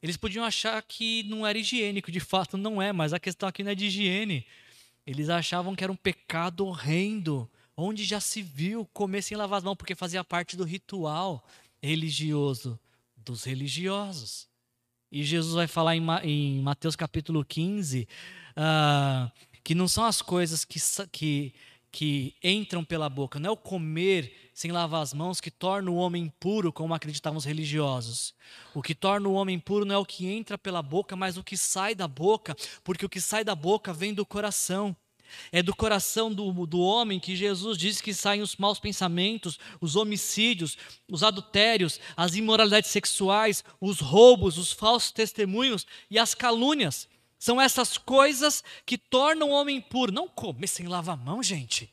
Eles 0.00 0.16
podiam 0.16 0.44
achar 0.44 0.80
que 0.82 1.24
não 1.24 1.44
era 1.44 1.58
higiênico, 1.58 2.12
de 2.12 2.20
fato 2.20 2.56
não 2.56 2.80
é, 2.80 2.92
mas 2.92 3.12
a 3.12 3.18
questão 3.18 3.48
aqui 3.48 3.64
não 3.64 3.72
é 3.72 3.74
de 3.74 3.86
higiene. 3.86 4.46
Eles 5.04 5.28
achavam 5.28 5.74
que 5.74 5.82
era 5.82 5.92
um 5.92 5.96
pecado 5.96 6.64
horrendo, 6.64 7.50
onde 7.76 8.04
já 8.04 8.20
se 8.20 8.40
viu 8.40 8.86
comer 8.92 9.22
sem 9.22 9.36
lavar 9.36 9.58
as 9.58 9.64
mãos, 9.64 9.74
porque 9.74 9.96
fazia 9.96 10.22
parte 10.22 10.56
do 10.56 10.62
ritual 10.62 11.44
religioso 11.82 12.78
dos 13.16 13.42
religiosos. 13.42 14.48
E 15.10 15.24
Jesus 15.24 15.54
vai 15.54 15.66
falar 15.66 15.96
em, 15.96 16.60
Mateus 16.60 16.94
capítulo 16.94 17.44
15 17.44 18.02
uh, 18.02 18.06
ah, 18.56 19.32
que 19.68 19.74
não 19.74 19.86
são 19.86 20.06
as 20.06 20.22
coisas 20.22 20.64
que, 20.64 20.80
que 21.12 21.52
que 21.92 22.34
entram 22.42 22.82
pela 22.82 23.08
boca, 23.08 23.38
não 23.38 23.50
é 23.50 23.52
o 23.52 23.56
comer 23.56 24.50
sem 24.54 24.70
lavar 24.70 25.02
as 25.02 25.12
mãos 25.12 25.42
que 25.42 25.50
torna 25.50 25.90
o 25.90 25.96
homem 25.96 26.24
impuro, 26.24 26.72
como 26.72 26.94
acreditavam 26.94 27.36
os 27.36 27.44
religiosos. 27.44 28.34
O 28.74 28.82
que 28.82 28.94
torna 28.94 29.28
o 29.28 29.34
homem 29.34 29.56
impuro 29.56 29.84
não 29.84 29.94
é 29.94 29.98
o 29.98 30.06
que 30.06 30.26
entra 30.26 30.56
pela 30.56 30.82
boca, 30.82 31.14
mas 31.16 31.36
o 31.36 31.44
que 31.44 31.56
sai 31.56 31.94
da 31.94 32.08
boca, 32.08 32.56
porque 32.82 33.04
o 33.04 33.08
que 33.08 33.20
sai 33.20 33.44
da 33.44 33.54
boca 33.54 33.92
vem 33.92 34.14
do 34.14 34.24
coração. 34.24 34.96
É 35.52 35.62
do 35.62 35.76
coração 35.76 36.32
do, 36.32 36.66
do 36.66 36.80
homem 36.80 37.20
que 37.20 37.36
Jesus 37.36 37.76
diz 37.76 38.00
que 38.00 38.14
saem 38.14 38.40
os 38.40 38.56
maus 38.56 38.78
pensamentos, 38.78 39.58
os 39.82 39.96
homicídios, 39.96 40.78
os 41.10 41.22
adultérios, 41.22 42.00
as 42.16 42.34
imoralidades 42.34 42.90
sexuais, 42.90 43.62
os 43.78 44.00
roubos, 44.00 44.56
os 44.56 44.72
falsos 44.72 45.10
testemunhos 45.10 45.86
e 46.10 46.18
as 46.18 46.34
calúnias. 46.34 47.06
São 47.38 47.60
essas 47.60 47.96
coisas 47.96 48.64
que 48.84 48.98
tornam 48.98 49.50
o 49.50 49.52
homem 49.52 49.80
puro. 49.80 50.12
Não 50.12 50.28
comer 50.28 50.66
sem 50.66 50.88
lavar 50.88 51.14
a 51.14 51.22
mão, 51.22 51.42
gente. 51.42 51.92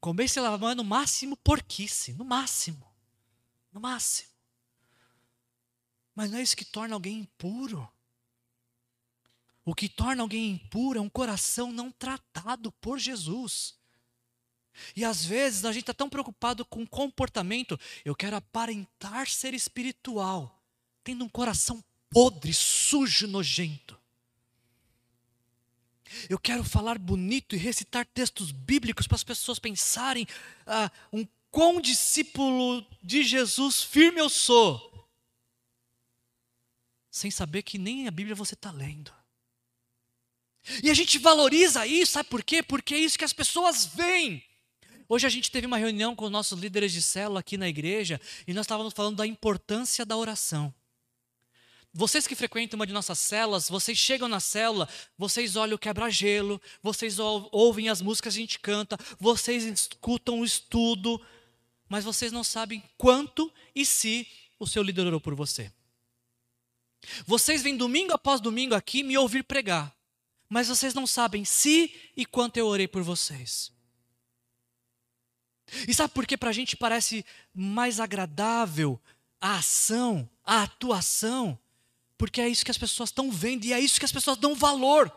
Comer 0.00 0.28
sem 0.28 0.42
lavar 0.42 0.58
a 0.58 0.60
mão 0.60 0.70
é 0.70 0.74
no 0.74 0.82
máximo 0.82 1.36
porquice, 1.36 2.12
no 2.14 2.24
máximo. 2.24 2.84
No 3.72 3.80
máximo. 3.80 4.30
Mas 6.14 6.30
não 6.30 6.38
é 6.38 6.42
isso 6.42 6.56
que 6.56 6.64
torna 6.64 6.94
alguém 6.94 7.20
impuro. 7.20 7.88
O 9.64 9.74
que 9.74 9.88
torna 9.88 10.22
alguém 10.22 10.50
impuro 10.50 10.98
é 10.98 11.02
um 11.02 11.08
coração 11.08 11.70
não 11.70 11.90
tratado 11.92 12.72
por 12.72 12.98
Jesus. 12.98 13.76
E 14.96 15.04
às 15.04 15.24
vezes 15.24 15.64
a 15.64 15.72
gente 15.72 15.82
está 15.82 15.94
tão 15.94 16.08
preocupado 16.08 16.64
com 16.64 16.86
comportamento, 16.86 17.78
eu 18.04 18.14
quero 18.14 18.36
aparentar 18.36 19.28
ser 19.28 19.54
espiritual, 19.54 20.60
tendo 21.04 21.24
um 21.24 21.28
coração 21.28 21.82
podre, 22.12 22.52
sujo, 22.52 23.26
nojento. 23.26 23.98
Eu 26.28 26.38
quero 26.38 26.62
falar 26.62 26.98
bonito 26.98 27.56
e 27.56 27.58
recitar 27.58 28.04
textos 28.06 28.52
bíblicos 28.52 29.06
para 29.06 29.14
as 29.16 29.24
pessoas 29.24 29.58
pensarem 29.58 30.26
ah, 30.66 30.90
um 31.12 31.26
quão 31.50 31.80
discípulo 31.80 32.86
de 33.02 33.22
Jesus 33.22 33.82
firme 33.82 34.20
eu 34.20 34.28
sou, 34.28 35.08
sem 37.10 37.30
saber 37.30 37.62
que 37.62 37.78
nem 37.78 38.06
a 38.06 38.10
Bíblia 38.10 38.34
você 38.34 38.54
está 38.54 38.70
lendo. 38.70 39.12
E 40.82 40.90
a 40.90 40.94
gente 40.94 41.18
valoriza 41.18 41.86
isso, 41.86 42.12
sabe 42.12 42.28
por 42.28 42.42
quê? 42.42 42.62
Porque 42.62 42.94
é 42.94 42.98
isso 42.98 43.18
que 43.18 43.24
as 43.24 43.32
pessoas 43.32 43.86
veem. 43.86 44.44
Hoje 45.08 45.26
a 45.26 45.30
gente 45.30 45.50
teve 45.50 45.66
uma 45.66 45.76
reunião 45.76 46.14
com 46.14 46.26
os 46.26 46.30
nossos 46.30 46.58
líderes 46.58 46.92
de 46.92 47.02
célula 47.02 47.40
aqui 47.40 47.58
na 47.58 47.68
igreja 47.68 48.20
e 48.46 48.54
nós 48.54 48.64
estávamos 48.64 48.94
falando 48.94 49.16
da 49.16 49.26
importância 49.26 50.06
da 50.06 50.16
oração. 50.16 50.72
Vocês 51.94 52.26
que 52.26 52.34
frequentam 52.34 52.78
uma 52.78 52.86
de 52.86 52.92
nossas 52.92 53.18
células, 53.18 53.68
vocês 53.68 53.98
chegam 53.98 54.26
na 54.26 54.40
célula, 54.40 54.88
vocês 55.18 55.56
olham 55.56 55.76
o 55.76 55.78
quebra-gelo, 55.78 56.60
vocês 56.82 57.18
ouvem 57.18 57.90
as 57.90 58.00
músicas 58.00 58.32
que 58.32 58.38
a 58.38 58.42
gente 58.42 58.58
canta, 58.58 58.96
vocês 59.18 59.64
escutam 59.64 60.40
o 60.40 60.44
estudo, 60.44 61.20
mas 61.88 62.04
vocês 62.04 62.32
não 62.32 62.42
sabem 62.42 62.82
quanto 62.96 63.52
e 63.74 63.84
se 63.84 64.26
o 64.58 64.66
seu 64.66 64.82
líder 64.82 65.06
orou 65.06 65.20
por 65.20 65.34
você. 65.34 65.70
Vocês 67.26 67.62
vêm 67.62 67.76
domingo 67.76 68.14
após 68.14 68.40
domingo 68.40 68.74
aqui 68.74 69.02
me 69.02 69.18
ouvir 69.18 69.42
pregar, 69.42 69.94
mas 70.48 70.68
vocês 70.68 70.94
não 70.94 71.06
sabem 71.06 71.44
se 71.44 71.94
e 72.16 72.24
quanto 72.24 72.56
eu 72.56 72.68
orei 72.68 72.88
por 72.88 73.02
vocês. 73.02 73.70
E 75.86 75.92
sabe 75.92 76.14
por 76.14 76.26
que 76.26 76.38
para 76.38 76.50
a 76.50 76.54
gente 76.54 76.74
parece 76.74 77.24
mais 77.54 78.00
agradável 78.00 78.98
a 79.40 79.56
ação, 79.56 80.28
a 80.44 80.62
atuação, 80.62 81.58
porque 82.22 82.40
é 82.40 82.48
isso 82.48 82.64
que 82.64 82.70
as 82.70 82.78
pessoas 82.78 83.08
estão 83.08 83.32
vendo 83.32 83.64
e 83.64 83.72
é 83.72 83.80
isso 83.80 83.98
que 83.98 84.04
as 84.04 84.12
pessoas 84.12 84.38
dão 84.38 84.54
valor. 84.54 85.12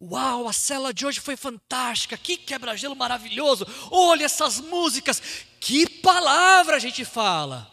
Uau, 0.00 0.48
a 0.48 0.54
cela 0.54 0.90
de 0.90 1.04
hoje 1.04 1.20
foi 1.20 1.36
fantástica, 1.36 2.16
que 2.16 2.38
quebra-gelo 2.38 2.96
maravilhoso. 2.96 3.66
Olha 3.90 4.24
essas 4.24 4.58
músicas, 4.58 5.20
que 5.60 5.86
palavra 5.86 6.76
a 6.76 6.78
gente 6.78 7.04
fala. 7.04 7.70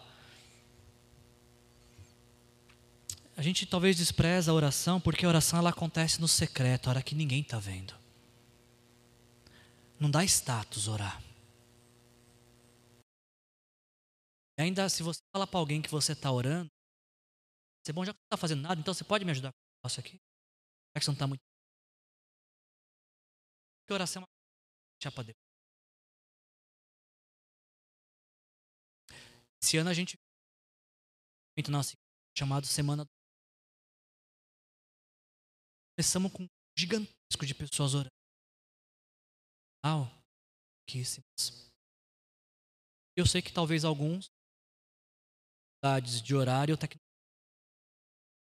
A 3.37 3.41
gente 3.41 3.65
talvez 3.65 3.95
despreza 3.95 4.51
a 4.51 4.53
oração 4.53 4.99
porque 4.99 5.25
a 5.25 5.29
oração 5.29 5.57
ela 5.57 5.69
acontece 5.69 6.19
no 6.19 6.27
secreto, 6.27 6.87
a 6.87 6.89
hora 6.89 7.01
que 7.01 7.15
ninguém 7.15 7.39
está 7.39 7.57
vendo. 7.57 7.93
Não 9.97 10.11
dá 10.11 10.25
status 10.25 10.89
orar. 10.89 11.23
E 14.59 14.61
ainda 14.61 14.89
se 14.89 15.03
você 15.03 15.21
fala 15.31 15.47
para 15.47 15.57
alguém 15.57 15.81
que 15.81 15.89
você 15.89 16.11
está 16.11 16.29
orando, 16.29 16.69
você, 17.83 17.93
bom, 17.93 18.05
já 18.05 18.13
que 18.13 18.19
você 18.19 18.23
não 18.23 18.27
está 18.27 18.37
fazendo 18.37 18.61
nada, 18.61 18.79
então 18.79 18.93
você 18.93 19.03
pode 19.03 19.25
me 19.25 19.31
ajudar 19.31 19.51
com 19.51 19.57
o 19.57 19.79
negócio 19.79 19.99
aqui? 19.99 20.17
Já 20.95 20.99
que 20.99 21.05
você 21.05 21.11
não 21.11 21.15
está 21.15 21.27
muito. 21.27 21.41
Que 23.87 23.93
oração 23.93 24.23
é 24.23 24.25
deixar 24.99 25.13
para 25.13 25.23
Deus. 25.23 25.37
Esse 29.63 29.77
ano 29.77 29.89
a 29.89 29.93
gente 29.93 30.17
nosso 31.69 31.95
chamado 32.35 32.65
Semana 32.65 33.05
Começamos 36.01 36.31
com 36.33 36.43
um 36.43 36.47
gigantesco 36.75 37.45
de 37.45 37.53
pessoas 37.53 37.93
orando. 37.93 38.09
pouquíssimas. 40.79 41.69
Eu 43.15 43.27
sei 43.27 43.41
que 43.41 43.53
talvez 43.53 43.85
alguns 43.85 44.31
de 46.23 46.33
horário 46.33 46.73
ou 46.73 46.77
tecnologia, 46.77 47.10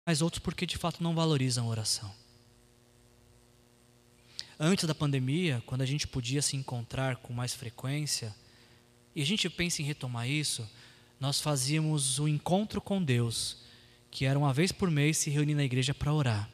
mas 0.08 0.22
outros 0.22 0.42
porque 0.42 0.66
de 0.66 0.78
fato 0.78 1.04
não 1.04 1.14
valorizam 1.14 1.66
a 1.66 1.68
oração. 1.68 2.10
Antes 4.58 4.86
da 4.86 4.96
pandemia, 4.96 5.62
quando 5.66 5.82
a 5.82 5.86
gente 5.86 6.08
podia 6.08 6.42
se 6.42 6.56
encontrar 6.56 7.18
com 7.18 7.34
mais 7.34 7.54
frequência, 7.54 8.34
e 9.14 9.22
a 9.22 9.26
gente 9.26 9.50
pensa 9.50 9.82
em 9.82 9.86
retomar 9.86 10.26
isso, 10.26 10.66
nós 11.20 11.42
fazíamos 11.42 12.20
o 12.20 12.28
encontro 12.28 12.80
com 12.80 13.04
Deus, 13.04 13.58
que 14.10 14.24
era 14.24 14.40
uma 14.40 14.54
vez 14.54 14.72
por 14.72 14.90
mês 14.90 15.18
se 15.18 15.30
reunir 15.30 15.56
na 15.56 15.66
igreja 15.66 15.94
para 15.94 16.14
orar. 16.14 16.50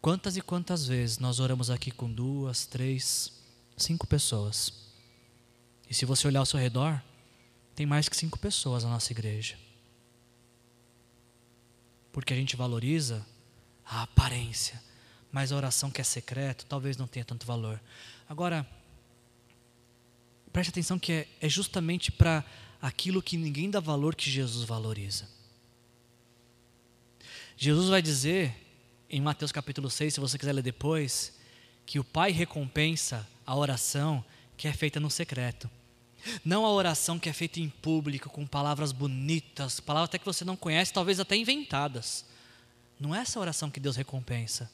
Quantas 0.00 0.36
e 0.36 0.40
quantas 0.40 0.88
vezes 0.88 1.18
nós 1.18 1.38
oramos 1.38 1.70
aqui 1.70 1.92
com 1.92 2.12
duas, 2.12 2.66
três, 2.66 3.32
cinco 3.76 4.08
pessoas? 4.08 4.72
E 5.88 5.94
se 5.94 6.04
você 6.04 6.26
olhar 6.26 6.40
ao 6.40 6.46
seu 6.46 6.58
redor, 6.58 7.00
tem 7.76 7.86
mais 7.86 8.08
que 8.08 8.16
cinco 8.16 8.40
pessoas 8.40 8.82
na 8.82 8.90
nossa 8.90 9.12
igreja. 9.12 9.65
Porque 12.16 12.32
a 12.32 12.36
gente 12.36 12.56
valoriza 12.56 13.26
a 13.84 14.00
aparência, 14.00 14.82
mas 15.30 15.52
a 15.52 15.56
oração 15.56 15.90
que 15.90 16.00
é 16.00 16.04
secreto 16.04 16.64
talvez 16.64 16.96
não 16.96 17.06
tenha 17.06 17.26
tanto 17.26 17.44
valor. 17.44 17.78
Agora, 18.26 18.66
preste 20.50 20.70
atenção 20.70 20.98
que 20.98 21.12
é, 21.12 21.28
é 21.42 21.46
justamente 21.46 22.10
para 22.10 22.42
aquilo 22.80 23.20
que 23.20 23.36
ninguém 23.36 23.68
dá 23.68 23.80
valor 23.80 24.14
que 24.14 24.30
Jesus 24.30 24.66
valoriza. 24.66 25.28
Jesus 27.54 27.90
vai 27.90 28.00
dizer 28.00 28.64
em 29.10 29.20
Mateus 29.20 29.52
capítulo 29.52 29.90
6, 29.90 30.14
se 30.14 30.18
você 30.18 30.38
quiser 30.38 30.54
ler 30.54 30.62
depois, 30.62 31.38
que 31.84 31.98
o 31.98 32.04
Pai 32.04 32.32
recompensa 32.32 33.28
a 33.44 33.54
oração 33.54 34.24
que 34.56 34.66
é 34.66 34.72
feita 34.72 34.98
no 34.98 35.10
secreto. 35.10 35.70
Não 36.44 36.64
a 36.64 36.70
oração 36.70 37.18
que 37.18 37.28
é 37.28 37.32
feita 37.32 37.60
em 37.60 37.68
público, 37.68 38.30
com 38.30 38.46
palavras 38.46 38.92
bonitas, 38.92 39.80
palavras 39.80 40.08
até 40.08 40.18
que 40.18 40.24
você 40.24 40.44
não 40.44 40.56
conhece, 40.56 40.92
talvez 40.92 41.20
até 41.20 41.36
inventadas. 41.36 42.24
Não 42.98 43.14
é 43.14 43.20
essa 43.20 43.38
oração 43.40 43.70
que 43.70 43.80
Deus 43.80 43.96
recompensa. 43.96 44.70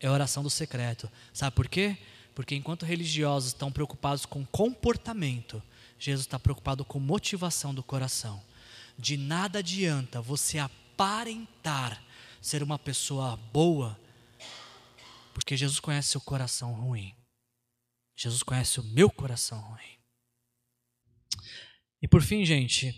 É 0.00 0.06
a 0.06 0.12
oração 0.12 0.42
do 0.42 0.50
secreto. 0.50 1.10
Sabe 1.32 1.54
por 1.54 1.68
quê? 1.68 1.96
Porque 2.34 2.54
enquanto 2.54 2.84
religiosos 2.84 3.50
estão 3.50 3.70
preocupados 3.70 4.26
com 4.26 4.44
comportamento, 4.44 5.62
Jesus 5.98 6.26
está 6.26 6.38
preocupado 6.38 6.84
com 6.84 6.98
motivação 6.98 7.72
do 7.72 7.82
coração. 7.82 8.42
De 8.98 9.16
nada 9.16 9.60
adianta 9.60 10.20
você 10.20 10.58
aparentar 10.58 12.02
ser 12.40 12.62
uma 12.62 12.78
pessoa 12.78 13.36
boa, 13.52 13.98
porque 15.32 15.56
Jesus 15.56 15.80
conhece 15.80 16.10
seu 16.10 16.20
coração 16.20 16.72
ruim. 16.72 17.14
Jesus 18.16 18.42
conhece 18.42 18.80
o 18.80 18.84
meu 18.84 19.10
coração 19.10 19.58
ruim. 19.60 19.98
E 22.02 22.08
por 22.08 22.22
fim, 22.22 22.44
gente, 22.44 22.94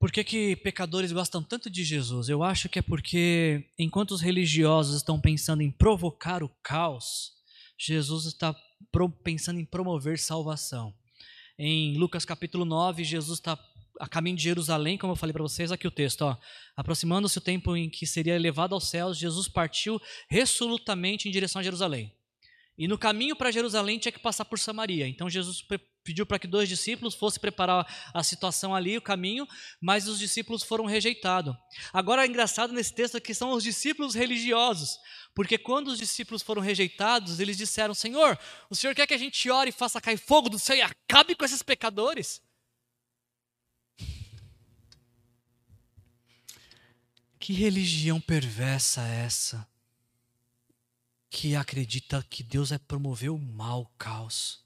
por 0.00 0.10
que, 0.10 0.24
que 0.24 0.56
pecadores 0.56 1.12
gostam 1.12 1.42
tanto 1.42 1.68
de 1.68 1.84
Jesus? 1.84 2.30
Eu 2.30 2.42
acho 2.42 2.70
que 2.70 2.78
é 2.78 2.82
porque, 2.82 3.68
enquanto 3.78 4.12
os 4.12 4.22
religiosos 4.22 4.96
estão 4.96 5.20
pensando 5.20 5.62
em 5.62 5.70
provocar 5.70 6.42
o 6.42 6.48
caos, 6.62 7.32
Jesus 7.78 8.24
está 8.24 8.56
pensando 9.22 9.60
em 9.60 9.64
promover 9.64 10.18
salvação. 10.18 10.94
Em 11.58 11.98
Lucas 11.98 12.24
capítulo 12.24 12.64
9, 12.64 13.04
Jesus 13.04 13.38
está 13.38 13.58
a 14.00 14.08
caminho 14.08 14.36
de 14.36 14.42
Jerusalém, 14.42 14.96
como 14.96 15.12
eu 15.12 15.16
falei 15.16 15.34
para 15.34 15.42
vocês, 15.42 15.70
aqui 15.70 15.86
o 15.86 15.90
texto. 15.90 16.24
Aproximando-se 16.74 17.36
o 17.36 17.42
tempo 17.42 17.76
em 17.76 17.90
que 17.90 18.06
seria 18.06 18.34
elevado 18.34 18.74
aos 18.74 18.88
céus, 18.88 19.18
Jesus 19.18 19.48
partiu 19.48 20.00
resolutamente 20.30 21.28
em 21.28 21.30
direção 21.30 21.60
a 21.60 21.62
Jerusalém. 21.62 22.10
E 22.80 22.88
no 22.88 22.96
caminho 22.96 23.36
para 23.36 23.50
Jerusalém 23.50 23.98
tinha 23.98 24.10
que 24.10 24.18
passar 24.18 24.46
por 24.46 24.58
Samaria. 24.58 25.06
Então 25.06 25.28
Jesus 25.28 25.62
pediu 26.02 26.24
para 26.24 26.38
que 26.38 26.46
dois 26.46 26.66
discípulos 26.66 27.14
fossem 27.14 27.38
preparar 27.38 27.86
a 28.14 28.24
situação 28.24 28.74
ali, 28.74 28.96
o 28.96 29.02
caminho, 29.02 29.46
mas 29.78 30.08
os 30.08 30.18
discípulos 30.18 30.62
foram 30.62 30.86
rejeitados. 30.86 31.54
Agora, 31.92 32.24
é 32.24 32.26
engraçado 32.26 32.72
nesse 32.72 32.94
texto 32.94 33.20
que 33.20 33.34
são 33.34 33.50
os 33.50 33.62
discípulos 33.62 34.14
religiosos, 34.14 34.96
porque 35.34 35.58
quando 35.58 35.88
os 35.88 35.98
discípulos 35.98 36.40
foram 36.40 36.62
rejeitados, 36.62 37.38
eles 37.38 37.58
disseram: 37.58 37.92
Senhor, 37.92 38.38
o 38.70 38.74
Senhor 38.74 38.94
quer 38.94 39.06
que 39.06 39.12
a 39.12 39.18
gente 39.18 39.50
ore 39.50 39.68
e 39.68 39.74
faça 39.74 40.00
cair 40.00 40.16
fogo 40.16 40.48
do 40.48 40.58
céu 40.58 40.74
e 40.74 40.80
acabe 40.80 41.34
com 41.34 41.44
esses 41.44 41.62
pecadores? 41.62 42.40
Que 47.38 47.52
religião 47.52 48.18
perversa 48.18 49.06
é 49.06 49.26
essa? 49.26 49.69
Que 51.30 51.54
acredita 51.54 52.26
que 52.28 52.42
Deus 52.42 52.72
é 52.72 52.78
promover 52.78 53.30
o 53.30 53.38
mal, 53.38 53.82
o 53.82 53.86
caos. 53.96 54.58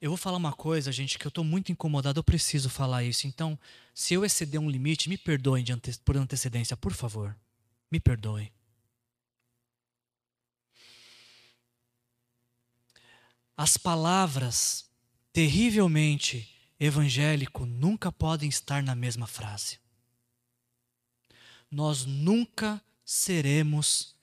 Eu 0.00 0.10
vou 0.10 0.16
falar 0.16 0.38
uma 0.38 0.52
coisa, 0.52 0.90
gente, 0.90 1.18
que 1.18 1.26
eu 1.26 1.28
estou 1.28 1.44
muito 1.44 1.70
incomodado, 1.70 2.18
eu 2.18 2.24
preciso 2.24 2.68
falar 2.68 3.04
isso. 3.04 3.26
Então, 3.26 3.58
se 3.94 4.14
eu 4.14 4.24
exceder 4.24 4.60
um 4.60 4.70
limite, 4.70 5.08
me 5.08 5.18
perdoem 5.18 5.64
ante 5.70 5.98
por 5.98 6.16
antecedência, 6.16 6.76
por 6.76 6.92
favor. 6.92 7.36
Me 7.90 8.00
perdoem. 8.00 8.50
As 13.56 13.76
palavras 13.76 14.90
terrivelmente 15.32 16.50
evangélico 16.80 17.64
nunca 17.64 18.10
podem 18.10 18.48
estar 18.48 18.82
na 18.82 18.94
mesma 18.94 19.26
frase 19.26 19.83
nós 21.74 22.04
nunca 22.04 22.80
seremos 23.04 24.14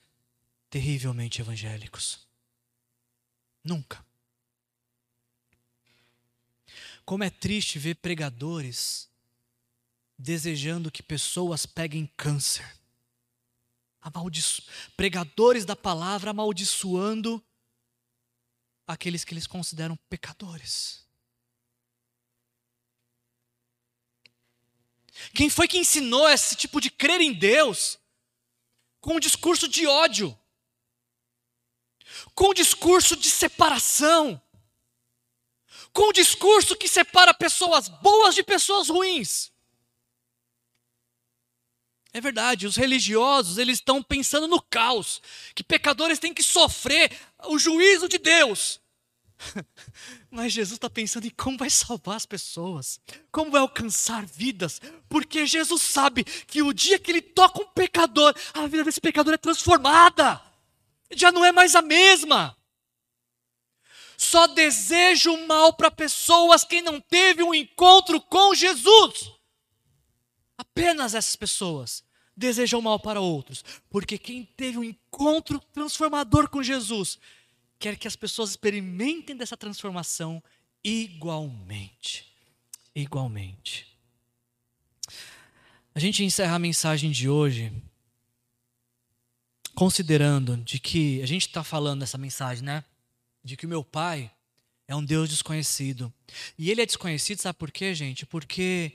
terrivelmente 0.70 1.42
evangélicos. 1.42 2.26
Nunca. 3.62 4.04
Como 7.04 7.22
é 7.22 7.28
triste 7.28 7.78
ver 7.78 7.96
pregadores 7.96 9.06
desejando 10.18 10.90
que 10.90 11.02
pessoas 11.02 11.66
peguem 11.66 12.06
câncer. 12.16 12.66
Amaldiço... 14.00 14.62
Pregadores 14.96 15.66
da 15.66 15.76
palavra 15.76 16.30
amaldiçoando 16.30 17.44
aqueles 18.86 19.24
que 19.24 19.34
eles 19.34 19.46
consideram 19.46 19.94
pecadores. 20.08 21.04
Quem 25.34 25.48
foi 25.48 25.68
que 25.68 25.78
ensinou 25.78 26.28
esse 26.28 26.56
tipo 26.56 26.80
de 26.80 26.90
crer 26.90 27.20
em 27.20 27.32
Deus 27.32 27.98
com 29.00 29.14
um 29.16 29.20
discurso 29.20 29.68
de 29.68 29.86
ódio? 29.86 30.38
Com 32.34 32.50
um 32.50 32.54
discurso 32.54 33.16
de 33.16 33.30
separação? 33.30 34.40
Com 35.92 36.08
um 36.08 36.12
discurso 36.12 36.76
que 36.76 36.88
separa 36.88 37.32
pessoas 37.32 37.88
boas 37.88 38.34
de 38.34 38.42
pessoas 38.42 38.88
ruins? 38.88 39.52
É 42.14 42.20
verdade, 42.20 42.66
os 42.66 42.76
religiosos, 42.76 43.56
eles 43.56 43.78
estão 43.78 44.02
pensando 44.02 44.46
no 44.46 44.60
caos, 44.60 45.22
que 45.54 45.64
pecadores 45.64 46.18
têm 46.18 46.34
que 46.34 46.42
sofrer 46.42 47.10
o 47.44 47.58
juízo 47.58 48.06
de 48.06 48.18
Deus. 48.18 48.81
Mas 50.30 50.52
Jesus 50.52 50.76
está 50.76 50.88
pensando 50.88 51.26
em 51.26 51.30
como 51.30 51.58
vai 51.58 51.70
salvar 51.70 52.16
as 52.16 52.26
pessoas, 52.26 53.00
como 53.30 53.50
vai 53.50 53.60
alcançar 53.60 54.24
vidas, 54.24 54.80
porque 55.08 55.46
Jesus 55.46 55.82
sabe 55.82 56.24
que 56.24 56.62
o 56.62 56.72
dia 56.72 56.98
que 56.98 57.10
ele 57.10 57.22
toca 57.22 57.62
um 57.62 57.66
pecador, 57.66 58.34
a 58.54 58.66
vida 58.66 58.84
desse 58.84 59.00
pecador 59.00 59.34
é 59.34 59.38
transformada, 59.38 60.40
já 61.10 61.30
não 61.30 61.44
é 61.44 61.52
mais 61.52 61.74
a 61.74 61.82
mesma. 61.82 62.56
Só 64.16 64.46
deseja 64.46 65.30
o 65.30 65.46
mal 65.46 65.72
para 65.72 65.90
pessoas 65.90 66.64
quem 66.64 66.80
não 66.80 67.00
teve 67.00 67.42
um 67.42 67.54
encontro 67.54 68.20
com 68.20 68.54
Jesus. 68.54 69.32
Apenas 70.56 71.14
essas 71.14 71.34
pessoas 71.34 72.04
desejam 72.36 72.80
mal 72.80 73.00
para 73.00 73.20
outros, 73.20 73.64
porque 73.90 74.16
quem 74.16 74.44
teve 74.56 74.78
um 74.78 74.84
encontro 74.84 75.60
transformador 75.72 76.48
com 76.48 76.62
Jesus 76.62 77.18
quer 77.82 77.96
que 77.96 78.06
as 78.06 78.14
pessoas 78.14 78.50
experimentem 78.50 79.36
dessa 79.36 79.56
transformação 79.56 80.40
igualmente. 80.84 82.32
Igualmente. 82.94 83.98
A 85.92 85.98
gente 85.98 86.22
encerra 86.22 86.54
a 86.54 86.60
mensagem 86.60 87.10
de 87.10 87.28
hoje 87.28 87.72
considerando 89.74 90.58
de 90.58 90.78
que 90.78 91.20
a 91.22 91.26
gente 91.26 91.48
está 91.48 91.64
falando 91.64 92.00
nessa 92.00 92.16
mensagem, 92.16 92.62
né? 92.62 92.84
De 93.42 93.56
que 93.56 93.66
o 93.66 93.68
meu 93.68 93.82
pai 93.82 94.30
é 94.86 94.94
um 94.94 95.04
Deus 95.04 95.28
desconhecido. 95.28 96.12
E 96.56 96.70
ele 96.70 96.82
é 96.82 96.86
desconhecido, 96.86 97.40
sabe 97.40 97.58
por 97.58 97.72
quê, 97.72 97.96
gente? 97.96 98.24
Porque 98.24 98.92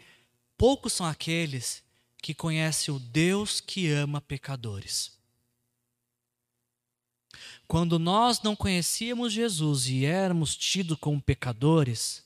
poucos 0.58 0.94
são 0.94 1.06
aqueles 1.06 1.84
que 2.22 2.34
conhecem 2.34 2.94
o 2.94 3.00
Deus 3.00 3.60
que 3.60 3.90
ama 3.90 4.22
pecadores. 4.22 5.17
Quando 7.68 8.00
nós 8.00 8.42
não 8.42 8.56
conhecíamos 8.56 9.34
Jesus 9.34 9.88
e 9.88 10.06
éramos 10.06 10.56
tidos 10.56 10.98
como 11.00 11.22
pecadores, 11.22 12.24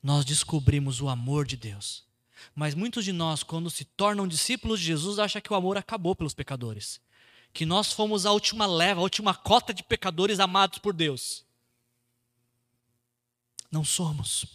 nós 0.00 0.24
descobrimos 0.24 1.00
o 1.00 1.08
amor 1.08 1.44
de 1.44 1.56
Deus. 1.56 2.04
Mas 2.54 2.74
muitos 2.74 3.04
de 3.04 3.12
nós, 3.12 3.42
quando 3.42 3.68
se 3.68 3.84
tornam 3.84 4.28
discípulos 4.28 4.78
de 4.78 4.86
Jesus, 4.86 5.18
acham 5.18 5.42
que 5.42 5.52
o 5.52 5.56
amor 5.56 5.76
acabou 5.76 6.14
pelos 6.14 6.34
pecadores. 6.34 7.00
Que 7.52 7.66
nós 7.66 7.92
fomos 7.92 8.24
a 8.24 8.32
última 8.32 8.64
leva, 8.64 9.00
a 9.00 9.02
última 9.02 9.34
cota 9.34 9.74
de 9.74 9.82
pecadores 9.82 10.38
amados 10.38 10.78
por 10.78 10.94
Deus. 10.94 11.44
Não 13.70 13.84
somos. 13.84 14.46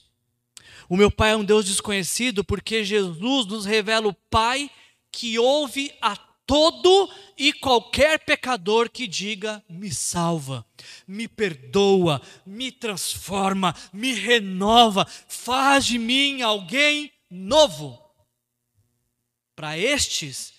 O 0.87 0.95
meu 0.95 1.11
Pai 1.11 1.31
é 1.31 1.35
um 1.35 1.43
Deus 1.43 1.65
desconhecido 1.65 2.43
porque 2.43 2.83
Jesus 2.83 3.45
nos 3.45 3.65
revela 3.65 4.07
o 4.07 4.13
Pai 4.13 4.69
que 5.11 5.37
ouve 5.39 5.93
a 6.01 6.17
todo 6.45 7.09
e 7.37 7.51
qualquer 7.53 8.19
pecador 8.19 8.89
que 8.89 9.07
diga: 9.07 9.63
me 9.67 9.91
salva, 9.91 10.65
me 11.07 11.27
perdoa, 11.27 12.21
me 12.45 12.71
transforma, 12.71 13.75
me 13.91 14.13
renova, 14.13 15.05
faz 15.27 15.85
de 15.85 15.97
mim 15.97 16.41
alguém 16.41 17.11
novo. 17.29 17.99
Para 19.55 19.77
estes, 19.77 20.53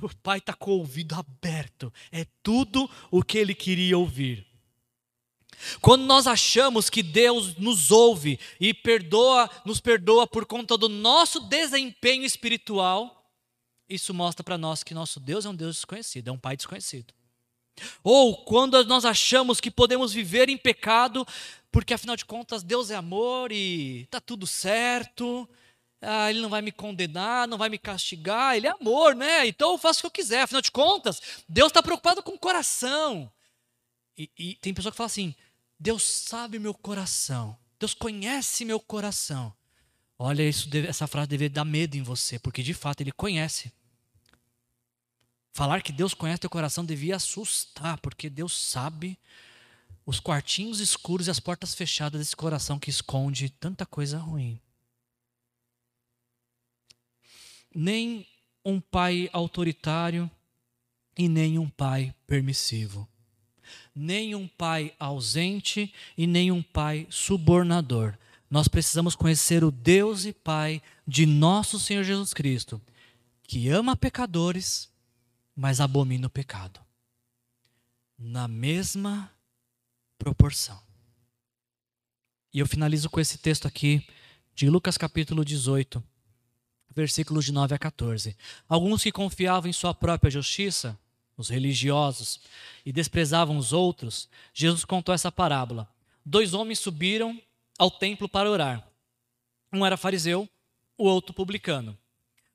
o 0.00 0.08
Pai 0.22 0.38
está 0.38 0.54
com 0.54 0.70
o 0.72 0.78
ouvido 0.78 1.14
aberto, 1.14 1.92
é 2.10 2.26
tudo 2.42 2.88
o 3.10 3.22
que 3.22 3.38
ele 3.38 3.54
queria 3.54 3.98
ouvir. 3.98 4.46
Quando 5.80 6.04
nós 6.04 6.26
achamos 6.26 6.90
que 6.90 7.02
Deus 7.02 7.56
nos 7.56 7.90
ouve 7.90 8.38
e 8.60 8.74
perdoa, 8.74 9.48
nos 9.64 9.80
perdoa 9.80 10.26
por 10.26 10.44
conta 10.46 10.76
do 10.76 10.88
nosso 10.88 11.40
desempenho 11.40 12.24
espiritual, 12.24 13.23
isso 13.88 14.14
mostra 14.14 14.42
para 14.42 14.58
nós 14.58 14.82
que 14.82 14.94
nosso 14.94 15.20
Deus 15.20 15.44
é 15.44 15.48
um 15.48 15.54
Deus 15.54 15.76
desconhecido, 15.76 16.28
é 16.28 16.32
um 16.32 16.38
Pai 16.38 16.56
desconhecido. 16.56 17.12
Ou 18.02 18.44
quando 18.44 18.82
nós 18.84 19.04
achamos 19.04 19.60
que 19.60 19.70
podemos 19.70 20.12
viver 20.12 20.48
em 20.48 20.56
pecado, 20.56 21.26
porque 21.72 21.94
afinal 21.94 22.16
de 22.16 22.24
contas 22.24 22.62
Deus 22.62 22.90
é 22.90 22.94
amor 22.94 23.50
e 23.50 24.02
está 24.02 24.20
tudo 24.20 24.46
certo, 24.46 25.48
ah, 26.00 26.30
Ele 26.30 26.40
não 26.40 26.48
vai 26.48 26.62
me 26.62 26.70
condenar, 26.70 27.48
não 27.48 27.58
vai 27.58 27.68
me 27.68 27.78
castigar, 27.78 28.56
Ele 28.56 28.66
é 28.66 28.70
amor, 28.70 29.14
né? 29.14 29.46
Então 29.46 29.72
eu 29.72 29.78
faço 29.78 29.98
o 29.98 30.02
que 30.02 30.06
eu 30.06 30.10
quiser, 30.10 30.42
afinal 30.42 30.62
de 30.62 30.70
contas, 30.70 31.20
Deus 31.48 31.68
está 31.68 31.82
preocupado 31.82 32.22
com 32.22 32.32
o 32.32 32.38
coração. 32.38 33.30
E, 34.16 34.30
e 34.38 34.54
tem 34.56 34.72
pessoa 34.72 34.92
que 34.92 34.96
fala 34.96 35.06
assim: 35.06 35.34
Deus 35.78 36.02
sabe 36.04 36.58
meu 36.58 36.74
coração, 36.74 37.56
Deus 37.78 37.94
conhece 37.94 38.64
meu 38.64 38.78
coração. 38.78 39.52
Olha, 40.18 40.48
isso 40.48 40.68
deve, 40.68 40.88
essa 40.88 41.06
frase 41.06 41.28
deve 41.28 41.48
dar 41.48 41.64
medo 41.64 41.96
em 41.96 42.02
você, 42.02 42.38
porque 42.38 42.62
de 42.62 42.72
fato 42.72 43.00
Ele 43.00 43.12
conhece. 43.12 43.72
Falar 45.52 45.82
que 45.82 45.92
Deus 45.92 46.14
conhece 46.14 46.40
teu 46.40 46.50
coração 46.50 46.84
devia 46.84 47.16
assustar, 47.16 47.98
porque 48.00 48.28
Deus 48.28 48.52
sabe 48.52 49.18
os 50.06 50.20
quartinhos 50.20 50.80
escuros 50.80 51.26
e 51.26 51.30
as 51.30 51.40
portas 51.40 51.74
fechadas 51.74 52.20
desse 52.20 52.36
coração 52.36 52.78
que 52.78 52.90
esconde 52.90 53.48
tanta 53.48 53.86
coisa 53.86 54.18
ruim. 54.18 54.60
Nem 57.74 58.26
um 58.64 58.80
pai 58.80 59.28
autoritário 59.32 60.30
e 61.16 61.28
nem 61.28 61.58
um 61.58 61.68
pai 61.68 62.14
permissivo. 62.26 63.08
Nem 63.94 64.34
um 64.34 64.46
pai 64.46 64.94
ausente 64.98 65.92
e 66.16 66.26
nem 66.26 66.50
um 66.52 66.62
pai 66.62 67.06
subornador. 67.10 68.16
Nós 68.54 68.68
precisamos 68.68 69.16
conhecer 69.16 69.64
o 69.64 69.72
Deus 69.72 70.24
e 70.24 70.32
Pai 70.32 70.80
de 71.04 71.26
nosso 71.26 71.76
Senhor 71.76 72.04
Jesus 72.04 72.32
Cristo, 72.32 72.80
que 73.42 73.68
ama 73.68 73.96
pecadores 73.96 74.88
mas 75.56 75.80
abomina 75.80 76.28
o 76.28 76.30
pecado. 76.30 76.78
Na 78.16 78.46
mesma 78.46 79.28
proporção. 80.16 80.80
E 82.52 82.60
eu 82.60 82.66
finalizo 82.68 83.10
com 83.10 83.18
esse 83.18 83.38
texto 83.38 83.66
aqui 83.66 84.06
de 84.54 84.70
Lucas 84.70 84.96
capítulo 84.96 85.44
18, 85.44 86.00
versículos 86.94 87.46
de 87.46 87.50
9 87.50 87.74
a 87.74 87.78
14. 87.78 88.36
Alguns 88.68 89.02
que 89.02 89.10
confiavam 89.10 89.68
em 89.68 89.72
sua 89.72 89.92
própria 89.92 90.30
justiça, 90.30 90.96
os 91.36 91.48
religiosos, 91.48 92.40
e 92.86 92.92
desprezavam 92.92 93.56
os 93.56 93.72
outros, 93.72 94.28
Jesus 94.52 94.84
contou 94.84 95.12
essa 95.12 95.32
parábola. 95.32 95.92
Dois 96.24 96.54
homens 96.54 96.78
subiram 96.78 97.42
ao 97.78 97.90
templo 97.90 98.28
para 98.28 98.50
orar. 98.50 98.86
Um 99.72 99.84
era 99.84 99.96
fariseu, 99.96 100.48
o 100.96 101.04
outro 101.04 101.34
publicano. 101.34 101.98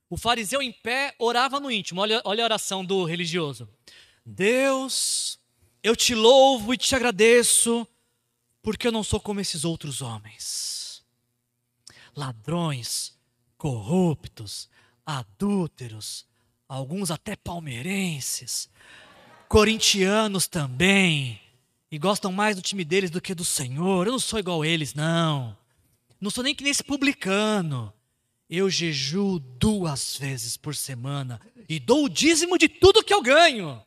O 0.10 0.18
fariseu 0.18 0.62
em 0.62 0.72
pé 0.72 1.14
orava 1.20 1.60
no 1.60 1.70
íntimo. 1.70 2.02
Olha, 2.02 2.22
olha 2.26 2.44
a 2.44 2.46
oração 2.46 2.84
do 2.84 3.04
religioso. 3.04 3.70
Deus, 4.26 5.40
eu 5.84 5.96
te 5.96 6.16
louvo 6.16 6.74
e 6.74 6.78
te 6.78 6.96
agradeço, 6.96 7.88
porque 8.62 8.88
eu 8.88 8.92
não 8.92 9.04
sou 9.04 9.20
como 9.20 9.40
esses 9.40 9.64
outros 9.64 10.02
homens. 10.02 11.04
Ladrões, 12.16 13.18
corruptos, 13.58 14.70
adúlteros, 15.06 16.26
alguns 16.68 17.12
até 17.12 17.36
palmeirenses, 17.36 18.70
corintianos 19.48 20.48
também, 20.48 21.40
e 21.92 21.98
gostam 21.98 22.32
mais 22.32 22.56
do 22.56 22.62
time 22.62 22.86
deles 22.86 23.10
do 23.10 23.22
que 23.22 23.34
do 23.34 23.46
Senhor. 23.46 24.06
Eu 24.06 24.12
não 24.12 24.20
sou 24.20 24.40
igual 24.40 24.62
a 24.62 24.68
eles, 24.68 24.94
não. 24.94 25.58
Não 26.22 26.30
sou 26.30 26.44
nem 26.44 26.54
que 26.54 26.64
nesse 26.64 26.84
publicano. 26.84 27.94
Eu 28.50 28.70
jejuo 28.70 29.40
duas 29.40 30.18
vezes 30.18 30.58
por 30.58 30.76
semana 30.76 31.40
e 31.68 31.80
dou 31.80 32.06
o 32.06 32.10
dízimo 32.10 32.58
de 32.58 32.68
tudo 32.68 33.04
que 33.04 33.14
eu 33.14 33.22
ganho. 33.22 33.84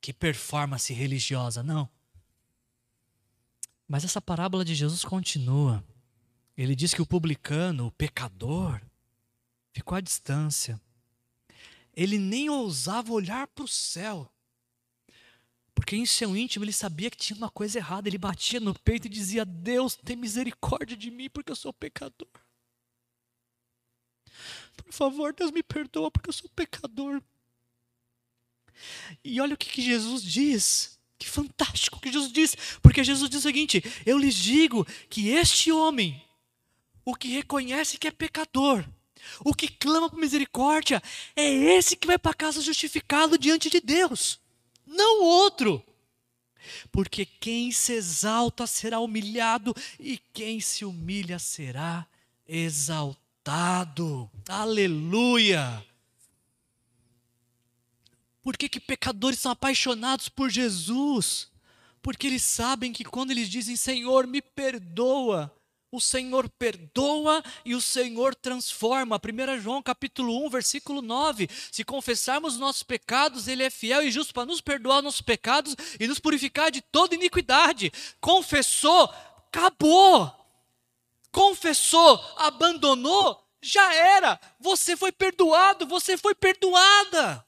Que 0.00 0.12
performance 0.12 0.92
religiosa, 0.92 1.62
não. 1.62 1.88
Mas 3.86 4.04
essa 4.04 4.20
parábola 4.20 4.64
de 4.64 4.74
Jesus 4.74 5.02
continua. 5.02 5.82
Ele 6.56 6.74
diz 6.74 6.92
que 6.92 7.00
o 7.00 7.06
publicano, 7.06 7.86
o 7.86 7.92
pecador, 7.92 8.80
ficou 9.72 9.96
à 9.96 10.00
distância. 10.00 10.78
Ele 11.94 12.18
nem 12.18 12.50
ousava 12.50 13.12
olhar 13.12 13.46
para 13.46 13.64
o 13.64 13.68
céu. 13.68 14.30
Porque 15.78 15.94
em 15.94 16.04
seu 16.04 16.36
íntimo 16.36 16.64
ele 16.64 16.72
sabia 16.72 17.08
que 17.08 17.16
tinha 17.16 17.36
uma 17.36 17.48
coisa 17.48 17.78
errada. 17.78 18.08
Ele 18.08 18.18
batia 18.18 18.58
no 18.58 18.76
peito 18.80 19.06
e 19.06 19.08
dizia: 19.08 19.44
Deus, 19.44 19.94
tem 19.94 20.16
misericórdia 20.16 20.96
de 20.96 21.08
mim, 21.08 21.30
porque 21.30 21.52
eu 21.52 21.56
sou 21.56 21.72
pecador. 21.72 22.28
Por 24.76 24.92
favor, 24.92 25.32
Deus 25.32 25.52
me 25.52 25.62
perdoa 25.62 26.10
porque 26.10 26.28
eu 26.28 26.32
sou 26.32 26.50
pecador. 26.50 27.22
E 29.24 29.40
olha 29.40 29.54
o 29.54 29.56
que, 29.56 29.68
que 29.68 29.80
Jesus 29.80 30.20
diz. 30.22 30.98
Que 31.16 31.28
fantástico 31.28 32.00
que 32.00 32.10
Jesus 32.10 32.32
diz. 32.32 32.56
Porque 32.82 33.04
Jesus 33.04 33.30
diz 33.30 33.38
o 33.38 33.42
seguinte: 33.42 33.80
Eu 34.04 34.18
lhes 34.18 34.34
digo 34.34 34.84
que 35.08 35.28
este 35.28 35.70
homem, 35.70 36.20
o 37.04 37.14
que 37.14 37.28
reconhece 37.28 37.98
que 37.98 38.08
é 38.08 38.10
pecador, 38.10 38.84
o 39.44 39.54
que 39.54 39.68
clama 39.68 40.10
por 40.10 40.18
misericórdia, 40.18 41.00
é 41.36 41.48
esse 41.48 41.96
que 41.96 42.06
vai 42.06 42.18
para 42.18 42.34
casa 42.34 42.60
justificado 42.60 43.38
diante 43.38 43.70
de 43.70 43.80
Deus, 43.80 44.40
não 44.88 45.22
o 45.22 45.26
outro. 45.26 45.84
Porque 46.90 47.24
quem 47.24 47.70
se 47.70 47.92
exalta 47.92 48.66
será 48.66 49.00
humilhado, 49.00 49.74
e 49.98 50.18
quem 50.32 50.60
se 50.60 50.84
humilha 50.84 51.38
será 51.38 52.06
exaltado. 52.46 54.30
Aleluia! 54.48 55.84
Por 58.42 58.56
que, 58.56 58.68
que 58.68 58.80
pecadores 58.80 59.38
são 59.38 59.52
apaixonados 59.52 60.28
por 60.28 60.50
Jesus? 60.50 61.48
Porque 62.00 62.26
eles 62.26 62.42
sabem 62.42 62.92
que 62.92 63.04
quando 63.04 63.30
eles 63.30 63.48
dizem 63.48 63.76
Senhor, 63.76 64.26
me 64.26 64.40
perdoa, 64.40 65.54
o 65.90 66.00
Senhor 66.00 66.48
perdoa 66.50 67.42
e 67.64 67.74
o 67.74 67.80
Senhor 67.80 68.34
transforma. 68.34 69.16
1 69.16 69.60
João 69.60 69.82
capítulo 69.82 70.44
1, 70.46 70.50
versículo 70.50 71.02
9. 71.02 71.48
Se 71.72 71.84
confessarmos 71.84 72.58
nossos 72.58 72.82
pecados, 72.82 73.48
Ele 73.48 73.62
é 73.62 73.70
fiel 73.70 74.02
e 74.02 74.10
justo 74.10 74.34
para 74.34 74.46
nos 74.46 74.60
perdoar 74.60 75.02
nossos 75.02 75.22
pecados 75.22 75.74
e 75.98 76.06
nos 76.06 76.18
purificar 76.18 76.70
de 76.70 76.80
toda 76.80 77.14
iniquidade. 77.14 77.92
Confessou, 78.20 79.12
acabou 79.48 80.38
confessou, 81.38 82.20
abandonou, 82.36 83.46
já 83.60 83.94
era. 83.94 84.40
Você 84.58 84.96
foi 84.96 85.12
perdoado, 85.12 85.86
você 85.86 86.16
foi 86.16 86.34
perdoada. 86.34 87.46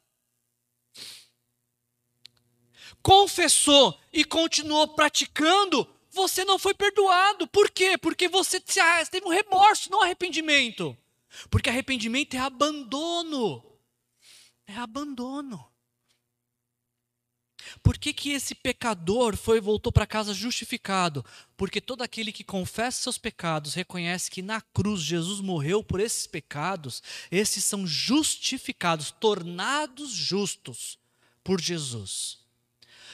Confessou 3.02 3.98
e 4.12 4.24
continuou 4.24 4.88
praticando, 4.88 5.88
você 6.10 6.44
não 6.44 6.58
foi 6.58 6.74
perdoado. 6.74 7.46
Por 7.48 7.70
quê? 7.70 7.96
Porque 7.96 8.28
você 8.28 8.60
teve 8.60 9.26
um 9.26 9.30
remorso, 9.30 9.90
não 9.90 10.02
arrependimento. 10.02 10.96
Porque 11.48 11.70
arrependimento 11.70 12.34
é 12.34 12.38
abandono. 12.38 13.64
É 14.66 14.76
abandono. 14.76 15.70
Por 17.82 17.98
que, 17.98 18.12
que 18.12 18.30
esse 18.30 18.54
pecador 18.54 19.36
foi 19.36 19.60
voltou 19.60 19.92
para 19.92 20.06
casa 20.06 20.34
justificado? 20.34 21.24
Porque 21.56 21.80
todo 21.80 22.02
aquele 22.02 22.32
que 22.32 22.42
confessa 22.42 23.02
seus 23.02 23.18
pecados, 23.18 23.74
reconhece 23.74 24.30
que 24.30 24.42
na 24.42 24.60
cruz 24.60 25.00
Jesus 25.02 25.40
morreu 25.40 25.82
por 25.82 26.00
esses 26.00 26.26
pecados, 26.26 27.02
esses 27.30 27.64
são 27.64 27.86
justificados, 27.86 29.10
tornados 29.10 30.10
justos 30.10 30.98
por 31.44 31.60
Jesus. 31.60 32.39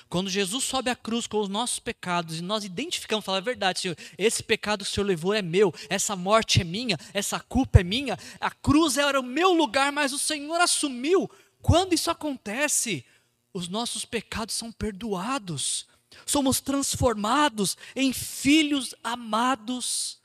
Quando 0.09 0.31
Jesus 0.31 0.63
sobe 0.63 0.89
à 0.89 0.95
cruz 0.95 1.27
com 1.27 1.41
os 1.41 1.49
nossos 1.49 1.81
pecados 1.81 2.39
e 2.39 2.43
nós 2.43 2.65
identificamos, 2.65 3.25
fala 3.25 3.39
a 3.39 3.41
verdade, 3.41 3.81
Senhor, 3.81 3.97
esse 4.17 4.43
pecado 4.43 4.85
que 4.85 4.91
o 4.91 4.95
Senhor 4.95 5.07
levou 5.07 5.35
é 5.35 5.43
meu, 5.43 5.75
essa 5.89 6.15
morte 6.15 6.61
é 6.61 6.65
minha, 6.65 6.97
essa 7.13 7.41
culpa 7.41 7.81
é 7.81 7.85
minha, 7.85 8.17
a 8.41 8.51
cruz 8.51 8.97
era 8.97 9.19
o 9.19 9.25
meu 9.25 9.53
lugar, 9.53 9.91
mas 9.91 10.13
o 10.13 10.19
Senhor 10.19 10.61
assumiu. 10.61 11.29
Quando 11.61 11.93
isso 11.93 12.11
acontece, 12.11 13.05
os 13.53 13.69
nossos 13.69 14.05
pecados 14.05 14.55
são 14.55 14.71
perdoados, 14.71 15.87
somos 16.25 16.61
transformados 16.61 17.77
em 17.97 18.13
filhos 18.13 18.95
amados 19.03 20.21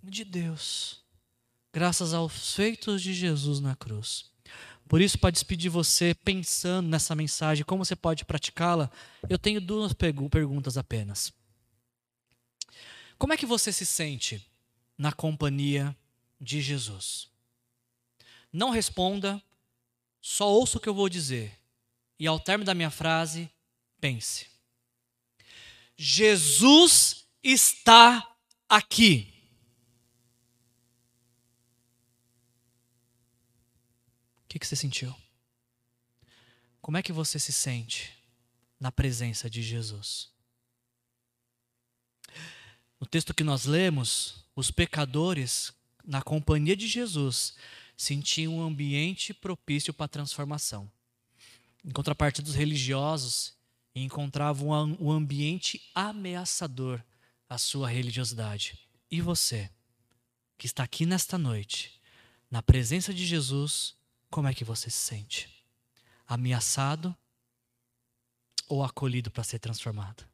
de 0.00 0.24
Deus, 0.24 1.00
graças 1.72 2.14
aos 2.14 2.54
feitos 2.54 3.02
de 3.02 3.12
Jesus 3.12 3.58
na 3.58 3.74
cruz. 3.74 4.35
Por 4.88 5.00
isso, 5.00 5.18
para 5.18 5.30
despedir 5.30 5.70
você, 5.70 6.14
pensando 6.14 6.88
nessa 6.88 7.14
mensagem, 7.14 7.64
como 7.64 7.84
você 7.84 7.96
pode 7.96 8.24
praticá-la, 8.24 8.90
eu 9.28 9.38
tenho 9.38 9.60
duas 9.60 9.92
perguntas 9.92 10.78
apenas. 10.78 11.32
Como 13.18 13.32
é 13.32 13.36
que 13.36 13.46
você 13.46 13.72
se 13.72 13.84
sente 13.84 14.44
na 14.96 15.12
companhia 15.12 15.96
de 16.40 16.60
Jesus? 16.60 17.28
Não 18.52 18.70
responda, 18.70 19.42
só 20.20 20.48
ouça 20.48 20.78
o 20.78 20.80
que 20.80 20.88
eu 20.88 20.94
vou 20.94 21.08
dizer. 21.08 21.58
E 22.18 22.26
ao 22.26 22.38
término 22.38 22.66
da 22.66 22.74
minha 22.74 22.90
frase, 22.90 23.50
pense. 24.00 24.46
Jesus 25.96 27.26
está 27.42 28.36
aqui. 28.68 29.35
Que, 34.56 34.60
que 34.60 34.66
você 34.66 34.76
sentiu? 34.76 35.14
Como 36.80 36.96
é 36.96 37.02
que 37.02 37.12
você 37.12 37.38
se 37.38 37.52
sente 37.52 38.10
na 38.80 38.90
presença 38.90 39.50
de 39.50 39.62
Jesus? 39.62 40.30
No 42.98 43.06
texto 43.06 43.34
que 43.34 43.44
nós 43.44 43.66
lemos, 43.66 44.46
os 44.54 44.70
pecadores, 44.70 45.74
na 46.02 46.22
companhia 46.22 46.74
de 46.74 46.88
Jesus, 46.88 47.54
sentiam 47.98 48.56
um 48.56 48.62
ambiente 48.62 49.34
propício 49.34 49.92
para 49.92 50.06
a 50.06 50.08
transformação. 50.08 50.90
Em 51.84 51.90
contrapartida, 51.90 52.48
os 52.48 52.54
religiosos 52.54 53.52
encontravam 53.94 54.96
um 54.98 55.10
ambiente 55.10 55.82
ameaçador 55.94 57.02
à 57.46 57.58
sua 57.58 57.90
religiosidade. 57.90 58.78
E 59.10 59.20
você, 59.20 59.70
que 60.56 60.64
está 60.64 60.82
aqui 60.82 61.04
nesta 61.04 61.36
noite, 61.36 62.00
na 62.50 62.62
presença 62.62 63.12
de 63.12 63.26
Jesus, 63.26 63.94
como 64.30 64.48
é 64.48 64.54
que 64.54 64.64
você 64.64 64.90
se 64.90 64.98
sente? 64.98 65.64
Ameaçado 66.26 67.16
ou 68.68 68.82
acolhido 68.82 69.30
para 69.30 69.44
ser 69.44 69.58
transformado? 69.58 70.24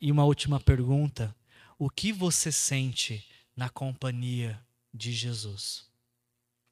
E 0.00 0.10
uma 0.10 0.24
última 0.24 0.58
pergunta: 0.58 1.34
o 1.78 1.90
que 1.90 2.12
você 2.12 2.50
sente 2.50 3.26
na 3.54 3.68
companhia 3.68 4.64
de 4.92 5.12
Jesus? 5.12 5.88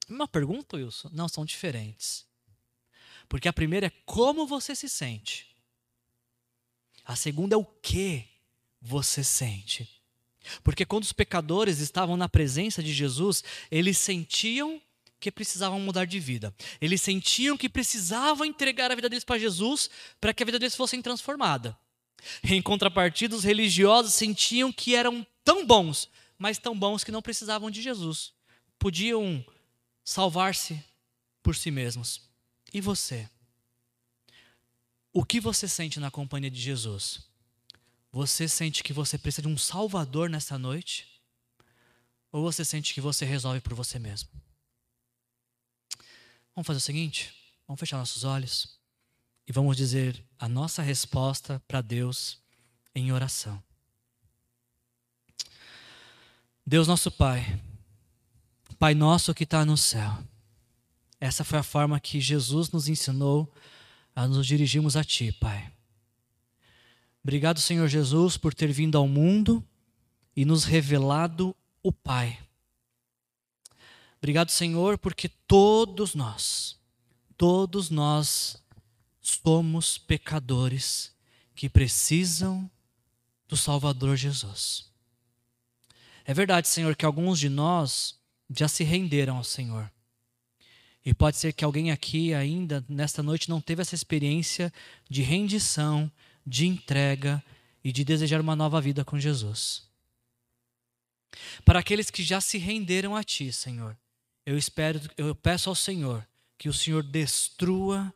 Uma 0.09 0.27
pergunta, 0.27 0.77
Wilson? 0.77 1.11
Não, 1.12 1.29
são 1.29 1.45
diferentes. 1.45 2.27
Porque 3.29 3.49
a 3.49 3.53
primeira 3.53 3.89
é 3.89 3.93
como 4.07 4.47
você 4.47 4.75
se 4.75 4.89
sente. 4.89 5.55
A 7.05 7.14
segunda 7.14 7.55
é 7.55 7.59
o 7.59 7.64
que 7.64 8.27
você 8.81 9.23
sente. 9.23 9.89
Porque 10.62 10.87
quando 10.87 11.05
os 11.05 11.12
pecadores 11.12 11.79
estavam 11.79 12.16
na 12.16 12.29
presença 12.29 12.83
de 12.83 12.93
Jesus, 12.93 13.45
eles 13.71 13.99
sentiam 13.99 14.81
que 15.21 15.31
precisavam 15.31 15.81
mudar 15.81 16.05
de 16.05 16.21
vida. 16.21 16.55
Eles 16.81 17.03
sentiam 17.03 17.57
que 17.57 17.69
precisavam 17.69 18.47
entregar 18.47 18.91
a 18.91 18.95
vida 18.95 19.09
deles 19.09 19.25
para 19.25 19.39
Jesus 19.39 19.91
para 20.21 20.33
que 20.33 20.43
a 20.43 20.47
vida 20.47 20.59
deles 20.59 20.77
fosse 20.77 21.01
transformada. 21.03 21.77
Em 22.43 22.61
contrapartida, 22.61 23.37
os 23.37 23.45
religiosos 23.45 24.14
sentiam 24.14 24.73
que 24.73 24.95
eram 24.95 25.27
tão 25.45 25.66
bons, 25.66 26.09
mas 26.39 26.59
tão 26.59 26.79
bons 26.79 27.05
que 27.05 27.12
não 27.12 27.23
precisavam 27.23 27.71
de 27.71 27.83
Jesus. 27.83 28.33
Podiam 28.79 29.45
salvar-se 30.05 30.83
por 31.43 31.55
si 31.55 31.71
mesmos. 31.71 32.21
E 32.73 32.81
você? 32.81 33.29
O 35.12 35.25
que 35.25 35.41
você 35.41 35.66
sente 35.66 35.99
na 35.99 36.11
companhia 36.11 36.51
de 36.51 36.61
Jesus? 36.61 37.27
Você 38.12 38.49
sente 38.49 38.83
que 38.83 38.93
você 38.93 39.19
precisa 39.19 39.43
de 39.43 39.49
um 39.49 39.59
Salvador 39.59 40.31
nesta 40.31 40.59
noite? 40.59 41.07
Ou 42.31 42.43
você 42.43 42.64
sente 42.64 42.95
que 42.95 43.01
você 43.01 43.25
resolve 43.25 43.61
por 43.61 43.75
você 43.75 43.99
mesmo? 43.99 44.29
Vamos 46.59 46.67
fazer 46.67 46.79
o 46.79 46.81
seguinte: 46.81 47.33
vamos 47.69 47.79
fechar 47.79 47.99
nossos 47.99 48.25
olhos 48.25 48.81
e 49.47 49.53
vamos 49.53 49.77
dizer 49.77 50.25
a 50.37 50.49
nossa 50.49 50.83
resposta 50.83 51.63
para 51.69 51.81
Deus 51.81 52.41
em 52.93 53.13
oração. 53.13 53.63
Deus 56.67 56.89
nosso 56.89 57.13
Pai, 57.13 57.63
Pai 58.77 58.93
nosso 58.93 59.33
que 59.33 59.45
está 59.45 59.65
no 59.65 59.77
céu, 59.77 60.19
essa 61.21 61.45
foi 61.45 61.61
a 61.61 61.63
forma 61.63 62.01
que 62.01 62.21
Jesus 62.21 62.73
nos 62.73 62.89
ensinou 62.89 63.55
a 64.13 64.27
nos 64.27 64.45
dirigirmos 64.45 64.97
a 64.97 65.05
Ti, 65.05 65.31
Pai. 65.31 65.73
Obrigado, 67.23 67.61
Senhor 67.61 67.87
Jesus, 67.87 68.37
por 68.37 68.53
ter 68.53 68.73
vindo 68.73 68.99
ao 68.99 69.07
mundo 69.07 69.65
e 70.35 70.45
nos 70.45 70.65
revelado 70.65 71.55
o 71.85 71.93
Pai. 71.93 72.37
Obrigado, 74.19 74.51
Senhor, 74.51 74.99
porque 74.99 75.29
todos 75.29 76.14
nós, 76.14 76.77
todos 77.37 77.89
nós 77.89 78.62
somos 79.21 79.97
pecadores 79.97 81.12
que 81.55 81.69
precisam 81.69 82.71
do 83.47 83.57
Salvador 83.57 84.16
Jesus. 84.16 84.91
É 86.25 86.35
verdade, 86.35 86.69
Senhor, 86.69 86.95
que 86.95 87.07
alguns 87.07 87.39
de 87.39 87.49
nós 87.49 88.19
já 88.55 88.69
se 88.69 88.85
renderam 88.85 89.37
ao 89.37 89.45
Senhor. 89.45 89.91
E 91.05 91.14
pode 91.14 91.39
ser 91.39 91.53
que 91.53 91.64
alguém 91.64 91.91
aqui 91.91 92.35
ainda 92.35 92.85
nesta 92.89 93.23
noite 93.23 93.49
não 93.49 93.61
teve 93.61 93.81
essa 93.81 93.95
experiência 93.95 94.73
de 95.09 95.23
rendição, 95.23 96.11
de 96.47 96.66
entrega 96.66 97.43
e 97.83 97.93
de 97.93 98.05
desejar 98.05 98.41
uma 98.41 98.57
nova 98.57 98.81
vida 98.81 99.05
com 99.05 99.19
Jesus. 99.19 99.89
Para 101.64 101.79
aqueles 101.79 102.11
que 102.11 102.23
já 102.23 102.41
se 102.41 102.59
renderam 102.59 103.16
a 103.16 103.23
Ti, 103.23 103.53
Senhor, 103.53 103.97
eu 104.49 104.57
espero, 104.57 104.99
eu 105.18 105.34
peço 105.34 105.68
ao 105.68 105.74
Senhor 105.74 106.26
que 106.57 106.70
o 106.70 106.72
Senhor 106.72 107.03
destrua 107.03 108.11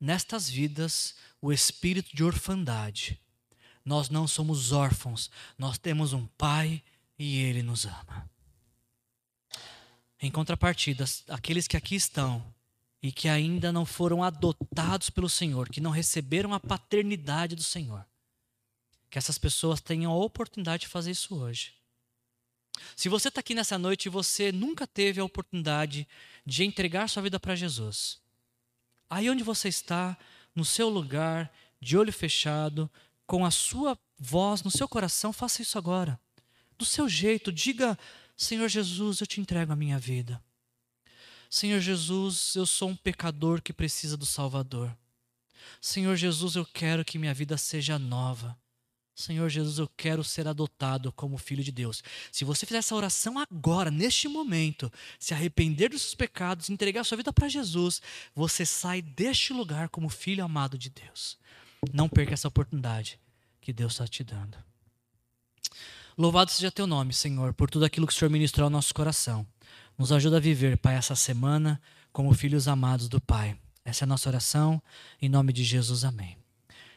nestas 0.00 0.48
vidas 0.48 1.14
o 1.42 1.52
espírito 1.52 2.16
de 2.16 2.24
orfandade. 2.24 3.20
Nós 3.84 4.08
não 4.08 4.26
somos 4.26 4.72
órfãos, 4.72 5.30
nós 5.58 5.76
temos 5.76 6.14
um 6.14 6.26
Pai 6.26 6.82
e 7.18 7.42
Ele 7.42 7.62
nos 7.62 7.84
ama. 7.84 8.30
Em 10.18 10.30
contrapartida, 10.30 11.04
aqueles 11.28 11.68
que 11.68 11.76
aqui 11.76 11.96
estão 11.96 12.42
e 13.02 13.12
que 13.12 13.28
ainda 13.28 13.70
não 13.70 13.84
foram 13.84 14.24
adotados 14.24 15.10
pelo 15.10 15.28
Senhor, 15.28 15.68
que 15.68 15.82
não 15.82 15.90
receberam 15.90 16.54
a 16.54 16.58
paternidade 16.58 17.54
do 17.54 17.62
Senhor, 17.62 18.06
que 19.10 19.18
essas 19.18 19.36
pessoas 19.36 19.82
tenham 19.82 20.10
a 20.12 20.16
oportunidade 20.16 20.84
de 20.84 20.88
fazer 20.88 21.10
isso 21.10 21.36
hoje. 21.36 21.77
Se 22.96 23.08
você 23.08 23.28
está 23.28 23.40
aqui 23.40 23.54
nessa 23.54 23.78
noite 23.78 24.06
e 24.06 24.10
você 24.10 24.52
nunca 24.52 24.86
teve 24.86 25.20
a 25.20 25.24
oportunidade 25.24 26.06
de 26.44 26.64
entregar 26.64 27.08
sua 27.08 27.22
vida 27.22 27.38
para 27.38 27.54
Jesus, 27.54 28.18
aí 29.08 29.28
onde 29.28 29.42
você 29.42 29.68
está, 29.68 30.16
no 30.54 30.64
seu 30.64 30.88
lugar, 30.88 31.52
de 31.80 31.96
olho 31.96 32.12
fechado, 32.12 32.90
com 33.26 33.44
a 33.44 33.50
sua 33.50 33.98
voz 34.18 34.62
no 34.62 34.70
seu 34.70 34.88
coração, 34.88 35.32
faça 35.32 35.62
isso 35.62 35.78
agora. 35.78 36.18
Do 36.76 36.84
seu 36.84 37.08
jeito, 37.08 37.52
diga: 37.52 37.98
Senhor 38.36 38.68
Jesus, 38.68 39.20
eu 39.20 39.26
te 39.26 39.40
entrego 39.40 39.72
a 39.72 39.76
minha 39.76 39.98
vida. 39.98 40.42
Senhor 41.50 41.80
Jesus, 41.80 42.54
eu 42.56 42.66
sou 42.66 42.90
um 42.90 42.96
pecador 42.96 43.62
que 43.62 43.72
precisa 43.72 44.16
do 44.16 44.26
Salvador. 44.26 44.94
Senhor 45.80 46.14
Jesus, 46.16 46.56
eu 46.56 46.64
quero 46.64 47.04
que 47.04 47.18
minha 47.18 47.32
vida 47.32 47.56
seja 47.56 47.98
nova. 47.98 48.58
Senhor 49.18 49.48
Jesus, 49.48 49.78
eu 49.78 49.90
quero 49.96 50.22
ser 50.22 50.46
adotado 50.46 51.10
como 51.10 51.36
filho 51.36 51.64
de 51.64 51.72
Deus. 51.72 52.04
Se 52.30 52.44
você 52.44 52.64
fizer 52.64 52.78
essa 52.78 52.94
oração 52.94 53.36
agora, 53.36 53.90
neste 53.90 54.28
momento, 54.28 54.92
se 55.18 55.34
arrepender 55.34 55.88
dos 55.88 56.02
seus 56.02 56.14
pecados, 56.14 56.70
entregar 56.70 57.02
sua 57.02 57.16
vida 57.16 57.32
para 57.32 57.48
Jesus, 57.48 58.00
você 58.32 58.64
sai 58.64 59.02
deste 59.02 59.52
lugar 59.52 59.88
como 59.88 60.08
filho 60.08 60.44
amado 60.44 60.78
de 60.78 60.88
Deus. 60.88 61.36
Não 61.92 62.08
perca 62.08 62.34
essa 62.34 62.46
oportunidade 62.46 63.18
que 63.60 63.72
Deus 63.72 63.94
está 63.94 64.06
te 64.06 64.22
dando. 64.22 64.56
Louvado 66.16 66.52
seja 66.52 66.70
teu 66.70 66.86
nome, 66.86 67.12
Senhor, 67.12 67.52
por 67.52 67.68
tudo 67.68 67.84
aquilo 67.84 68.06
que 68.06 68.12
o 68.12 68.16
Senhor 68.16 68.30
ministrou 68.30 68.66
ao 68.66 68.70
nosso 68.70 68.94
coração. 68.94 69.44
Nos 69.98 70.12
ajuda 70.12 70.36
a 70.36 70.40
viver, 70.40 70.78
Pai, 70.78 70.94
essa 70.94 71.16
semana 71.16 71.82
como 72.12 72.32
filhos 72.34 72.68
amados 72.68 73.08
do 73.08 73.20
Pai. 73.20 73.58
Essa 73.84 74.04
é 74.04 74.06
a 74.06 74.08
nossa 74.08 74.28
oração, 74.28 74.80
em 75.20 75.28
nome 75.28 75.52
de 75.52 75.64
Jesus, 75.64 76.04
amém. 76.04 76.38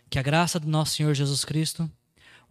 Que 0.07 0.19
a 0.19 0.21
graça 0.21 0.59
do 0.59 0.67
nosso 0.67 0.97
Senhor 0.97 1.15
Jesus 1.15 1.43
Cristo 1.43 1.91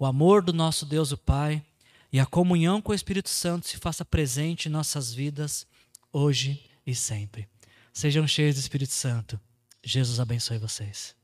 o 0.00 0.06
amor 0.06 0.42
do 0.42 0.50
nosso 0.50 0.86
Deus, 0.86 1.12
o 1.12 1.18
Pai, 1.18 1.62
e 2.10 2.18
a 2.18 2.24
comunhão 2.24 2.80
com 2.80 2.90
o 2.90 2.94
Espírito 2.94 3.28
Santo 3.28 3.68
se 3.68 3.76
faça 3.76 4.02
presente 4.02 4.66
em 4.66 4.72
nossas 4.72 5.12
vidas, 5.12 5.66
hoje 6.10 6.58
e 6.86 6.94
sempre. 6.94 7.46
Sejam 7.92 8.26
cheios 8.26 8.54
do 8.54 8.60
Espírito 8.60 8.94
Santo. 8.94 9.38
Jesus 9.84 10.18
abençoe 10.18 10.56
vocês. 10.56 11.19